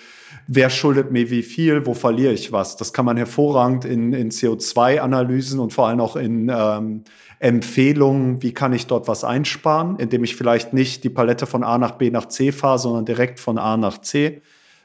wer 0.47 0.71
schuldet 0.71 1.13
mir 1.13 1.31
wie 1.31 1.43
viel, 1.43 1.87
wo 1.87 1.95
verliere 1.95 2.33
ich 2.33 2.53
was. 2.53 2.77
Das 2.77 2.93
kann 2.93 3.05
man 3.05 3.17
hervorragend 3.17 3.85
in, 3.85 4.13
in 4.13 4.31
CO2-Analysen 4.31 5.61
und 5.61 5.73
vor 5.73 5.89
allem 5.89 6.01
auch 6.01 6.17
in 6.17 6.51
ähm, 6.55 7.05
Empfehlungen, 7.39 8.43
wie 8.43 8.55
kann 8.55 8.73
ich 8.73 8.87
dort 8.87 9.09
was 9.09 9.25
einsparen, 9.25 9.97
indem 9.99 10.25
ich 10.25 10.37
vielleicht 10.37 10.73
nicht 10.73 11.05
die 11.05 11.11
Palette 11.11 11.47
von 11.47 11.65
A 11.65 11.79
nach 11.79 11.93
B 11.93 12.11
nach 12.11 12.27
C 12.27 12.53
fahre, 12.53 12.79
sondern 12.79 13.05
direkt 13.05 13.41
von 13.41 13.59
A 13.59 13.77
nach 13.77 13.99
C. 13.99 14.43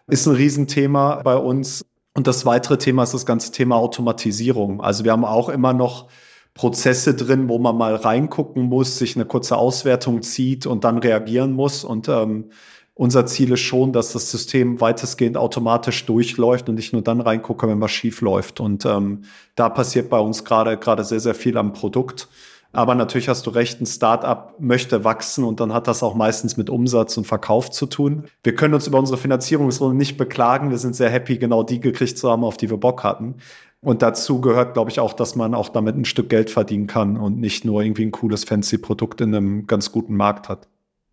Ist 0.07 0.25
ein 0.25 0.35
Riesenthema 0.35 1.21
bei 1.23 1.35
uns. 1.35 1.85
Und 2.15 2.25
das 2.25 2.45
weitere 2.45 2.79
Thema 2.79 3.03
ist 3.03 3.13
das 3.13 3.27
ganze 3.27 3.51
Thema 3.51 3.75
Automatisierung. 3.75 4.81
Also 4.81 5.03
wir 5.03 5.11
haben 5.11 5.25
auch 5.25 5.49
immer 5.49 5.73
noch 5.73 6.07
Prozesse 6.55 7.13
drin, 7.13 7.47
wo 7.47 7.59
man 7.59 7.77
mal 7.77 7.95
reingucken 7.95 8.63
muss, 8.63 8.97
sich 8.97 9.15
eine 9.15 9.25
kurze 9.25 9.55
Auswertung 9.55 10.23
zieht 10.23 10.65
und 10.65 10.83
dann 10.83 10.97
reagieren 10.97 11.53
muss. 11.53 11.83
Und 11.83 12.09
ähm, 12.09 12.49
unser 12.97 13.27
Ziel 13.27 13.51
ist 13.51 13.59
schon, 13.59 13.93
dass 13.93 14.13
das 14.13 14.31
System 14.31 14.81
weitestgehend 14.81 15.37
automatisch 15.37 16.05
durchläuft 16.07 16.67
und 16.67 16.79
ich 16.79 16.93
nur 16.93 17.03
dann 17.03 17.21
reingucke, 17.21 17.67
wenn 17.67 17.79
was 17.79 17.91
schief 17.91 18.21
läuft. 18.21 18.59
Und 18.59 18.85
ähm, 18.85 19.23
da 19.55 19.69
passiert 19.69 20.09
bei 20.09 20.19
uns 20.19 20.43
gerade 20.43 20.77
gerade 20.77 21.03
sehr, 21.03 21.19
sehr 21.19 21.35
viel 21.35 21.57
am 21.57 21.73
Produkt. 21.73 22.27
Aber 22.73 22.95
natürlich 22.95 23.29
hast 23.29 23.45
du 23.45 23.51
recht, 23.51 23.79
ein 23.79 23.85
Startup 23.85 24.53
möchte 24.59 25.03
wachsen 25.03 25.43
und 25.43 25.59
dann 25.59 25.73
hat 25.73 25.87
das 25.87 26.03
auch 26.03 26.15
meistens 26.15 26.57
mit 26.57 26.69
Umsatz 26.69 27.15
und 27.17 27.25
Verkauf 27.25 27.69
zu 27.69 27.85
tun. 27.85 28.25
Wir 28.43 28.55
können 28.55 28.73
uns 28.73 28.87
über 28.87 28.99
unsere 28.99 29.17
Finanzierungsrunde 29.17 29.95
nicht 29.95 30.17
beklagen. 30.17 30.71
Wir 30.71 30.77
sind 30.77 30.95
sehr 30.95 31.09
happy, 31.09 31.37
genau 31.37 31.63
die 31.63 31.79
gekriegt 31.79 32.17
zu 32.17 32.29
haben, 32.29 32.43
auf 32.43 32.57
die 32.57 32.69
wir 32.69 32.77
Bock 32.77 33.03
hatten. 33.03 33.35
Und 33.79 34.01
dazu 34.01 34.41
gehört, 34.41 34.73
glaube 34.73 34.89
ich, 34.89 34.99
auch, 34.99 35.13
dass 35.13 35.35
man 35.35 35.53
auch 35.53 35.69
damit 35.69 35.95
ein 35.95 36.05
Stück 36.05 36.29
Geld 36.29 36.49
verdienen 36.49 36.87
kann 36.87 37.15
und 37.15 37.39
nicht 37.39 37.63
nur 37.63 37.83
irgendwie 37.83 38.05
ein 38.05 38.11
cooles, 38.11 38.43
fancy 38.43 38.79
Produkt 38.79 39.21
in 39.21 39.33
einem 39.33 39.67
ganz 39.67 39.91
guten 39.91 40.15
Markt 40.15 40.49
hat. 40.49 40.67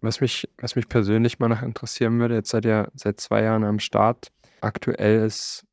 Was 0.04 0.20
mich, 0.20 0.48
was 0.58 0.76
mich 0.76 0.88
persönlich 0.88 1.38
mal 1.38 1.48
noch 1.48 1.62
interessieren 1.62 2.18
würde, 2.20 2.34
jetzt 2.34 2.50
seid 2.50 2.66
ihr 2.66 2.90
seit 2.94 3.20
zwei 3.20 3.42
Jahren 3.42 3.64
am 3.64 3.78
Start. 3.78 4.28
Aktuell 4.60 5.24
ist 5.24 5.64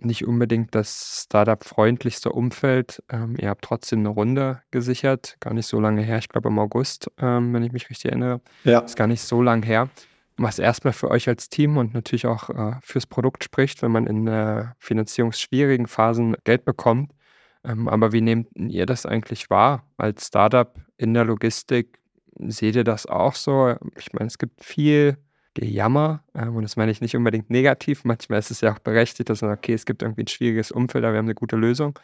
nicht 0.00 0.26
unbedingt 0.26 0.74
das 0.74 1.22
Startup-freundlichste 1.24 2.30
Umfeld. 2.30 3.02
Ähm, 3.08 3.36
ihr 3.38 3.48
habt 3.48 3.64
trotzdem 3.64 4.00
eine 4.00 4.08
Runde 4.08 4.60
gesichert, 4.72 5.36
gar 5.38 5.54
nicht 5.54 5.66
so 5.66 5.80
lange 5.80 6.02
her, 6.02 6.18
ich 6.18 6.28
glaube 6.28 6.48
im 6.48 6.58
August, 6.58 7.10
ähm, 7.18 7.54
wenn 7.54 7.62
ich 7.62 7.72
mich 7.72 7.88
richtig 7.88 8.06
erinnere. 8.10 8.40
Ja. 8.64 8.80
Ist 8.80 8.96
gar 8.96 9.06
nicht 9.06 9.22
so 9.22 9.40
lang 9.40 9.62
her. 9.62 9.88
Was 10.36 10.58
erstmal 10.58 10.92
für 10.92 11.08
euch 11.08 11.28
als 11.28 11.48
Team 11.48 11.76
und 11.76 11.94
natürlich 11.94 12.26
auch 12.26 12.50
äh, 12.50 12.74
fürs 12.82 13.06
Produkt 13.06 13.44
spricht, 13.44 13.82
wenn 13.82 13.92
man 13.92 14.06
in 14.06 14.26
äh, 14.26 14.64
finanzierungsschwierigen 14.78 15.86
Phasen 15.86 16.36
Geld 16.42 16.64
bekommt. 16.64 17.12
Ähm, 17.64 17.88
aber 17.88 18.12
wie 18.12 18.20
nehmt 18.20 18.48
ihr 18.54 18.84
das 18.84 19.06
eigentlich 19.06 19.48
wahr 19.48 19.86
als 19.96 20.26
Startup 20.26 20.76
in 20.98 21.14
der 21.14 21.24
Logistik? 21.24 22.00
Seht 22.38 22.76
ihr 22.76 22.84
das 22.84 23.06
auch 23.06 23.34
so? 23.34 23.76
Ich 23.96 24.12
meine, 24.12 24.26
es 24.26 24.38
gibt 24.38 24.62
viel 24.64 25.16
Gejammer 25.54 26.22
ähm, 26.34 26.56
und 26.56 26.62
das 26.62 26.76
meine 26.76 26.92
ich 26.92 27.00
nicht 27.00 27.16
unbedingt 27.16 27.50
negativ. 27.50 28.04
Manchmal 28.04 28.38
ist 28.38 28.50
es 28.50 28.60
ja 28.60 28.74
auch 28.74 28.78
berechtigt, 28.78 29.30
dass 29.30 29.42
man, 29.42 29.52
okay, 29.52 29.72
es 29.72 29.86
gibt 29.86 30.02
irgendwie 30.02 30.22
ein 30.24 30.28
schwieriges 30.28 30.70
Umfeld, 30.70 31.04
aber 31.04 31.14
wir 31.14 31.18
haben 31.18 31.26
eine 31.26 31.34
gute 31.34 31.56
Lösung. 31.56 31.98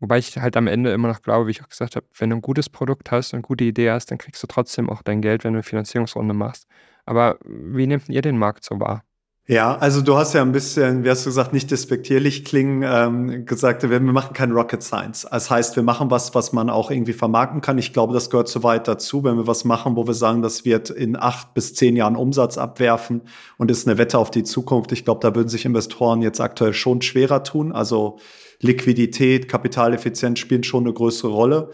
Wobei 0.00 0.18
ich 0.18 0.36
halt 0.36 0.56
am 0.56 0.66
Ende 0.66 0.92
immer 0.92 1.08
noch 1.08 1.22
glaube, 1.22 1.46
wie 1.46 1.52
ich 1.52 1.62
auch 1.62 1.68
gesagt 1.68 1.94
habe, 1.94 2.06
wenn 2.18 2.30
du 2.30 2.36
ein 2.36 2.42
gutes 2.42 2.68
Produkt 2.68 3.12
hast 3.12 3.32
und 3.32 3.38
eine 3.38 3.42
gute 3.42 3.64
Idee 3.64 3.90
hast, 3.92 4.10
dann 4.10 4.18
kriegst 4.18 4.42
du 4.42 4.48
trotzdem 4.48 4.90
auch 4.90 5.02
dein 5.02 5.22
Geld, 5.22 5.44
wenn 5.44 5.52
du 5.52 5.58
eine 5.58 5.62
Finanzierungsrunde 5.62 6.34
machst. 6.34 6.66
Aber 7.06 7.38
wie 7.44 7.86
nehmt 7.86 8.08
ihr 8.08 8.22
den 8.22 8.36
Markt 8.38 8.64
so 8.64 8.80
wahr? 8.80 9.04
Ja, 9.48 9.76
also 9.76 10.02
du 10.02 10.16
hast 10.16 10.34
ja 10.34 10.42
ein 10.42 10.52
bisschen, 10.52 11.02
wie 11.02 11.10
hast 11.10 11.26
du 11.26 11.30
gesagt, 11.30 11.52
nicht 11.52 11.68
despektierlich 11.72 12.44
klingen, 12.44 12.84
ähm, 12.86 13.44
gesagt, 13.44 13.88
wir 13.90 13.98
machen 13.98 14.34
kein 14.34 14.52
Rocket 14.52 14.84
Science. 14.84 15.26
Das 15.28 15.50
heißt, 15.50 15.74
wir 15.74 15.82
machen 15.82 16.12
was, 16.12 16.32
was 16.36 16.52
man 16.52 16.70
auch 16.70 16.92
irgendwie 16.92 17.12
vermarkten 17.12 17.60
kann. 17.60 17.76
Ich 17.76 17.92
glaube, 17.92 18.14
das 18.14 18.30
gehört 18.30 18.46
so 18.46 18.62
weit 18.62 18.86
dazu, 18.86 19.24
wenn 19.24 19.36
wir 19.36 19.48
was 19.48 19.64
machen, 19.64 19.96
wo 19.96 20.06
wir 20.06 20.14
sagen, 20.14 20.42
das 20.42 20.64
wird 20.64 20.90
in 20.90 21.16
acht 21.16 21.54
bis 21.54 21.74
zehn 21.74 21.96
Jahren 21.96 22.14
Umsatz 22.14 22.56
abwerfen 22.56 23.22
und 23.58 23.68
ist 23.68 23.88
eine 23.88 23.98
Wette 23.98 24.16
auf 24.16 24.30
die 24.30 24.44
Zukunft. 24.44 24.92
Ich 24.92 25.04
glaube, 25.04 25.18
da 25.20 25.34
würden 25.34 25.48
sich 25.48 25.64
Investoren 25.64 26.22
jetzt 26.22 26.40
aktuell 26.40 26.72
schon 26.72 27.02
schwerer 27.02 27.42
tun. 27.42 27.72
Also 27.72 28.20
Liquidität, 28.60 29.48
Kapitaleffizienz 29.48 30.38
spielen 30.38 30.62
schon 30.62 30.84
eine 30.84 30.92
größere 30.92 31.32
Rolle. 31.32 31.70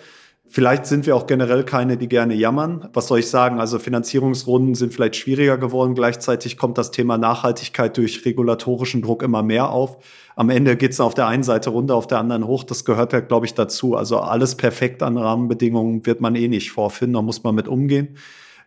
Vielleicht 0.51 0.87
sind 0.87 1.05
wir 1.05 1.15
auch 1.15 1.27
generell 1.27 1.63
keine, 1.63 1.99
die 1.99 2.09
gerne 2.09 2.35
jammern. 2.35 2.89
Was 2.95 3.09
soll 3.09 3.19
ich 3.19 3.29
sagen? 3.29 3.61
Also 3.61 3.79
Finanzierungsrunden 3.79 4.75
sind 4.75 4.95
vielleicht 4.95 5.17
schwieriger 5.17 5.59
geworden. 5.59 5.95
Gleichzeitig 5.95 6.57
kommt 6.57 6.79
das 6.79 6.91
Thema 6.91 7.19
Nachhaltigkeit 7.19 7.95
durch 7.99 8.25
regulatorischen 8.25 9.03
Druck 9.03 9.23
immer 9.23 9.43
mehr 9.43 9.69
auf. 9.69 9.99
Am 10.37 10.49
Ende 10.49 10.77
geht 10.77 10.93
es 10.93 11.01
auf 11.01 11.13
der 11.13 11.27
einen 11.27 11.43
Seite 11.43 11.69
runter, 11.69 11.97
auf 11.97 12.07
der 12.07 12.19
anderen 12.19 12.47
hoch. 12.47 12.65
Das 12.65 12.87
gehört 12.87 13.13
ja, 13.13 13.21
glaube 13.21 13.45
ich, 13.45 13.53
dazu. 13.53 13.95
Also 13.95 14.21
alles 14.21 14.55
perfekt 14.55 15.03
an 15.03 15.19
Rahmenbedingungen 15.19 16.07
wird 16.07 16.23
man 16.23 16.35
eh 16.35 16.49
nicht 16.49 16.73
vorfinden. 16.73 17.15
Da 17.15 17.23
muss 17.23 17.45
man 17.45 17.55
mit 17.55 17.69
umgehen. 17.69 18.17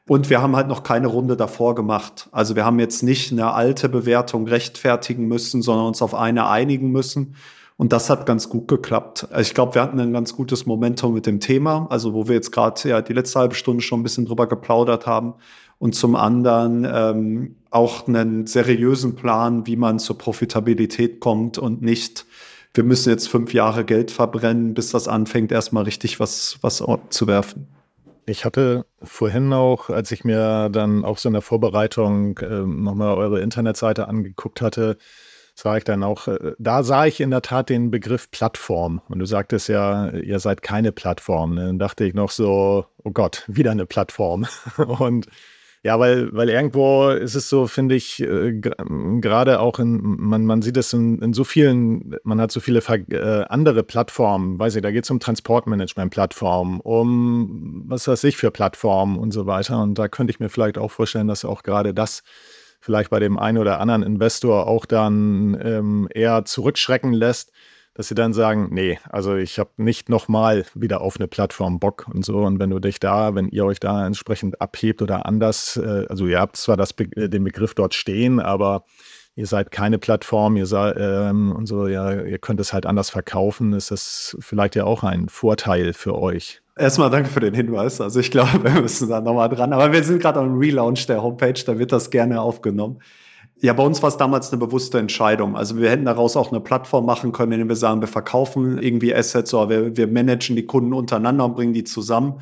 Und 0.08 0.30
wir 0.30 0.42
haben 0.42 0.56
halt 0.56 0.68
noch 0.68 0.84
keine 0.84 1.08
Runde 1.08 1.36
davor 1.36 1.74
gemacht. 1.74 2.30
Also 2.32 2.56
wir 2.56 2.64
haben 2.64 2.80
jetzt 2.80 3.02
nicht 3.02 3.32
eine 3.32 3.54
alte 3.54 3.90
Bewertung 3.90 4.48
rechtfertigen 4.48 5.28
müssen, 5.28 5.64
sondern 5.64 5.88
uns 5.88 6.02
auf 6.04 6.14
eine 6.14 6.48
einigen 6.48 6.92
müssen. 6.92 7.36
Und 7.82 7.92
das 7.94 8.12
hat 8.12 8.28
ganz 8.28 8.48
gut 8.48 8.68
geklappt. 8.68 9.28
Also 9.32 9.42
ich 9.42 9.56
glaube, 9.56 9.74
wir 9.74 9.82
hatten 9.82 10.00
ein 10.00 10.14
ganz 10.14 10.36
gutes 10.36 10.68
Momentum 10.68 11.16
mit 11.16 11.26
dem 11.26 11.40
Thema, 11.40 11.88
also 11.90 12.14
wo 12.14 12.28
wir 12.28 12.36
jetzt 12.36 12.52
gerade 12.52 12.88
ja 12.88 13.02
die 13.02 13.14
letzte 13.14 13.40
halbe 13.40 13.56
Stunde 13.56 13.82
schon 13.82 14.02
ein 14.02 14.04
bisschen 14.04 14.28
drüber 14.28 14.46
geplaudert 14.46 15.08
haben. 15.08 15.34
Und 15.80 15.96
zum 15.96 16.16
anderen 16.16 16.86
ähm, 16.88 17.56
auch 17.72 18.08
einen 18.08 18.46
seriösen 18.46 19.16
Plan, 19.16 19.66
wie 19.66 19.78
man 19.78 19.98
zur 19.98 20.16
Profitabilität 20.16 21.22
kommt 21.22 21.58
und 21.58 21.82
nicht, 21.82 22.28
wir 22.76 22.84
müssen 22.84 23.10
jetzt 23.10 23.28
fünf 23.28 23.52
Jahre 23.52 23.84
Geld 23.84 24.12
verbrennen, 24.12 24.76
bis 24.76 24.92
das 24.92 25.08
anfängt, 25.08 25.52
erstmal 25.52 25.86
richtig 25.86 26.20
was, 26.20 26.60
was 26.62 26.84
zu 27.10 27.26
werfen. 27.26 27.66
Ich 28.28 28.46
hatte 28.46 28.86
vorhin 29.02 29.52
auch, 29.54 29.90
als 29.90 30.12
ich 30.12 30.24
mir 30.24 30.70
dann 30.70 31.04
auch 31.04 31.18
so 31.18 31.30
in 31.30 31.34
der 31.34 31.42
Vorbereitung 31.42 32.38
äh, 32.38 32.62
nochmal 32.62 33.18
eure 33.18 33.42
Internetseite 33.42 34.08
angeguckt 34.08 34.62
hatte, 34.62 35.00
sage 35.54 35.80
ich 35.80 35.84
dann 35.84 36.04
auch, 36.04 36.28
äh, 36.28 36.54
da 36.60 36.84
sah 36.84 37.06
ich 37.06 37.22
in 37.22 37.32
der 37.32 37.42
Tat 37.42 37.70
den 37.70 37.92
Begriff 37.92 38.32
Plattform. 38.32 39.02
Und 39.10 39.20
du 39.20 39.26
sagtest 39.26 39.70
ja, 39.70 40.10
ihr 40.10 40.40
seid 40.40 40.62
keine 40.62 40.92
Plattform. 40.92 41.56
Ne? 41.56 41.68
Dann 41.68 41.80
dachte 41.80 42.06
ich 42.06 42.14
noch 42.14 42.32
so, 42.32 42.86
oh 43.04 43.12
Gott, 43.12 43.44
wieder 43.48 43.72
eine 43.72 43.86
Plattform. 43.86 44.48
Und 44.78 45.28
ja, 45.84 46.00
weil, 46.00 46.32
weil 46.32 46.50
irgendwo 46.50 47.10
ist 47.10 47.34
es 47.34 47.50
so, 47.50 47.66
finde 47.66 47.96
ich, 47.96 48.22
äh, 48.22 48.54
gerade 48.54 49.60
auch 49.60 49.80
in, 49.80 50.00
man, 50.02 50.46
man 50.46 50.62
sieht 50.62 50.78
es 50.78 50.94
in, 50.94 51.20
in 51.20 51.34
so 51.34 51.44
vielen, 51.44 52.16
man 52.24 52.40
hat 52.40 52.52
so 52.52 52.60
viele 52.60 52.82
äh, 52.82 53.46
andere 53.50 53.82
Plattformen, 53.82 54.60
weiß 54.60 54.76
ich, 54.76 54.84
da 54.84 54.92
geht 54.92 55.06
es 55.06 55.10
um 55.10 55.20
Transportmanagement-Plattformen, 55.20 56.82
um 56.82 57.84
was 57.88 58.08
weiß 58.08 58.24
ich 58.26 58.38
für 58.38 58.52
Plattformen 58.52 59.18
und 59.18 59.32
so 59.32 59.48
weiter. 59.48 59.82
Und 59.82 59.98
da 59.98 60.08
könnte 60.08 60.30
ich 60.30 60.40
mir 60.40 60.50
vielleicht 60.50 60.78
auch 60.78 60.92
vorstellen, 60.92 61.28
dass 61.28 61.46
auch 61.46 61.64
gerade 61.64 61.96
das 61.96 62.22
vielleicht 62.82 63.12
bei 63.12 63.20
dem 63.20 63.40
einen 63.40 63.60
oder 63.60 63.80
anderen 63.80 64.04
Investor 64.04 64.68
auch 64.68 64.86
dann 64.86 65.58
ähm, 65.64 66.08
eher 66.14 66.44
zurückschrecken 66.46 67.14
lässt, 67.14 67.52
dass 67.94 68.08
sie 68.08 68.16
dann 68.16 68.34
sagen, 68.34 68.70
nee, 68.72 69.00
also 69.10 69.36
ich 69.36 69.60
habe 69.60 69.70
nicht 69.78 70.10
nochmal 70.10 70.66
wieder 70.74 71.02
auf 71.02 71.18
eine 71.18 71.28
Plattform 71.28 71.80
Bock 71.80 72.08
und 72.14 72.26
so. 72.26 72.40
Und 72.40 72.60
wenn 72.60 72.70
du 72.70 72.80
dich 72.80 73.00
da, 73.00 73.36
wenn 73.36 73.50
ihr 73.50 73.66
euch 73.66 73.80
da 73.80 74.06
entsprechend 74.06 74.60
abhebt 74.62 75.02
oder 75.02 75.26
anders, 75.26 75.78
äh, 75.78 76.06
also 76.10 76.26
ihr 76.26 76.40
habt 76.40 76.58
zwar 76.58 76.78
das 76.78 76.94
Be 76.94 77.06
äh, 77.16 77.30
den 77.30 77.44
Begriff 77.44 77.76
dort 77.76 77.94
stehen, 77.94 78.40
aber 78.40 78.86
ihr 79.36 79.46
seid 79.46 79.72
keine 79.72 80.00
Plattform, 80.00 80.58
ihr 80.58 80.66
seid 80.66 80.96
ähm, 80.98 81.52
und 81.52 81.66
so, 81.66 81.88
ja, 81.88 82.14
ihr 82.22 82.40
könnt 82.40 82.60
es 82.60 82.74
halt 82.74 82.86
anders 82.86 83.10
verkaufen, 83.10 83.74
ist 83.74 83.92
das 83.92 84.38
vielleicht 84.40 84.76
ja 84.76 84.86
auch 84.86 85.04
ein 85.04 85.30
Vorteil 85.30 85.94
für 85.94 86.18
euch. 86.18 86.62
Erstmal 86.78 87.10
danke 87.10 87.30
für 87.30 87.42
den 87.42 87.54
Hinweis. 87.54 88.00
Also 88.00 88.20
ich 88.20 88.32
glaube, 88.32 88.64
wir 88.64 88.82
müssen 88.82 89.10
da 89.10 89.22
nochmal 89.22 89.50
dran. 89.50 89.74
Aber 89.74 89.92
wir 89.92 90.04
sind 90.04 90.22
gerade 90.22 90.40
am 90.40 90.58
Relaunch 90.58 91.06
der 91.08 91.22
Homepage, 91.22 91.62
da 91.66 91.78
wird 91.78 91.92
das 91.92 92.10
gerne 92.10 92.42
aufgenommen. 92.42 93.00
Ja, 93.64 93.74
bei 93.74 93.84
uns 93.84 94.02
war 94.02 94.10
es 94.10 94.18
damals 94.18 94.52
eine 94.52 94.60
bewusste 94.60 94.98
Entscheidung. 94.98 95.56
Also 95.56 95.78
wir 95.78 95.90
hätten 95.92 96.06
daraus 96.06 96.36
auch 96.36 96.52
eine 96.52 96.62
Plattform 96.62 97.06
machen 97.06 97.32
können, 97.32 97.52
indem 97.52 97.70
wir 97.70 97.76
sagen, 97.76 98.02
wir 98.02 98.08
verkaufen 98.08 98.82
irgendwie 98.82 99.14
Assets 99.14 99.54
oder 99.54 99.70
wir, 99.70 99.98
wir 99.98 100.08
managen 100.08 100.56
die 100.56 100.66
Kunden 100.66 100.94
untereinander 100.94 101.46
und 101.46 101.56
bringen 101.56 101.74
die 101.74 101.84
zusammen. 101.84 102.42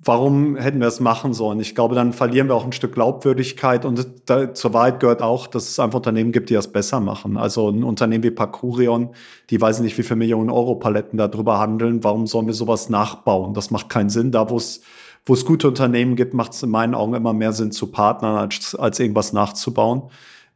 Warum 0.00 0.56
hätten 0.56 0.80
wir 0.80 0.86
es 0.86 1.00
machen 1.00 1.34
sollen? 1.34 1.58
Ich 1.58 1.74
glaube, 1.74 1.96
dann 1.96 2.12
verlieren 2.12 2.46
wir 2.46 2.54
auch 2.54 2.64
ein 2.64 2.72
Stück 2.72 2.92
Glaubwürdigkeit 2.92 3.84
und 3.84 4.06
da, 4.26 4.54
zur 4.54 4.72
Wahrheit 4.72 5.00
gehört 5.00 5.22
auch, 5.22 5.48
dass 5.48 5.68
es 5.68 5.80
einfach 5.80 5.96
Unternehmen 5.96 6.30
gibt, 6.30 6.50
die 6.50 6.54
das 6.54 6.70
besser 6.70 7.00
machen. 7.00 7.36
Also 7.36 7.68
ein 7.68 7.82
Unternehmen 7.82 8.22
wie 8.22 8.30
Parkurion, 8.30 9.10
die 9.50 9.60
weiß 9.60 9.80
nicht, 9.80 9.98
wie 9.98 10.04
viele 10.04 10.18
Millionen 10.18 10.50
Euro 10.50 10.76
Paletten 10.76 11.18
darüber 11.18 11.58
handeln. 11.58 12.04
Warum 12.04 12.28
sollen 12.28 12.46
wir 12.46 12.54
sowas 12.54 12.88
nachbauen? 12.88 13.54
Das 13.54 13.72
macht 13.72 13.88
keinen 13.88 14.08
Sinn. 14.08 14.30
Da, 14.30 14.50
wo 14.50 14.56
es 14.56 14.82
wo 15.24 15.34
es 15.34 15.44
gute 15.44 15.68
Unternehmen 15.68 16.16
gibt, 16.16 16.32
macht 16.32 16.54
es 16.54 16.62
in 16.62 16.70
meinen 16.70 16.94
Augen 16.94 17.14
immer 17.14 17.34
mehr 17.34 17.52
Sinn 17.52 17.70
zu 17.70 17.88
partnern, 17.88 18.36
als, 18.36 18.74
als 18.74 18.98
irgendwas 18.98 19.32
nachzubauen. 19.32 20.04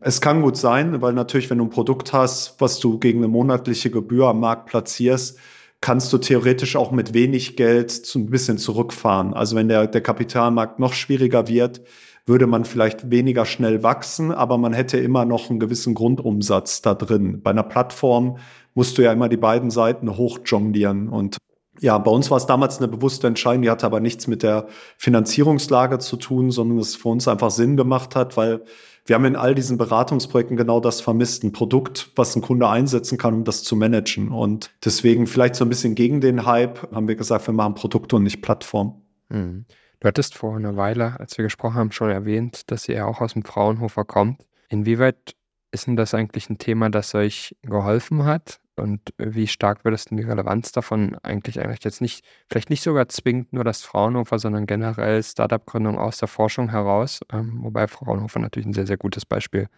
Es 0.00 0.20
kann 0.20 0.42
gut 0.42 0.56
sein, 0.56 1.02
weil 1.02 1.12
natürlich, 1.12 1.50
wenn 1.50 1.58
du 1.58 1.64
ein 1.64 1.70
Produkt 1.70 2.12
hast, 2.12 2.56
was 2.58 2.80
du 2.80 2.98
gegen 2.98 3.18
eine 3.18 3.28
monatliche 3.28 3.90
Gebühr 3.90 4.28
am 4.28 4.40
Markt 4.40 4.66
platzierst, 4.66 5.38
kannst 5.82 6.12
du 6.12 6.18
theoretisch 6.18 6.76
auch 6.76 6.92
mit 6.92 7.12
wenig 7.12 7.56
Geld 7.56 8.14
ein 8.14 8.30
bisschen 8.30 8.56
zurückfahren. 8.56 9.34
Also 9.34 9.56
wenn 9.56 9.68
der, 9.68 9.88
der 9.88 10.00
Kapitalmarkt 10.00 10.78
noch 10.78 10.94
schwieriger 10.94 11.48
wird, 11.48 11.82
würde 12.24 12.46
man 12.46 12.64
vielleicht 12.64 13.10
weniger 13.10 13.44
schnell 13.44 13.82
wachsen, 13.82 14.30
aber 14.30 14.58
man 14.58 14.72
hätte 14.72 14.96
immer 14.98 15.24
noch 15.24 15.50
einen 15.50 15.58
gewissen 15.58 15.94
Grundumsatz 15.94 16.82
da 16.82 16.94
drin. 16.94 17.42
Bei 17.42 17.50
einer 17.50 17.64
Plattform 17.64 18.38
musst 18.74 18.96
du 18.96 19.02
ja 19.02 19.12
immer 19.12 19.28
die 19.28 19.36
beiden 19.36 19.72
Seiten 19.72 20.16
hochjonglieren 20.16 21.08
und 21.08 21.36
ja, 21.80 21.98
bei 21.98 22.12
uns 22.12 22.30
war 22.30 22.36
es 22.36 22.46
damals 22.46 22.78
eine 22.78 22.86
bewusste 22.86 23.26
Entscheidung, 23.26 23.62
die 23.62 23.70
hatte 23.70 23.86
aber 23.86 23.98
nichts 23.98 24.28
mit 24.28 24.44
der 24.44 24.68
Finanzierungslage 24.98 25.98
zu 25.98 26.16
tun, 26.16 26.52
sondern 26.52 26.78
es 26.78 26.94
für 26.94 27.08
uns 27.08 27.26
einfach 27.26 27.50
Sinn 27.50 27.76
gemacht 27.76 28.14
hat, 28.14 28.36
weil 28.36 28.62
wir 29.04 29.14
haben 29.16 29.24
in 29.24 29.36
all 29.36 29.54
diesen 29.54 29.78
Beratungsprojekten 29.78 30.56
genau 30.56 30.80
das 30.80 31.00
vermisst, 31.00 31.42
ein 31.42 31.52
Produkt, 31.52 32.10
was 32.14 32.36
ein 32.36 32.42
Kunde 32.42 32.68
einsetzen 32.68 33.18
kann, 33.18 33.34
um 33.34 33.44
das 33.44 33.64
zu 33.64 33.74
managen. 33.74 34.30
Und 34.30 34.70
deswegen 34.84 35.26
vielleicht 35.26 35.56
so 35.56 35.64
ein 35.64 35.68
bisschen 35.68 35.94
gegen 35.94 36.20
den 36.20 36.46
Hype 36.46 36.90
haben 36.92 37.08
wir 37.08 37.16
gesagt, 37.16 37.46
wir 37.46 37.54
machen 37.54 37.74
Produkte 37.74 38.16
und 38.16 38.22
nicht 38.22 38.42
Plattform. 38.42 39.02
Mhm. 39.28 39.64
Du 40.00 40.08
hattest 40.08 40.34
vor 40.34 40.56
einer 40.56 40.76
Weile, 40.76 41.18
als 41.20 41.36
wir 41.38 41.44
gesprochen 41.44 41.76
haben, 41.76 41.92
schon 41.92 42.10
erwähnt, 42.10 42.70
dass 42.70 42.88
ihr 42.88 43.06
auch 43.06 43.20
aus 43.20 43.34
dem 43.34 43.44
Fraunhofer 43.44 44.04
kommt. 44.04 44.44
Inwieweit 44.68 45.34
ist 45.70 45.86
denn 45.86 45.96
das 45.96 46.14
eigentlich 46.14 46.48
ein 46.50 46.58
Thema, 46.58 46.90
das 46.90 47.14
euch 47.14 47.56
geholfen 47.62 48.24
hat? 48.24 48.60
Und 48.76 49.00
wie 49.18 49.46
stark 49.46 49.84
wird 49.84 49.94
es 49.94 50.06
denn 50.06 50.16
die 50.16 50.24
Relevanz 50.24 50.72
davon 50.72 51.16
eigentlich 51.22 51.60
eigentlich 51.60 51.84
jetzt 51.84 52.00
nicht, 52.00 52.24
vielleicht 52.48 52.70
nicht 52.70 52.82
sogar 52.82 53.08
zwingend 53.08 53.52
nur 53.52 53.64
das 53.64 53.82
Fraunhofer, 53.82 54.38
sondern 54.38 54.66
generell 54.66 55.22
Startup-Gründung 55.22 55.98
aus 55.98 56.18
der 56.18 56.28
Forschung 56.28 56.70
heraus, 56.70 57.20
ähm, 57.32 57.62
wobei 57.62 57.86
Fraunhofer 57.88 58.38
natürlich 58.40 58.66
ein 58.66 58.72
sehr, 58.72 58.86
sehr 58.86 58.96
gutes 58.96 59.26
Beispiel 59.26 59.68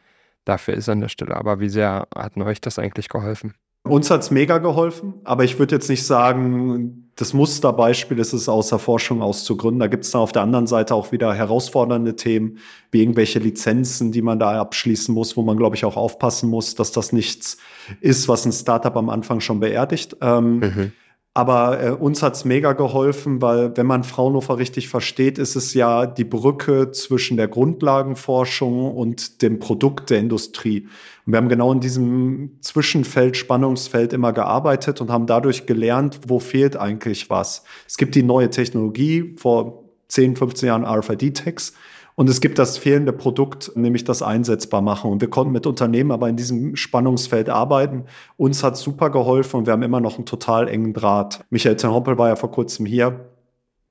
dafür 0.44 0.74
ist 0.74 0.88
an 0.88 1.00
der 1.00 1.08
Stelle. 1.08 1.36
Aber 1.36 1.60
wie 1.60 1.68
sehr 1.68 2.08
hat 2.14 2.36
euch 2.36 2.60
das 2.60 2.78
eigentlich 2.78 3.08
geholfen? 3.08 3.54
Uns 3.86 4.10
hat 4.10 4.22
es 4.22 4.30
mega 4.30 4.58
geholfen, 4.58 5.14
aber 5.24 5.44
ich 5.44 5.58
würde 5.58 5.74
jetzt 5.74 5.90
nicht 5.90 6.06
sagen, 6.06 7.10
das 7.16 7.34
Musterbeispiel 7.34 8.18
ist 8.18 8.32
es 8.32 8.48
aus 8.48 8.70
der 8.70 8.78
Forschung 8.78 9.20
auszugründen. 9.20 9.78
Da 9.78 9.88
gibt 9.88 10.04
es 10.04 10.10
dann 10.10 10.22
auf 10.22 10.32
der 10.32 10.40
anderen 10.40 10.66
Seite 10.66 10.94
auch 10.94 11.12
wieder 11.12 11.34
herausfordernde 11.34 12.16
Themen, 12.16 12.58
wie 12.90 13.02
irgendwelche 13.02 13.40
Lizenzen, 13.40 14.10
die 14.10 14.22
man 14.22 14.38
da 14.38 14.58
abschließen 14.58 15.14
muss, 15.14 15.36
wo 15.36 15.42
man, 15.42 15.58
glaube 15.58 15.76
ich, 15.76 15.84
auch 15.84 15.98
aufpassen 15.98 16.48
muss, 16.48 16.74
dass 16.74 16.92
das 16.92 17.12
nichts 17.12 17.58
ist, 18.00 18.26
was 18.26 18.46
ein 18.46 18.52
Startup 18.52 18.96
am 18.96 19.10
Anfang 19.10 19.40
schon 19.40 19.60
beerdigt. 19.60 20.16
Ähm, 20.22 20.58
mhm. 20.58 20.92
Aber 21.36 21.82
äh, 21.82 21.90
uns 21.90 22.22
hat's 22.22 22.44
mega 22.44 22.74
geholfen, 22.74 23.42
weil 23.42 23.76
wenn 23.76 23.86
man 23.86 24.04
Fraunhofer 24.04 24.56
richtig 24.58 24.88
versteht, 24.88 25.36
ist 25.36 25.56
es 25.56 25.74
ja 25.74 26.06
die 26.06 26.24
Brücke 26.24 26.92
zwischen 26.92 27.36
der 27.36 27.48
Grundlagenforschung 27.48 28.94
und 28.94 29.42
dem 29.42 29.58
Produkt 29.58 30.10
der 30.10 30.20
Industrie. 30.20 30.86
Und 31.26 31.32
wir 31.32 31.38
haben 31.38 31.48
genau 31.48 31.72
in 31.72 31.80
diesem 31.80 32.58
Zwischenfeld, 32.60 33.36
Spannungsfeld 33.36 34.12
immer 34.12 34.32
gearbeitet 34.32 35.00
und 35.00 35.10
haben 35.10 35.26
dadurch 35.26 35.66
gelernt, 35.66 36.20
wo 36.28 36.38
fehlt 36.38 36.76
eigentlich 36.76 37.28
was. 37.30 37.64
Es 37.84 37.96
gibt 37.96 38.14
die 38.14 38.22
neue 38.22 38.50
Technologie, 38.50 39.34
vor 39.36 39.82
10, 40.06 40.36
15 40.36 40.68
Jahren 40.68 40.84
RFID-Tags. 40.84 41.72
Und 42.16 42.30
es 42.30 42.40
gibt 42.40 42.58
das 42.58 42.78
fehlende 42.78 43.12
Produkt, 43.12 43.72
nämlich 43.74 44.04
das 44.04 44.22
einsetzbar 44.22 44.82
machen. 44.82 45.10
Und 45.10 45.20
wir 45.20 45.30
konnten 45.30 45.52
mit 45.52 45.66
Unternehmen 45.66 46.12
aber 46.12 46.28
in 46.28 46.36
diesem 46.36 46.76
Spannungsfeld 46.76 47.48
arbeiten. 47.48 48.04
Uns 48.36 48.62
hat 48.62 48.76
super 48.76 49.10
geholfen 49.10 49.58
und 49.58 49.66
wir 49.66 49.72
haben 49.72 49.82
immer 49.82 50.00
noch 50.00 50.16
einen 50.16 50.26
total 50.26 50.68
engen 50.68 50.92
Draht. 50.92 51.44
Michael 51.50 51.76
Tenhoppel 51.76 52.16
war 52.16 52.28
ja 52.28 52.36
vor 52.36 52.52
kurzem 52.52 52.86
hier. 52.86 53.30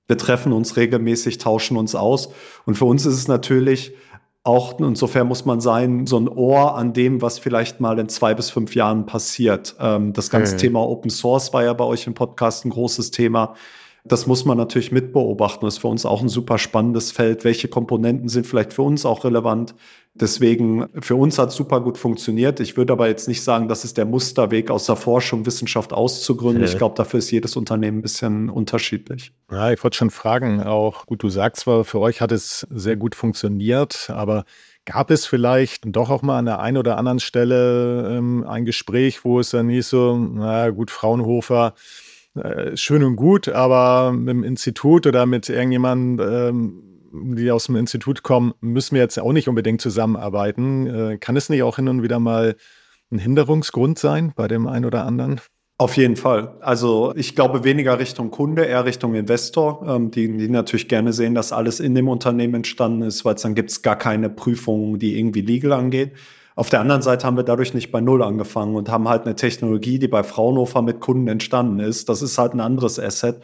Wir 0.07 0.17
treffen 0.17 0.53
uns 0.53 0.77
regelmäßig, 0.77 1.37
tauschen 1.37 1.75
uns 1.75 1.95
aus. 1.95 2.29
Und 2.65 2.75
für 2.75 2.85
uns 2.85 3.05
ist 3.05 3.15
es 3.15 3.27
natürlich 3.27 3.93
auch, 4.43 4.79
insofern 4.79 5.27
muss 5.27 5.45
man 5.45 5.61
sein, 5.61 6.05
so 6.05 6.17
ein 6.17 6.27
Ohr 6.27 6.75
an 6.75 6.93
dem, 6.93 7.21
was 7.21 7.39
vielleicht 7.39 7.79
mal 7.79 7.97
in 7.99 8.09
zwei 8.09 8.33
bis 8.33 8.49
fünf 8.49 8.75
Jahren 8.75 9.05
passiert. 9.05 9.75
Ähm, 9.79 10.11
das 10.13 10.29
ganze 10.29 10.55
mhm. 10.55 10.59
Thema 10.59 10.79
Open 10.81 11.09
Source 11.09 11.53
war 11.53 11.63
ja 11.63 11.73
bei 11.73 11.85
euch 11.85 12.07
im 12.07 12.13
Podcast 12.13 12.65
ein 12.65 12.69
großes 12.69 13.11
Thema. 13.11 13.55
Das 14.05 14.27
muss 14.27 14.43
man 14.43 14.57
natürlich 14.57 14.91
mitbeobachten. 14.91 15.65
Das 15.65 15.75
ist 15.75 15.79
für 15.81 15.87
uns 15.87 16.05
auch 16.05 16.21
ein 16.21 16.27
super 16.27 16.57
spannendes 16.57 17.11
Feld. 17.11 17.45
Welche 17.45 17.69
Komponenten 17.69 18.27
sind 18.27 18.45
vielleicht 18.45 18.73
für 18.73 18.81
uns 18.81 19.05
auch 19.05 19.23
relevant? 19.23 19.75
Deswegen, 20.13 20.87
für 20.99 21.15
uns 21.15 21.39
hat 21.39 21.49
es 21.49 21.55
super 21.55 21.79
gut 21.79 21.97
funktioniert. 21.97 22.59
Ich 22.59 22.75
würde 22.75 22.93
aber 22.93 23.07
jetzt 23.07 23.27
nicht 23.27 23.41
sagen, 23.41 23.67
das 23.67 23.85
ist 23.85 23.97
der 23.97 24.05
Musterweg 24.05 24.69
aus 24.69 24.85
der 24.85 24.97
Forschung, 24.97 25.45
Wissenschaft 25.45 25.93
auszugründen. 25.93 26.63
Ja. 26.63 26.69
Ich 26.69 26.77
glaube, 26.77 26.95
dafür 26.95 27.19
ist 27.19 27.31
jedes 27.31 27.55
Unternehmen 27.55 27.99
ein 27.99 28.01
bisschen 28.01 28.49
unterschiedlich. 28.49 29.31
Ja, 29.49 29.71
ich 29.71 29.81
wollte 29.83 29.97
schon 29.97 30.11
fragen, 30.11 30.61
auch 30.61 31.05
gut, 31.05 31.23
du 31.23 31.29
sagst 31.29 31.61
zwar, 31.61 31.85
für 31.85 31.99
euch 31.99 32.19
hat 32.19 32.31
es 32.31 32.67
sehr 32.69 32.97
gut 32.97 33.15
funktioniert, 33.15 34.09
aber 34.09 34.43
Gab 34.85 35.11
es 35.11 35.25
vielleicht 35.25 35.83
doch 35.85 36.09
auch 36.09 36.23
mal 36.23 36.39
an 36.39 36.45
der 36.45 36.59
einen 36.59 36.75
oder 36.75 36.97
anderen 36.97 37.21
Stelle 37.21 38.17
ähm, 38.17 38.45
ein 38.45 38.65
Gespräch, 38.65 39.23
wo 39.23 39.39
es 39.39 39.51
dann 39.51 39.69
hieß 39.69 39.89
so, 39.89 40.17
na 40.17 40.71
gut, 40.71 40.91
Fraunhofer, 40.91 41.73
äh, 42.35 42.75
schön 42.75 43.03
und 43.03 43.15
gut, 43.15 43.49
aber 43.49 44.11
mit 44.11 44.29
dem 44.29 44.43
Institut 44.43 45.05
oder 45.05 45.25
mit 45.25 45.49
irgendjemandem, 45.49 46.27
ähm, 46.27 47.35
die 47.35 47.51
aus 47.51 47.65
dem 47.65 47.75
Institut 47.75 48.23
kommen, 48.23 48.53
müssen 48.59 48.95
wir 48.95 49.01
jetzt 49.01 49.19
auch 49.19 49.33
nicht 49.33 49.47
unbedingt 49.47 49.81
zusammenarbeiten. 49.81 50.87
Äh, 50.87 51.17
kann 51.17 51.35
es 51.35 51.49
nicht 51.49 51.63
auch 51.63 51.75
hin 51.75 51.87
und 51.87 52.01
wieder 52.01 52.19
mal 52.19 52.55
ein 53.11 53.19
Hinderungsgrund 53.19 53.99
sein 53.99 54.33
bei 54.35 54.47
dem 54.47 54.67
einen 54.67 54.85
oder 54.85 55.05
anderen? 55.05 55.39
Auf 55.77 55.97
jeden 55.97 56.15
Fall. 56.15 56.55
Also 56.61 57.13
ich 57.15 57.35
glaube 57.35 57.63
weniger 57.63 57.99
Richtung 57.99 58.31
Kunde, 58.31 58.63
eher 58.63 58.85
Richtung 58.85 59.15
Investor, 59.15 59.85
ähm, 59.87 60.11
die, 60.11 60.37
die 60.37 60.47
natürlich 60.47 60.87
gerne 60.87 61.13
sehen, 61.13 61.35
dass 61.35 61.51
alles 61.51 61.79
in 61.79 61.93
dem 61.95 62.07
Unternehmen 62.07 62.55
entstanden 62.55 63.01
ist, 63.01 63.25
weil 63.25 63.35
es 63.35 63.41
dann 63.41 63.55
gibt 63.55 63.71
es 63.71 63.81
gar 63.81 63.97
keine 63.97 64.29
Prüfung, 64.29 64.97
die 64.97 65.17
irgendwie 65.17 65.41
legal 65.41 65.73
angeht. 65.73 66.13
Auf 66.55 66.69
der 66.69 66.81
anderen 66.81 67.01
Seite 67.01 67.25
haben 67.25 67.37
wir 67.37 67.43
dadurch 67.43 67.73
nicht 67.73 67.91
bei 67.91 68.01
Null 68.01 68.21
angefangen 68.21 68.75
und 68.75 68.89
haben 68.89 69.09
halt 69.09 69.25
eine 69.25 69.35
Technologie, 69.35 69.99
die 69.99 70.07
bei 70.07 70.23
Fraunhofer 70.23 70.81
mit 70.81 70.99
Kunden 70.99 71.27
entstanden 71.27 71.79
ist. 71.79 72.09
Das 72.09 72.21
ist 72.21 72.37
halt 72.37 72.53
ein 72.53 72.59
anderes 72.59 72.99
Asset. 72.99 73.41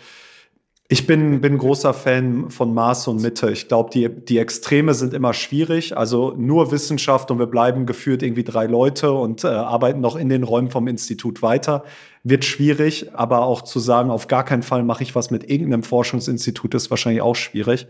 Ich 0.92 1.06
bin, 1.06 1.40
bin 1.40 1.60
großer 1.60 1.94
Fan 1.94 2.50
von 2.50 2.74
Maß 2.74 3.10
und 3.10 3.22
Mitte. 3.22 3.52
Ich 3.52 3.68
glaube, 3.68 3.92
die, 3.92 4.10
die 4.10 4.40
Extreme 4.40 4.96
sind 4.96 5.14
immer 5.14 5.36
schwierig. 5.36 5.96
Also 5.96 6.34
nur 6.36 6.72
Wissenschaft 6.72 7.30
und 7.30 7.38
wir 7.38 7.46
bleiben 7.46 7.86
geführt 7.86 8.24
irgendwie 8.24 8.44
drei 8.44 8.66
Leute 8.66 9.12
und 9.12 9.44
äh, 9.44 9.50
arbeiten 9.50 10.02
noch 10.02 10.16
in 10.16 10.30
den 10.30 10.42
Räumen 10.42 10.72
vom 10.72 10.88
Institut 10.88 11.44
weiter. 11.44 11.84
Wird 12.24 12.44
schwierig, 12.44 13.14
aber 13.14 13.42
auch 13.44 13.62
zu 13.62 13.80
sagen, 13.80 14.10
auf 14.10 14.28
gar 14.28 14.44
keinen 14.44 14.64
Fall 14.64 14.84
mache 14.84 15.04
ich 15.04 15.14
was 15.14 15.30
mit 15.30 15.48
irgendeinem 15.48 15.84
Forschungsinstitut, 15.84 16.74
ist 16.74 16.90
wahrscheinlich 16.90 17.22
auch 17.22 17.36
schwierig. 17.36 17.88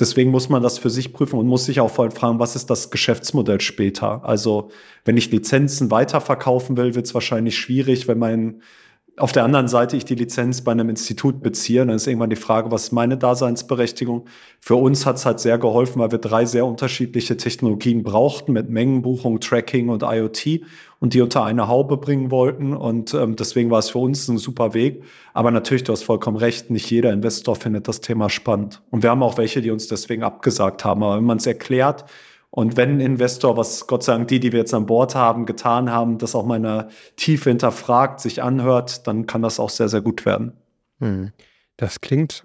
Deswegen 0.00 0.30
muss 0.30 0.48
man 0.48 0.62
das 0.62 0.78
für 0.78 0.90
sich 0.90 1.12
prüfen 1.12 1.38
und 1.38 1.46
muss 1.46 1.64
sich 1.64 1.80
auch 1.80 1.90
voll 1.90 2.10
fragen, 2.10 2.38
was 2.38 2.56
ist 2.56 2.70
das 2.70 2.90
Geschäftsmodell 2.90 3.60
später? 3.60 4.24
Also 4.24 4.70
wenn 5.04 5.16
ich 5.16 5.30
Lizenzen 5.30 5.90
weiterverkaufen 5.90 6.76
will, 6.76 6.94
wird 6.94 7.06
es 7.06 7.14
wahrscheinlich 7.14 7.56
schwierig, 7.58 8.08
wenn 8.08 8.18
mein 8.18 8.62
auf 9.18 9.32
der 9.32 9.44
anderen 9.44 9.68
Seite 9.68 9.96
ich 9.96 10.04
die 10.04 10.14
Lizenz 10.14 10.62
bei 10.62 10.72
einem 10.72 10.88
Institut 10.88 11.42
beziehe, 11.42 11.84
dann 11.84 11.94
ist 11.94 12.06
irgendwann 12.06 12.30
die 12.30 12.36
Frage, 12.36 12.70
was 12.70 12.84
ist 12.84 12.92
meine 12.92 13.16
Daseinsberechtigung? 13.16 14.26
Für 14.60 14.76
uns 14.76 15.06
hat 15.06 15.16
es 15.16 15.26
halt 15.26 15.40
sehr 15.40 15.58
geholfen, 15.58 16.00
weil 16.00 16.10
wir 16.10 16.18
drei 16.18 16.44
sehr 16.44 16.66
unterschiedliche 16.66 17.36
Technologien 17.36 18.02
brauchten 18.02 18.52
mit 18.52 18.70
Mengenbuchung, 18.70 19.40
Tracking 19.40 19.88
und 19.88 20.02
IoT 20.02 20.62
und 21.00 21.14
die 21.14 21.20
unter 21.20 21.44
eine 21.44 21.68
Haube 21.68 21.96
bringen 21.96 22.30
wollten. 22.30 22.74
Und 22.74 23.14
ähm, 23.14 23.36
deswegen 23.36 23.70
war 23.70 23.78
es 23.78 23.90
für 23.90 23.98
uns 23.98 24.28
ein 24.28 24.38
super 24.38 24.74
Weg. 24.74 25.02
Aber 25.34 25.50
natürlich, 25.50 25.84
du 25.84 25.92
hast 25.92 26.04
vollkommen 26.04 26.36
recht, 26.36 26.70
nicht 26.70 26.90
jeder 26.90 27.12
Investor 27.12 27.56
findet 27.56 27.88
das 27.88 28.00
Thema 28.00 28.30
spannend. 28.30 28.82
Und 28.90 29.02
wir 29.02 29.10
haben 29.10 29.22
auch 29.22 29.38
welche, 29.38 29.60
die 29.60 29.70
uns 29.70 29.88
deswegen 29.88 30.22
abgesagt 30.22 30.84
haben. 30.84 31.02
Aber 31.02 31.16
wenn 31.16 31.24
man 31.24 31.38
es 31.38 31.46
erklärt, 31.46 32.04
und 32.50 32.76
wenn 32.76 32.96
ein 32.96 33.00
Investor, 33.00 33.56
was 33.56 33.86
Gott 33.86 34.02
sei 34.02 34.14
Dank 34.14 34.28
die, 34.28 34.40
die 34.40 34.52
wir 34.52 34.60
jetzt 34.60 34.72
an 34.74 34.86
Bord 34.86 35.14
haben, 35.14 35.44
getan 35.44 35.90
haben, 35.90 36.18
das 36.18 36.34
auch 36.34 36.46
mal 36.46 36.56
in 36.56 36.62
der 36.62 36.88
Tiefe 37.16 37.50
hinterfragt, 37.50 38.20
sich 38.20 38.42
anhört, 38.42 39.06
dann 39.06 39.26
kann 39.26 39.42
das 39.42 39.60
auch 39.60 39.70
sehr, 39.70 39.88
sehr 39.88 40.00
gut 40.00 40.24
werden. 40.24 40.52
Hm. 41.00 41.32
Das 41.76 42.00
klingt 42.00 42.44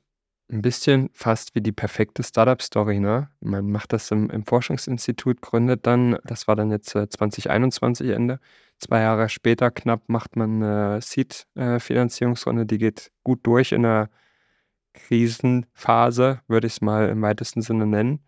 ein 0.51 0.61
bisschen 0.61 1.09
fast 1.13 1.55
wie 1.55 1.61
die 1.61 1.71
perfekte 1.71 2.21
Startup-Story, 2.21 2.99
ne? 2.99 3.29
Man 3.39 3.71
macht 3.71 3.93
das 3.93 4.11
im, 4.11 4.29
im, 4.29 4.45
Forschungsinstitut, 4.45 5.41
gründet 5.41 5.87
dann, 5.87 6.17
das 6.25 6.47
war 6.47 6.55
dann 6.55 6.69
jetzt 6.69 6.89
2021 6.89 8.07
äh, 8.07 8.13
Ende. 8.13 8.39
Zwei 8.79 9.01
Jahre 9.01 9.29
später 9.29 9.71
knapp 9.71 10.01
macht 10.07 10.35
man 10.35 10.61
eine 10.61 11.01
Seed-Finanzierungsrunde, 11.01 12.65
die 12.65 12.77
geht 12.77 13.11
gut 13.23 13.39
durch 13.43 13.71
in 13.71 13.85
einer 13.85 14.09
Krisenphase, 14.93 16.41
würde 16.47 16.67
ich 16.67 16.73
es 16.73 16.81
mal 16.81 17.09
im 17.09 17.21
weitesten 17.21 17.61
Sinne 17.61 17.87
nennen. 17.87 18.19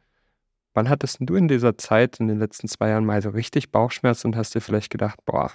Wann 0.75 0.89
hattest 0.89 1.17
du 1.21 1.35
in 1.35 1.47
dieser 1.47 1.77
Zeit, 1.77 2.19
in 2.19 2.27
den 2.27 2.37
letzten 2.37 2.67
zwei 2.67 2.89
Jahren 2.89 3.05
mal 3.05 3.21
so 3.21 3.29
richtig 3.29 3.71
Bauchschmerzen 3.71 4.27
und 4.27 4.35
hast 4.35 4.53
dir 4.55 4.61
vielleicht 4.61 4.91
gedacht, 4.91 5.19
boah, 5.25 5.51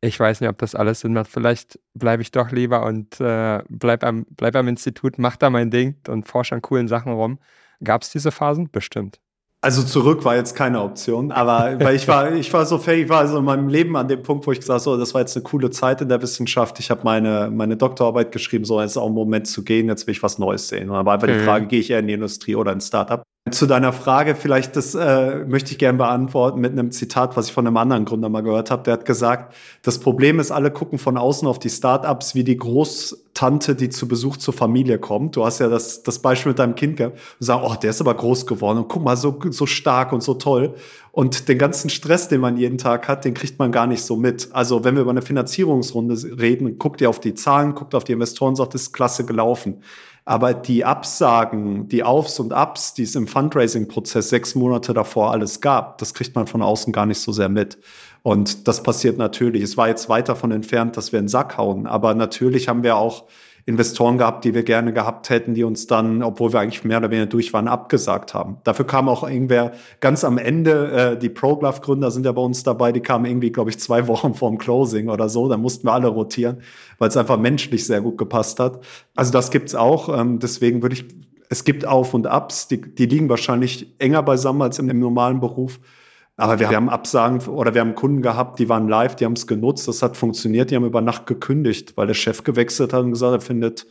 ich 0.00 0.18
weiß 0.18 0.40
nicht, 0.40 0.50
ob 0.50 0.58
das 0.58 0.74
alles 0.74 1.00
Sinn 1.00 1.12
macht. 1.12 1.28
Vielleicht 1.28 1.78
bleibe 1.94 2.22
ich 2.22 2.32
doch 2.32 2.50
lieber 2.50 2.84
und 2.84 3.20
äh, 3.20 3.62
bleib, 3.68 4.02
am, 4.02 4.26
bleib 4.30 4.56
am 4.56 4.66
Institut, 4.66 5.18
mach 5.18 5.36
da 5.36 5.50
mein 5.50 5.70
Ding 5.70 5.96
und 6.08 6.26
forsche 6.26 6.56
an 6.56 6.62
coolen 6.62 6.88
Sachen 6.88 7.12
rum. 7.12 7.38
Gab 7.84 8.02
es 8.02 8.10
diese 8.10 8.32
Phasen? 8.32 8.70
Bestimmt. 8.70 9.20
Also 9.62 9.82
zurück 9.82 10.24
war 10.24 10.36
jetzt 10.36 10.56
keine 10.56 10.80
Option, 10.80 11.30
aber 11.30 11.78
weil 11.78 11.94
ich 11.94 12.08
war, 12.08 12.32
ich 12.32 12.50
war 12.50 12.64
so 12.64 12.78
fähig, 12.78 13.04
ich 13.04 13.08
war 13.10 13.18
also 13.18 13.38
in 13.38 13.44
meinem 13.44 13.68
Leben 13.68 13.94
an 13.94 14.08
dem 14.08 14.22
Punkt, 14.22 14.46
wo 14.46 14.52
ich 14.52 14.58
gesagt 14.58 14.80
habe, 14.80 14.80
so, 14.80 14.96
das 14.96 15.12
war 15.12 15.20
jetzt 15.20 15.36
eine 15.36 15.42
coole 15.42 15.68
Zeit 15.68 16.00
in 16.00 16.08
der 16.08 16.22
Wissenschaft. 16.22 16.80
Ich 16.80 16.90
habe 16.90 17.02
meine, 17.04 17.50
meine 17.52 17.76
Doktorarbeit 17.76 18.32
geschrieben, 18.32 18.64
so 18.64 18.80
jetzt 18.80 18.92
ist 18.92 18.96
auch 18.96 19.08
ein 19.08 19.12
Moment 19.12 19.46
zu 19.46 19.62
gehen, 19.62 19.88
jetzt 19.88 20.06
will 20.06 20.12
ich 20.12 20.22
was 20.22 20.38
Neues 20.38 20.68
sehen. 20.68 20.88
Und 20.88 20.96
dann 20.96 21.04
war 21.04 21.14
einfach 21.14 21.28
mhm. 21.28 21.34
die 21.34 21.44
Frage, 21.44 21.66
gehe 21.66 21.80
ich 21.80 21.90
eher 21.90 21.98
in 21.98 22.06
die 22.06 22.14
Industrie 22.14 22.56
oder 22.56 22.72
in 22.72 22.80
Startup? 22.80 23.22
Zu 23.50 23.66
deiner 23.66 23.94
Frage, 23.94 24.34
vielleicht 24.34 24.76
das 24.76 24.94
äh, 24.94 25.44
möchte 25.46 25.72
ich 25.72 25.78
gerne 25.78 25.96
beantworten 25.96 26.60
mit 26.60 26.72
einem 26.72 26.90
Zitat, 26.92 27.38
was 27.38 27.46
ich 27.46 27.52
von 27.54 27.66
einem 27.66 27.78
anderen 27.78 28.04
Gründer 28.04 28.28
mal 28.28 28.42
gehört 28.42 28.70
habe. 28.70 28.82
Der 28.82 28.92
hat 28.92 29.06
gesagt, 29.06 29.54
das 29.82 29.98
Problem 29.98 30.38
ist, 30.38 30.50
alle 30.50 30.70
gucken 30.70 30.98
von 30.98 31.16
außen 31.16 31.48
auf 31.48 31.58
die 31.58 31.70
Startups 31.70 32.34
wie 32.34 32.44
die 32.44 32.58
Großtante, 32.58 33.74
die 33.74 33.88
zu 33.88 34.06
Besuch 34.06 34.36
zur 34.36 34.52
Familie 34.52 34.98
kommt. 34.98 35.36
Du 35.36 35.44
hast 35.46 35.58
ja 35.58 35.70
das, 35.70 36.02
das 36.02 36.18
Beispiel 36.18 36.50
mit 36.50 36.58
deinem 36.58 36.74
Kind 36.74 36.98
gehabt 36.98 37.18
und 37.40 37.46
sagen, 37.46 37.64
oh, 37.66 37.74
der 37.74 37.90
ist 37.90 38.02
aber 38.02 38.12
groß 38.12 38.44
geworden 38.44 38.76
und 38.76 38.88
guck 38.88 39.02
mal, 39.02 39.16
so, 39.16 39.40
so 39.48 39.64
stark 39.64 40.12
und 40.12 40.22
so 40.22 40.34
toll. 40.34 40.74
Und 41.10 41.48
den 41.48 41.56
ganzen 41.56 41.88
Stress, 41.88 42.28
den 42.28 42.42
man 42.42 42.58
jeden 42.58 42.76
Tag 42.76 43.08
hat, 43.08 43.24
den 43.24 43.32
kriegt 43.32 43.58
man 43.58 43.72
gar 43.72 43.86
nicht 43.86 44.02
so 44.02 44.16
mit. 44.16 44.50
Also 44.52 44.84
wenn 44.84 44.96
wir 44.96 45.02
über 45.02 45.12
eine 45.12 45.22
Finanzierungsrunde 45.22 46.38
reden, 46.38 46.78
guckt 46.78 47.00
ihr 47.00 47.08
auf 47.08 47.20
die 47.20 47.32
Zahlen, 47.32 47.74
guckt 47.74 47.94
auf 47.94 48.04
die 48.04 48.12
Investoren, 48.12 48.54
sagt, 48.54 48.74
das 48.74 48.82
ist 48.82 48.92
klasse 48.92 49.24
gelaufen. 49.24 49.82
Aber 50.30 50.54
die 50.54 50.84
Absagen, 50.84 51.88
die 51.88 52.04
Aufs 52.04 52.38
und 52.38 52.52
Ups, 52.52 52.94
die 52.94 53.02
es 53.02 53.16
im 53.16 53.26
Fundraising-Prozess 53.26 54.28
sechs 54.28 54.54
Monate 54.54 54.94
davor 54.94 55.32
alles 55.32 55.60
gab, 55.60 55.98
das 55.98 56.14
kriegt 56.14 56.36
man 56.36 56.46
von 56.46 56.62
außen 56.62 56.92
gar 56.92 57.04
nicht 57.04 57.18
so 57.18 57.32
sehr 57.32 57.48
mit. 57.48 57.78
Und 58.22 58.68
das 58.68 58.84
passiert 58.84 59.18
natürlich. 59.18 59.60
Es 59.60 59.76
war 59.76 59.88
jetzt 59.88 60.08
weit 60.08 60.28
davon 60.28 60.52
entfernt, 60.52 60.96
dass 60.96 61.10
wir 61.10 61.18
in 61.18 61.24
den 61.24 61.28
Sack 61.30 61.58
hauen. 61.58 61.88
Aber 61.88 62.14
natürlich 62.14 62.68
haben 62.68 62.84
wir 62.84 62.94
auch 62.94 63.24
Investoren 63.66 64.18
gehabt, 64.18 64.44
die 64.44 64.54
wir 64.54 64.62
gerne 64.62 64.92
gehabt 64.92 65.30
hätten, 65.30 65.54
die 65.54 65.64
uns 65.64 65.86
dann, 65.86 66.22
obwohl 66.22 66.52
wir 66.52 66.60
eigentlich 66.60 66.84
mehr 66.84 66.98
oder 66.98 67.10
weniger 67.10 67.26
durch 67.26 67.52
waren, 67.52 67.68
abgesagt 67.68 68.34
haben. 68.34 68.58
Dafür 68.64 68.86
kam 68.86 69.08
auch 69.08 69.28
irgendwer 69.28 69.72
ganz 70.00 70.24
am 70.24 70.38
Ende, 70.38 70.90
äh, 70.92 71.18
die 71.18 71.28
ProGlove-Gründer 71.28 72.10
sind 72.10 72.26
ja 72.26 72.32
bei 72.32 72.42
uns 72.42 72.62
dabei, 72.62 72.92
die 72.92 73.00
kamen 73.00 73.26
irgendwie, 73.26 73.50
glaube 73.50 73.70
ich, 73.70 73.78
zwei 73.78 74.06
Wochen 74.06 74.34
vorm 74.34 74.58
Closing 74.58 75.08
oder 75.08 75.28
so. 75.28 75.48
Da 75.48 75.56
mussten 75.56 75.86
wir 75.86 75.92
alle 75.92 76.08
rotieren, 76.08 76.62
weil 76.98 77.08
es 77.08 77.16
einfach 77.16 77.38
menschlich 77.38 77.86
sehr 77.86 78.00
gut 78.00 78.18
gepasst 78.18 78.60
hat. 78.60 78.80
Also 79.14 79.32
das 79.32 79.50
gibt's 79.50 79.74
auch. 79.74 80.08
Ähm, 80.18 80.38
deswegen 80.38 80.82
würde 80.82 80.94
ich, 80.94 81.04
es 81.48 81.64
gibt 81.64 81.86
Auf 81.86 82.14
und 82.14 82.26
Abs, 82.26 82.68
die, 82.68 82.80
die 82.80 83.06
liegen 83.06 83.28
wahrscheinlich 83.28 83.94
enger 83.98 84.22
beisammen 84.22 84.62
als 84.62 84.78
im, 84.78 84.88
im 84.88 84.98
normalen 84.98 85.40
Beruf. 85.40 85.80
Aber 86.40 86.58
wir 86.58 86.70
haben 86.70 86.88
Absagen 86.88 87.40
oder 87.48 87.74
wir 87.74 87.82
haben 87.82 87.94
Kunden 87.94 88.22
gehabt, 88.22 88.58
die 88.58 88.68
waren 88.68 88.88
live, 88.88 89.14
die 89.14 89.26
haben 89.26 89.34
es 89.34 89.46
genutzt, 89.46 89.86
das 89.88 90.02
hat 90.02 90.16
funktioniert, 90.16 90.70
die 90.70 90.76
haben 90.76 90.86
über 90.86 91.02
Nacht 91.02 91.26
gekündigt, 91.26 91.96
weil 91.96 92.06
der 92.06 92.14
Chef 92.14 92.44
gewechselt 92.44 92.92
hat 92.92 93.02
und 93.04 93.12
gesagt, 93.12 93.34
er 93.34 93.40
findet 93.40 93.86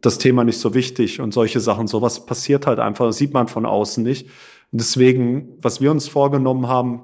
das 0.00 0.18
Thema 0.18 0.44
nicht 0.44 0.58
so 0.58 0.74
wichtig 0.74 1.20
und 1.20 1.34
solche 1.34 1.58
Sachen. 1.58 1.88
Sowas 1.88 2.24
passiert 2.24 2.68
halt 2.68 2.78
einfach, 2.78 3.06
das 3.06 3.16
sieht 3.16 3.34
man 3.34 3.48
von 3.48 3.66
außen 3.66 4.02
nicht. 4.02 4.28
Und 4.70 4.80
deswegen, 4.80 5.58
was 5.60 5.80
wir 5.80 5.90
uns 5.90 6.06
vorgenommen 6.06 6.68
haben, 6.68 7.02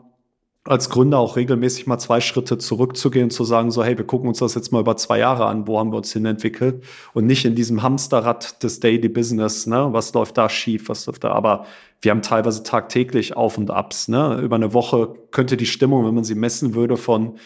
als 0.64 0.90
Gründer 0.90 1.18
auch 1.18 1.36
regelmäßig 1.36 1.86
mal 1.86 1.98
zwei 1.98 2.20
Schritte 2.20 2.58
zurückzugehen 2.58 3.24
und 3.24 3.30
zu 3.30 3.44
sagen, 3.44 3.70
so, 3.70 3.82
hey, 3.82 3.96
wir 3.96 4.06
gucken 4.06 4.28
uns 4.28 4.38
das 4.38 4.54
jetzt 4.54 4.70
mal 4.70 4.80
über 4.80 4.96
zwei 4.96 5.18
Jahre 5.18 5.46
an, 5.46 5.66
wo 5.66 5.78
haben 5.78 5.92
wir 5.92 5.96
uns 5.96 6.12
hin 6.12 6.26
entwickelt 6.26 6.84
und 7.14 7.26
nicht 7.26 7.46
in 7.46 7.54
diesem 7.54 7.82
Hamsterrad 7.82 8.62
des 8.62 8.78
Daily 8.78 9.08
Business, 9.08 9.66
ne, 9.66 9.88
was 9.92 10.12
läuft 10.12 10.36
da 10.36 10.48
schief, 10.48 10.90
was 10.90 11.06
läuft 11.06 11.24
da, 11.24 11.32
aber 11.32 11.64
wir 12.00 12.10
haben 12.10 12.22
teilweise 12.22 12.62
tagtäglich 12.62 13.36
Auf 13.36 13.58
und 13.58 13.70
Abs, 13.70 14.08
ne, 14.08 14.40
über 14.40 14.56
eine 14.56 14.72
Woche 14.72 15.14
könnte 15.30 15.56
die 15.56 15.66
Stimmung, 15.66 16.06
wenn 16.06 16.14
man 16.14 16.24
sie 16.24 16.34
messen 16.34 16.74
würde, 16.74 16.96
von 16.96 17.38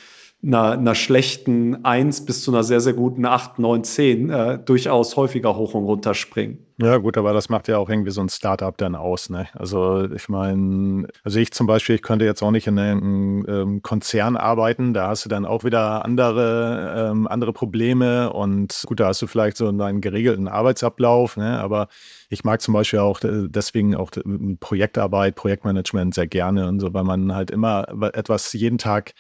einer, 0.45 0.73
einer 0.73 0.95
schlechten 0.95 1.85
1 1.85 2.25
bis 2.25 2.43
zu 2.43 2.51
einer 2.51 2.65
sehr, 2.65 2.81
sehr 2.81 2.95
guten 2.95 3.25
8, 3.25 3.59
9, 3.59 3.85
10 3.85 4.31
äh, 4.31 4.59
durchaus 4.59 5.17
häufiger 5.17 5.57
hoch 5.57 5.75
und 5.75 5.85
runter 5.85 6.15
springen. 6.15 6.67
Ja, 6.79 6.97
gut, 6.97 7.17
aber 7.17 7.33
das 7.33 7.49
macht 7.49 7.69
ja 7.69 7.79
auch 7.79 7.89
irgendwie 7.89 8.11
so 8.11 8.21
ein 8.21 8.29
Startup 8.29 8.77
dann 8.77 8.97
aus. 8.97 9.31
Ne? 9.31 9.47
Also 9.53 10.11
ich 10.11 10.29
meine, 10.29 11.07
also 11.23 11.39
ich 11.39 11.53
zum 11.53 11.69
Beispiel, 11.69 11.95
ich 11.95 12.03
könnte 12.03 12.25
jetzt 12.25 12.43
auch 12.43 12.51
nicht 12.51 12.67
in 12.67 12.77
einem 12.77 13.47
ähm, 13.47 13.83
Konzern 13.83 14.37
arbeiten, 14.37 14.93
da 14.93 15.07
hast 15.07 15.25
du 15.25 15.29
dann 15.29 15.45
auch 15.45 15.63
wieder 15.63 16.05
andere, 16.05 17.11
ähm, 17.13 17.29
andere 17.29 17.53
Probleme 17.53 18.33
und 18.33 18.83
gut, 18.87 18.99
da 18.99 19.09
hast 19.09 19.23
du 19.23 19.29
vielleicht 19.29 19.59
so 19.59 19.69
einen 19.69 20.01
geregelten 20.01 20.49
Arbeitsablauf, 20.49 21.37
ne? 21.37 21.61
aber 21.61 21.87
ich 22.31 22.43
mag 22.43 22.61
zum 22.61 22.75
Beispiel 22.75 22.99
auch 22.99 23.23
äh, 23.23 23.47
deswegen 23.49 23.95
auch 23.95 24.11
Projektarbeit, 24.59 25.37
Projektmanagement 25.37 26.15
sehr 26.15 26.27
gerne 26.27 26.67
und 26.67 26.81
so, 26.81 26.93
weil 26.93 27.05
man 27.05 27.33
halt 27.33 27.53
immer 27.53 27.87
etwas 28.15 28.53
jeden 28.55 28.79
Tag 28.79 29.13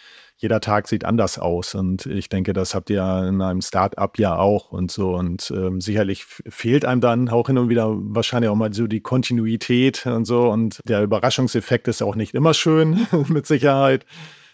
jeder 0.42 0.60
Tag 0.60 0.88
sieht 0.88 1.04
anders 1.04 1.38
aus. 1.38 1.74
Und 1.76 2.04
ich 2.06 2.28
denke, 2.28 2.52
das 2.52 2.74
habt 2.74 2.90
ihr 2.90 3.02
in 3.28 3.40
einem 3.40 3.62
Start-up 3.62 4.18
ja 4.18 4.36
auch 4.36 4.72
und 4.72 4.90
so. 4.90 5.14
Und 5.14 5.52
ähm, 5.56 5.80
sicherlich 5.80 6.24
fehlt 6.24 6.84
einem 6.84 7.00
dann 7.00 7.28
auch 7.28 7.46
hin 7.46 7.58
und 7.58 7.68
wieder 7.68 7.88
wahrscheinlich 7.92 8.50
auch 8.50 8.56
mal 8.56 8.72
so 8.74 8.88
die 8.88 9.00
Kontinuität 9.00 10.04
und 10.04 10.24
so. 10.24 10.50
Und 10.50 10.80
der 10.84 11.02
Überraschungseffekt 11.02 11.86
ist 11.86 12.02
auch 12.02 12.16
nicht 12.16 12.34
immer 12.34 12.54
schön, 12.54 13.06
mit 13.28 13.46
Sicherheit. 13.46 14.04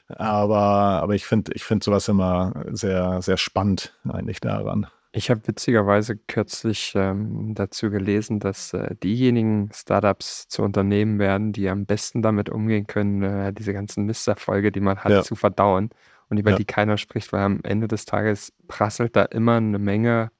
Aber, 0.08 0.58
aber 1.02 1.14
ich 1.14 1.24
finde 1.24 1.52
ich 1.54 1.64
find 1.64 1.82
sowas 1.82 2.06
immer 2.08 2.64
sehr, 2.70 3.22
sehr 3.22 3.38
spannend 3.38 3.94
eigentlich 4.06 4.40
daran. 4.40 4.86
Ich 5.18 5.30
habe 5.30 5.40
witzigerweise 5.48 6.16
kürzlich 6.16 6.92
ähm, 6.94 7.52
dazu 7.56 7.90
gelesen, 7.90 8.38
dass 8.38 8.72
äh, 8.72 8.94
diejenigen 9.02 9.68
Startups 9.74 10.46
zu 10.46 10.62
Unternehmen 10.62 11.18
werden, 11.18 11.52
die 11.52 11.68
am 11.68 11.86
besten 11.86 12.22
damit 12.22 12.48
umgehen 12.48 12.86
können, 12.86 13.24
äh, 13.24 13.52
diese 13.52 13.72
ganzen 13.72 14.04
Misserfolge, 14.04 14.70
die 14.70 14.78
man 14.78 14.98
hat, 14.98 15.10
Ja. 15.10 15.22
zu 15.22 15.34
verdauen 15.34 15.90
und 16.28 16.38
über 16.38 16.50
Ja. 16.52 16.56
die 16.56 16.64
keiner 16.64 16.98
spricht, 16.98 17.32
weil 17.32 17.40
am 17.40 17.58
Ende 17.64 17.88
des 17.88 18.04
Tages 18.04 18.52
prasselt 18.68 19.16
da 19.16 19.24
immer 19.24 19.56
eine 19.56 19.80
Menge 19.80 20.30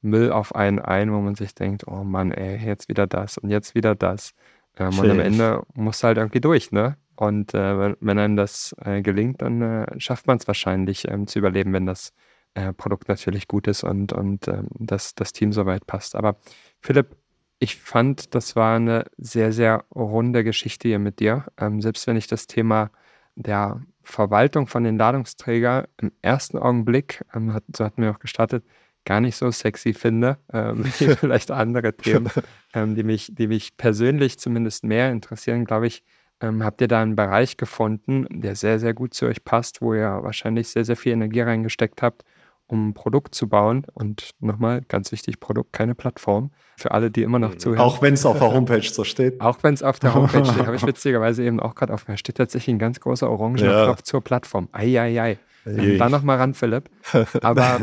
Müll 0.00 0.32
auf 0.32 0.54
einen 0.54 0.78
ein, 0.78 1.12
wo 1.12 1.20
man 1.20 1.34
sich 1.34 1.54
denkt, 1.54 1.86
oh 1.86 2.02
Mann, 2.02 2.32
ey, 2.32 2.56
jetzt 2.56 2.88
wieder 2.88 3.06
das 3.06 3.36
und 3.36 3.50
jetzt 3.50 3.74
wieder 3.74 3.94
das. 3.94 4.32
Ähm, 4.78 4.98
und 4.98 5.10
am 5.10 5.20
Ende 5.20 5.62
muss 5.74 6.02
halt 6.02 6.16
irgendwie 6.16 6.40
durch, 6.40 6.72
ne? 6.72 6.96
Und 7.16 7.52
äh, 7.52 7.78
wenn, 7.78 7.96
wenn 8.00 8.18
einem 8.18 8.36
das 8.36 8.74
äh, 8.82 9.02
gelingt, 9.02 9.42
dann 9.42 9.60
äh, 9.60 10.00
schafft 10.00 10.26
man 10.26 10.38
es 10.38 10.46
wahrscheinlich 10.46 11.06
ähm, 11.06 11.26
zu 11.26 11.38
überleben, 11.38 11.74
wenn 11.74 11.84
das 11.84 12.14
äh, 12.54 12.72
Produkt 12.72 13.08
natürlich 13.08 13.48
gut 13.48 13.66
ist 13.66 13.84
und, 13.84 14.12
und 14.12 14.48
ähm, 14.48 14.68
dass 14.78 15.14
das 15.14 15.32
Team 15.32 15.52
soweit 15.52 15.86
passt. 15.86 16.14
Aber 16.14 16.36
Philipp, 16.80 17.16
ich 17.58 17.76
fand, 17.76 18.34
das 18.34 18.56
war 18.56 18.76
eine 18.76 19.06
sehr, 19.16 19.52
sehr 19.52 19.84
runde 19.94 20.44
Geschichte 20.44 20.88
hier 20.88 20.98
mit 20.98 21.20
dir. 21.20 21.46
Ähm, 21.58 21.80
selbst 21.80 22.06
wenn 22.06 22.16
ich 22.16 22.26
das 22.26 22.46
Thema 22.46 22.90
der 23.36 23.80
Verwaltung 24.02 24.66
von 24.66 24.84
den 24.84 24.98
Ladungsträgern 24.98 25.86
im 25.98 26.12
ersten 26.22 26.58
Augenblick, 26.58 27.24
ähm, 27.34 27.54
hat, 27.54 27.64
so 27.74 27.84
hatten 27.84 28.02
wir 28.02 28.10
auch 28.10 28.18
gestartet, 28.18 28.64
gar 29.04 29.20
nicht 29.20 29.36
so 29.36 29.50
sexy 29.50 29.94
finde, 29.94 30.38
ähm, 30.52 30.84
vielleicht 30.92 31.50
andere 31.50 31.96
Themen, 31.96 32.30
ähm, 32.74 32.94
die, 32.94 33.04
mich, 33.04 33.32
die 33.32 33.46
mich 33.46 33.76
persönlich 33.76 34.38
zumindest 34.38 34.84
mehr 34.84 35.10
interessieren, 35.10 35.64
glaube 35.64 35.86
ich, 35.86 36.02
ähm, 36.40 36.64
habt 36.64 36.80
ihr 36.80 36.88
da 36.88 37.00
einen 37.00 37.16
Bereich 37.16 37.56
gefunden, 37.56 38.26
der 38.28 38.56
sehr, 38.56 38.78
sehr 38.78 38.92
gut 38.92 39.14
zu 39.14 39.26
euch 39.26 39.44
passt, 39.44 39.80
wo 39.80 39.94
ihr 39.94 40.18
wahrscheinlich 40.22 40.68
sehr, 40.68 40.84
sehr 40.84 40.96
viel 40.96 41.12
Energie 41.12 41.40
reingesteckt 41.40 42.02
habt 42.02 42.24
um 42.72 42.88
ein 42.88 42.94
Produkt 42.94 43.34
zu 43.34 43.48
bauen. 43.48 43.84
Und 43.92 44.30
nochmal, 44.40 44.80
ganz 44.88 45.12
wichtig, 45.12 45.40
Produkt, 45.40 45.72
keine 45.72 45.94
Plattform. 45.94 46.50
Für 46.78 46.92
alle, 46.92 47.10
die 47.10 47.22
immer 47.22 47.38
noch 47.38 47.52
mhm. 47.52 47.58
zuhören. 47.58 47.80
Auch 47.80 48.00
wenn 48.00 48.14
es 48.14 48.24
auf 48.24 48.38
der 48.38 48.50
Homepage 48.50 48.82
so 48.82 49.04
steht. 49.04 49.40
Auch 49.40 49.62
wenn 49.62 49.74
es 49.74 49.82
auf 49.82 50.00
der 50.00 50.14
Homepage 50.14 50.44
steht, 50.44 50.66
habe 50.66 50.74
ich 50.74 50.86
witzigerweise 50.86 51.44
eben 51.44 51.60
auch 51.60 51.74
gerade 51.74 51.92
auf. 51.92 52.06
Da 52.06 52.16
steht 52.16 52.36
tatsächlich 52.36 52.74
ein 52.74 52.78
ganz 52.78 52.98
großer 52.98 53.30
orangener 53.30 53.70
ja. 53.70 53.84
Knopf 53.84 54.02
zur 54.02 54.22
Plattform. 54.22 54.68
Eieiei. 54.72 55.38
Ähm, 55.66 55.98
da 55.98 56.08
nochmal 56.08 56.38
ran, 56.38 56.54
Philipp. 56.54 56.90
Aber 57.42 57.80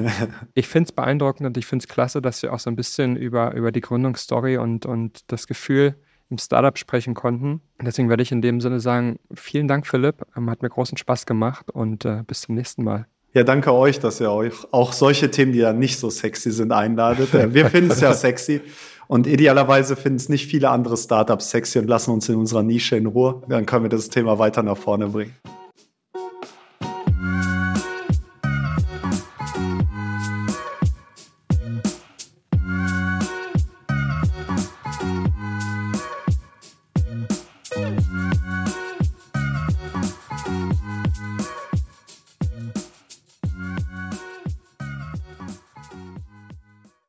ich 0.55 0.67
finde 0.67 0.87
es 0.87 0.91
beeindruckend 0.91 1.45
und 1.45 1.55
ich 1.55 1.67
finde 1.67 1.83
es 1.83 1.87
klasse, 1.87 2.21
dass 2.21 2.41
wir 2.41 2.51
auch 2.51 2.59
so 2.59 2.69
ein 2.69 2.75
bisschen 2.75 3.15
über, 3.15 3.53
über 3.53 3.71
die 3.71 3.81
Gründungsstory 3.81 4.57
und, 4.57 4.87
und 4.87 5.31
das 5.31 5.45
Gefühl 5.47 5.95
im 6.29 6.39
Startup 6.39 6.77
sprechen 6.77 7.13
konnten. 7.13 7.61
Deswegen 7.81 8.09
werde 8.09 8.23
ich 8.23 8.31
in 8.31 8.41
dem 8.41 8.59
Sinne 8.59 8.79
sagen, 8.79 9.19
vielen 9.33 9.67
Dank, 9.67 9.87
Philipp. 9.87 10.25
Ähm, 10.35 10.49
hat 10.49 10.61
mir 10.61 10.69
großen 10.69 10.97
Spaß 10.97 11.25
gemacht 11.27 11.69
und 11.71 12.05
äh, 12.05 12.23
bis 12.25 12.41
zum 12.41 12.55
nächsten 12.55 12.83
Mal. 12.83 13.05
Ja, 13.33 13.43
danke 13.43 13.71
euch, 13.73 13.99
dass 13.99 14.19
ihr 14.19 14.31
euch 14.31 14.53
auch 14.71 14.91
solche 14.91 15.29
Themen, 15.29 15.51
die 15.51 15.59
ja 15.59 15.71
nicht 15.71 15.99
so 15.99 16.09
sexy 16.09 16.51
sind, 16.51 16.71
einladet. 16.71 17.33
Äh, 17.35 17.53
wir 17.53 17.67
finden 17.67 17.91
es 17.91 18.01
ja 18.01 18.13
sexy 18.15 18.61
und 19.07 19.27
idealerweise 19.27 19.95
finden 19.95 20.17
es 20.17 20.29
nicht 20.29 20.47
viele 20.47 20.69
andere 20.69 20.97
Startups 20.97 21.51
sexy 21.51 21.77
und 21.77 21.87
lassen 21.87 22.11
uns 22.11 22.27
in 22.27 22.35
unserer 22.35 22.63
Nische 22.63 22.95
in 22.95 23.05
Ruhe. 23.05 23.43
Dann 23.47 23.67
können 23.67 23.85
wir 23.85 23.89
das 23.89 24.09
Thema 24.09 24.39
weiter 24.39 24.63
nach 24.63 24.77
vorne 24.77 25.07
bringen. 25.07 25.35